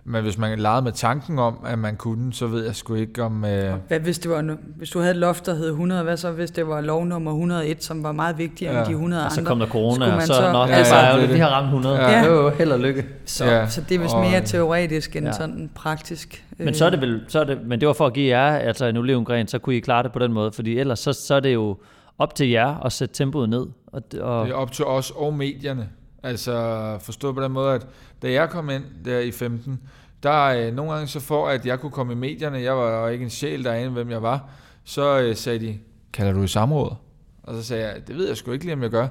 Men 0.09 0.23
hvis 0.23 0.37
man 0.37 0.59
legede 0.59 0.81
med 0.81 0.91
tanken 0.91 1.39
om, 1.39 1.57
at 1.65 1.79
man 1.79 1.95
kunne, 1.95 2.33
så 2.33 2.47
ved 2.47 2.65
jeg 2.65 2.75
sgu 2.75 2.93
ikke 2.93 3.23
om... 3.23 3.45
Øh... 3.45 3.73
Hvad 3.87 3.99
hvis, 3.99 4.19
det 4.19 4.31
var, 4.31 4.57
hvis 4.77 4.89
du 4.89 4.99
havde 4.99 5.11
et 5.11 5.17
loft, 5.17 5.45
der 5.45 5.55
hed 5.55 5.67
100, 5.67 6.03
hvad 6.03 6.17
så 6.17 6.31
hvis 6.31 6.51
det 6.51 6.67
var 6.67 6.81
lov 6.81 7.05
nummer 7.05 7.31
101, 7.31 7.83
som 7.83 8.03
var 8.03 8.11
meget 8.11 8.37
vigtigere 8.37 8.73
ja. 8.73 8.79
end 8.79 8.87
de 8.87 8.91
100 8.91 9.21
andre? 9.21 9.29
Og 9.29 9.31
så 9.31 9.43
kom 9.43 9.59
der 9.59 9.67
corona, 9.67 10.15
og 10.15 10.21
så, 10.21 10.33
så 10.33 10.51
nå, 10.51 10.59
ja, 10.59 10.67
altså, 10.67 10.95
ja, 10.95 11.21
det, 11.21 11.33
vi 11.33 11.39
har 11.39 11.49
ramt 11.49 11.65
100. 11.65 11.95
Ja. 11.95 12.07
Det 12.07 12.15
er 12.15 12.25
jo 12.25 12.49
held 12.49 12.71
og 12.71 12.79
lykke. 12.79 13.05
Så, 13.25 13.45
ja. 13.45 13.67
så 13.67 13.81
det 13.81 13.95
er 13.95 13.99
vist 13.99 14.13
og, 14.13 14.21
mere 14.21 14.41
teoretisk 14.41 15.15
end 15.15 15.25
ja. 15.25 15.31
sådan 15.31 15.69
praktisk. 15.75 16.45
Men 16.57 16.73
så 16.73 16.85
er 16.85 16.89
det 16.89 17.01
vel, 17.01 17.21
så 17.27 17.39
er 17.39 17.43
det, 17.43 17.59
men 17.65 17.79
det 17.79 17.87
var 17.87 17.93
for 17.93 18.05
at 18.05 18.13
give 18.13 18.37
jer 18.37 18.57
altså 18.57 18.85
en 18.85 18.97
olivengren, 18.97 19.47
så 19.47 19.59
kunne 19.59 19.75
I 19.75 19.79
klare 19.79 20.03
det 20.03 20.11
på 20.11 20.19
den 20.19 20.33
måde, 20.33 20.51
fordi 20.51 20.79
ellers 20.79 20.99
så, 20.99 21.13
så 21.13 21.35
er 21.35 21.39
det 21.39 21.53
jo 21.53 21.77
op 22.17 22.35
til 22.35 22.49
jer 22.49 22.85
at 22.85 22.91
sætte 22.91 23.15
tempoet 23.15 23.49
ned. 23.49 23.65
Og, 23.87 24.03
og 24.21 24.45
det 24.45 24.51
er 24.51 24.55
op 24.55 24.71
til 24.71 24.85
os 24.85 25.11
og 25.15 25.33
medierne. 25.33 25.89
Altså 26.27 26.97
forstå 27.01 27.33
på 27.33 27.41
den 27.41 27.51
måde, 27.51 27.73
at 27.73 27.87
da 28.21 28.31
jeg 28.31 28.49
kom 28.49 28.69
ind 28.69 28.83
der 29.05 29.19
i 29.19 29.31
15, 29.31 29.79
der 30.23 30.43
øh, 30.43 30.73
nogle 30.73 30.91
gange 30.91 31.07
så 31.07 31.19
for, 31.19 31.47
at 31.47 31.65
jeg 31.65 31.79
kunne 31.79 31.91
komme 31.91 32.13
i 32.13 32.15
medierne, 32.15 32.61
jeg 32.61 32.77
var 32.77 33.09
ikke 33.09 33.23
en 33.23 33.29
sjæl, 33.29 33.63
derinde, 33.63 33.89
hvem 33.89 34.11
jeg 34.11 34.21
var, 34.21 34.49
så 34.83 35.19
øh, 35.19 35.35
sagde 35.35 35.59
de, 35.59 35.77
kalder 36.13 36.33
du 36.33 36.43
i 36.43 36.47
samråd? 36.47 36.95
Og 37.43 37.55
så 37.55 37.63
sagde 37.63 37.87
jeg, 37.87 38.07
det 38.07 38.17
ved 38.17 38.27
jeg 38.27 38.37
sgu 38.37 38.51
ikke 38.51 38.65
lige, 38.65 38.73
om 38.73 38.81
jeg 38.81 38.89
gør. 38.89 39.07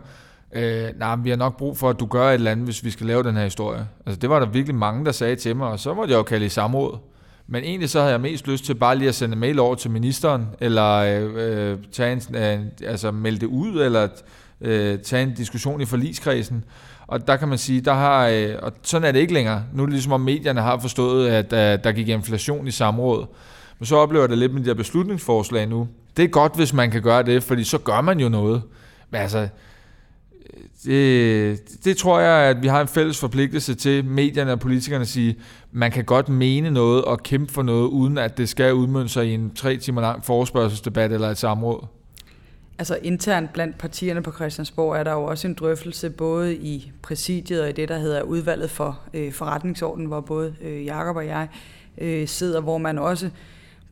Øh, 0.52 0.88
nej, 0.98 1.16
men 1.16 1.24
vi 1.24 1.30
har 1.30 1.36
nok 1.36 1.56
brug 1.56 1.78
for, 1.78 1.90
at 1.90 2.00
du 2.00 2.06
gør 2.06 2.28
et 2.28 2.34
eller 2.34 2.50
andet, 2.50 2.64
hvis 2.64 2.84
vi 2.84 2.90
skal 2.90 3.06
lave 3.06 3.22
den 3.22 3.36
her 3.36 3.44
historie. 3.44 3.88
Altså, 4.06 4.20
det 4.20 4.30
var 4.30 4.38
der 4.38 4.46
virkelig 4.46 4.74
mange, 4.74 5.04
der 5.04 5.12
sagde 5.12 5.36
til 5.36 5.56
mig, 5.56 5.68
og 5.68 5.80
så 5.80 5.94
måtte 5.94 6.12
jeg 6.12 6.18
jo 6.18 6.22
kalde 6.22 6.46
i 6.46 6.48
samråd. 6.48 6.98
Men 7.46 7.64
egentlig 7.64 7.90
så 7.90 7.98
havde 7.98 8.12
jeg 8.12 8.20
mest 8.20 8.48
lyst 8.48 8.64
til 8.64 8.74
bare 8.74 8.96
lige 8.96 9.08
at 9.08 9.14
sende 9.14 9.36
mail 9.36 9.58
over 9.58 9.74
til 9.74 9.90
ministeren, 9.90 10.46
eller 10.60 10.92
øh, 10.92 11.72
øh 11.72 11.78
tage 11.92 12.12
en, 12.12 12.36
øh, 12.36 12.60
altså 12.82 13.10
melde 13.10 13.38
det 13.38 13.46
ud, 13.46 13.80
eller 13.82 14.08
øh, 14.60 14.98
tage 14.98 15.22
en 15.22 15.34
diskussion 15.34 15.80
i 15.80 15.84
forligskredsen. 15.84 16.64
Og 17.08 17.26
der 17.26 17.36
kan 17.36 17.48
man 17.48 17.58
sige, 17.58 17.80
der 17.80 17.94
har, 17.94 18.28
øh, 18.28 18.54
og 18.62 18.72
sådan 18.82 19.08
er 19.08 19.12
det 19.12 19.18
ikke 19.18 19.34
længere. 19.34 19.64
Nu 19.72 19.82
er 19.82 19.86
det 19.86 19.92
ligesom, 19.92 20.12
om 20.12 20.20
medierne 20.20 20.60
har 20.60 20.78
forstået, 20.78 21.28
at 21.28 21.52
øh, 21.52 21.84
der 21.84 21.92
gik 21.92 22.08
inflation 22.08 22.66
i 22.66 22.70
samråd. 22.70 23.26
Men 23.78 23.86
så 23.86 23.96
oplever 23.96 24.22
jeg 24.22 24.30
det 24.30 24.38
lidt 24.38 24.54
med 24.54 24.60
de 24.62 24.66
her 24.66 24.74
beslutningsforslag 24.74 25.66
nu. 25.68 25.88
Det 26.16 26.24
er 26.24 26.28
godt, 26.28 26.56
hvis 26.56 26.72
man 26.72 26.90
kan 26.90 27.02
gøre 27.02 27.22
det, 27.22 27.42
fordi 27.42 27.64
så 27.64 27.78
gør 27.78 28.00
man 28.00 28.20
jo 28.20 28.28
noget. 28.28 28.62
Men 29.10 29.20
altså, 29.20 29.48
øh, 30.88 31.56
det, 31.56 31.84
det 31.84 31.96
tror 31.96 32.20
jeg, 32.20 32.50
at 32.50 32.62
vi 32.62 32.68
har 32.68 32.80
en 32.80 32.88
fælles 32.88 33.18
forpligtelse 33.20 33.74
til 33.74 34.04
medierne 34.04 34.52
og 34.52 34.60
politikerne 34.60 35.02
at 35.02 35.08
sige, 35.08 35.36
man 35.72 35.90
kan 35.90 36.04
godt 36.04 36.28
mene 36.28 36.70
noget 36.70 37.04
og 37.04 37.22
kæmpe 37.22 37.52
for 37.52 37.62
noget, 37.62 37.88
uden 37.88 38.18
at 38.18 38.38
det 38.38 38.48
skal 38.48 38.74
udmønte 38.74 39.12
sig 39.12 39.26
i 39.26 39.34
en 39.34 39.54
tre 39.54 39.76
timer 39.76 40.00
lang 40.00 40.24
forespørgselsdebat 40.24 41.12
eller 41.12 41.30
et 41.30 41.38
samråd. 41.38 41.86
Altså 42.78 42.98
internt 43.02 43.52
blandt 43.52 43.78
partierne 43.78 44.22
på 44.22 44.32
Christiansborg 44.32 44.96
er 44.96 45.04
der 45.04 45.12
jo 45.12 45.24
også 45.24 45.48
en 45.48 45.54
drøftelse 45.54 46.10
både 46.10 46.56
i 46.56 46.92
præsidiet 47.02 47.62
og 47.62 47.68
i 47.68 47.72
det, 47.72 47.88
der 47.88 47.98
hedder 47.98 48.22
udvalget 48.22 48.70
for 48.70 49.00
øh, 49.14 49.32
forretningsorden, 49.32 50.06
hvor 50.06 50.20
både 50.20 50.54
øh, 50.60 50.84
Jakob 50.84 51.16
og 51.16 51.26
jeg 51.26 51.48
øh, 51.98 52.28
sidder, 52.28 52.60
hvor 52.60 52.78
man 52.78 52.98
også 52.98 53.30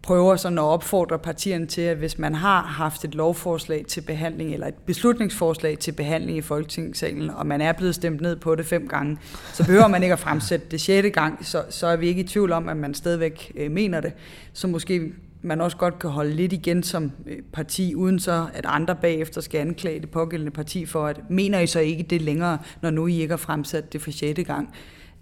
prøver 0.05 0.37
sådan 0.37 0.59
at 0.59 0.62
opfordre 0.62 1.18
partierne 1.18 1.66
til, 1.66 1.81
at 1.81 1.97
hvis 1.97 2.18
man 2.18 2.35
har 2.35 2.62
haft 2.62 3.05
et 3.05 3.14
lovforslag 3.14 3.85
til 3.88 4.01
behandling, 4.01 4.53
eller 4.53 4.66
et 4.66 4.75
beslutningsforslag 4.75 5.79
til 5.79 5.92
behandling 5.92 6.38
i 6.38 6.40
Folketingssalen, 6.40 7.31
og 7.31 7.47
man 7.47 7.61
er 7.61 7.73
blevet 7.73 7.94
stemt 7.94 8.20
ned 8.20 8.37
på 8.37 8.55
det 8.55 8.66
fem 8.66 8.88
gange, 8.88 9.18
så 9.53 9.66
behøver 9.66 9.88
man 9.88 10.03
ikke 10.03 10.12
at 10.12 10.18
fremsætte 10.18 10.66
det 10.70 10.81
sjette 10.81 11.11
gang, 11.11 11.47
så, 11.47 11.64
så 11.70 11.87
er 11.87 11.97
vi 11.97 12.09
ikke 12.09 12.20
i 12.20 12.27
tvivl 12.27 12.53
om, 12.53 12.68
at 12.68 12.77
man 12.77 12.94
stadigvæk 12.94 13.53
øh, 13.57 13.70
mener 13.70 14.01
det. 14.01 14.12
Så 14.53 14.66
måske 14.68 15.12
man 15.44 15.61
også 15.61 15.76
godt 15.76 15.98
kan 15.98 16.11
holde 16.11 16.35
lidt 16.35 16.52
igen 16.52 16.83
som 16.83 17.12
øh, 17.26 17.37
parti, 17.52 17.94
uden 17.94 18.18
så 18.18 18.46
at 18.54 18.64
andre 18.68 18.94
bagefter 18.94 19.40
skal 19.40 19.61
anklage 19.61 20.00
det 20.00 20.11
pågældende 20.11 20.52
parti 20.52 20.87
for, 20.87 21.07
at 21.07 21.20
mener 21.30 21.59
I 21.59 21.66
så 21.66 21.80
ikke 21.80 22.02
det 22.02 22.22
længere, 22.22 22.59
når 22.83 22.90
nu 22.90 23.07
I 23.07 23.20
ikke 23.20 23.33
har 23.33 23.37
fremsat 23.37 23.92
det 23.92 24.02
for 24.02 24.11
sjette 24.11 24.44
gang. 24.44 24.74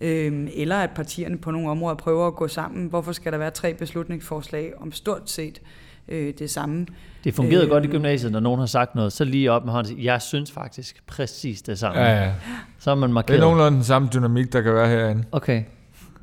øh, 0.02 0.48
eller 0.54 0.76
at 0.76 0.90
partierne 0.90 1.38
på 1.38 1.50
nogle 1.50 1.70
områder 1.70 1.96
prøver 1.96 2.26
at 2.26 2.34
gå 2.34 2.48
sammen. 2.48 2.86
Hvorfor 2.86 3.12
skal 3.12 3.32
der 3.32 3.38
være 3.38 3.50
tre 3.50 3.74
beslutningsforslag 3.74 4.72
om 4.80 4.92
stort 4.92 5.30
set 5.30 5.60
øh, 6.08 6.34
det 6.38 6.50
samme? 6.50 6.86
Det 7.24 7.34
fungerede 7.34 7.64
øh, 7.64 7.70
godt 7.70 7.84
i 7.84 7.88
gymnasiet, 7.88 8.32
når 8.32 8.40
nogen 8.40 8.58
har 8.58 8.66
sagt 8.66 8.94
noget, 8.94 9.12
så 9.12 9.24
lige 9.24 9.52
op 9.52 9.64
med 9.64 9.72
hånden 9.72 10.02
jeg 10.02 10.22
synes 10.22 10.52
faktisk 10.52 11.06
præcis 11.06 11.62
det 11.62 11.78
samme. 11.78 12.00
Ja, 12.00 12.24
ja. 12.24 12.32
Så 12.78 12.90
er 12.90 12.94
man 12.94 13.12
markeret. 13.12 13.28
Det 13.28 13.36
er 13.36 13.40
nogenlunde 13.40 13.76
den 13.76 13.84
samme 13.84 14.08
dynamik, 14.14 14.52
der 14.52 14.60
kan 14.60 14.74
være 14.74 14.88
herinde. 14.88 15.24
Okay. 15.32 15.62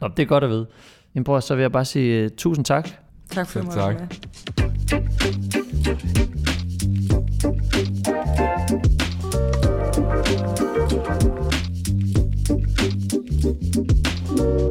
Nå, 0.01 0.07
det 0.07 0.23
er 0.23 0.27
godt 0.27 0.43
at 0.43 0.49
vide. 0.49 0.65
Jamen 1.15 1.23
bror, 1.23 1.39
så 1.39 1.55
vil 1.55 1.61
jeg 1.61 1.71
bare 1.71 1.85
sige 1.85 2.25
uh, 2.25 2.31
tusind 2.37 2.65
tak. 2.65 2.89
Sag 3.31 3.47
fünfmal 3.47 3.75
sag. 3.75 3.97
schnell. 14.39 14.68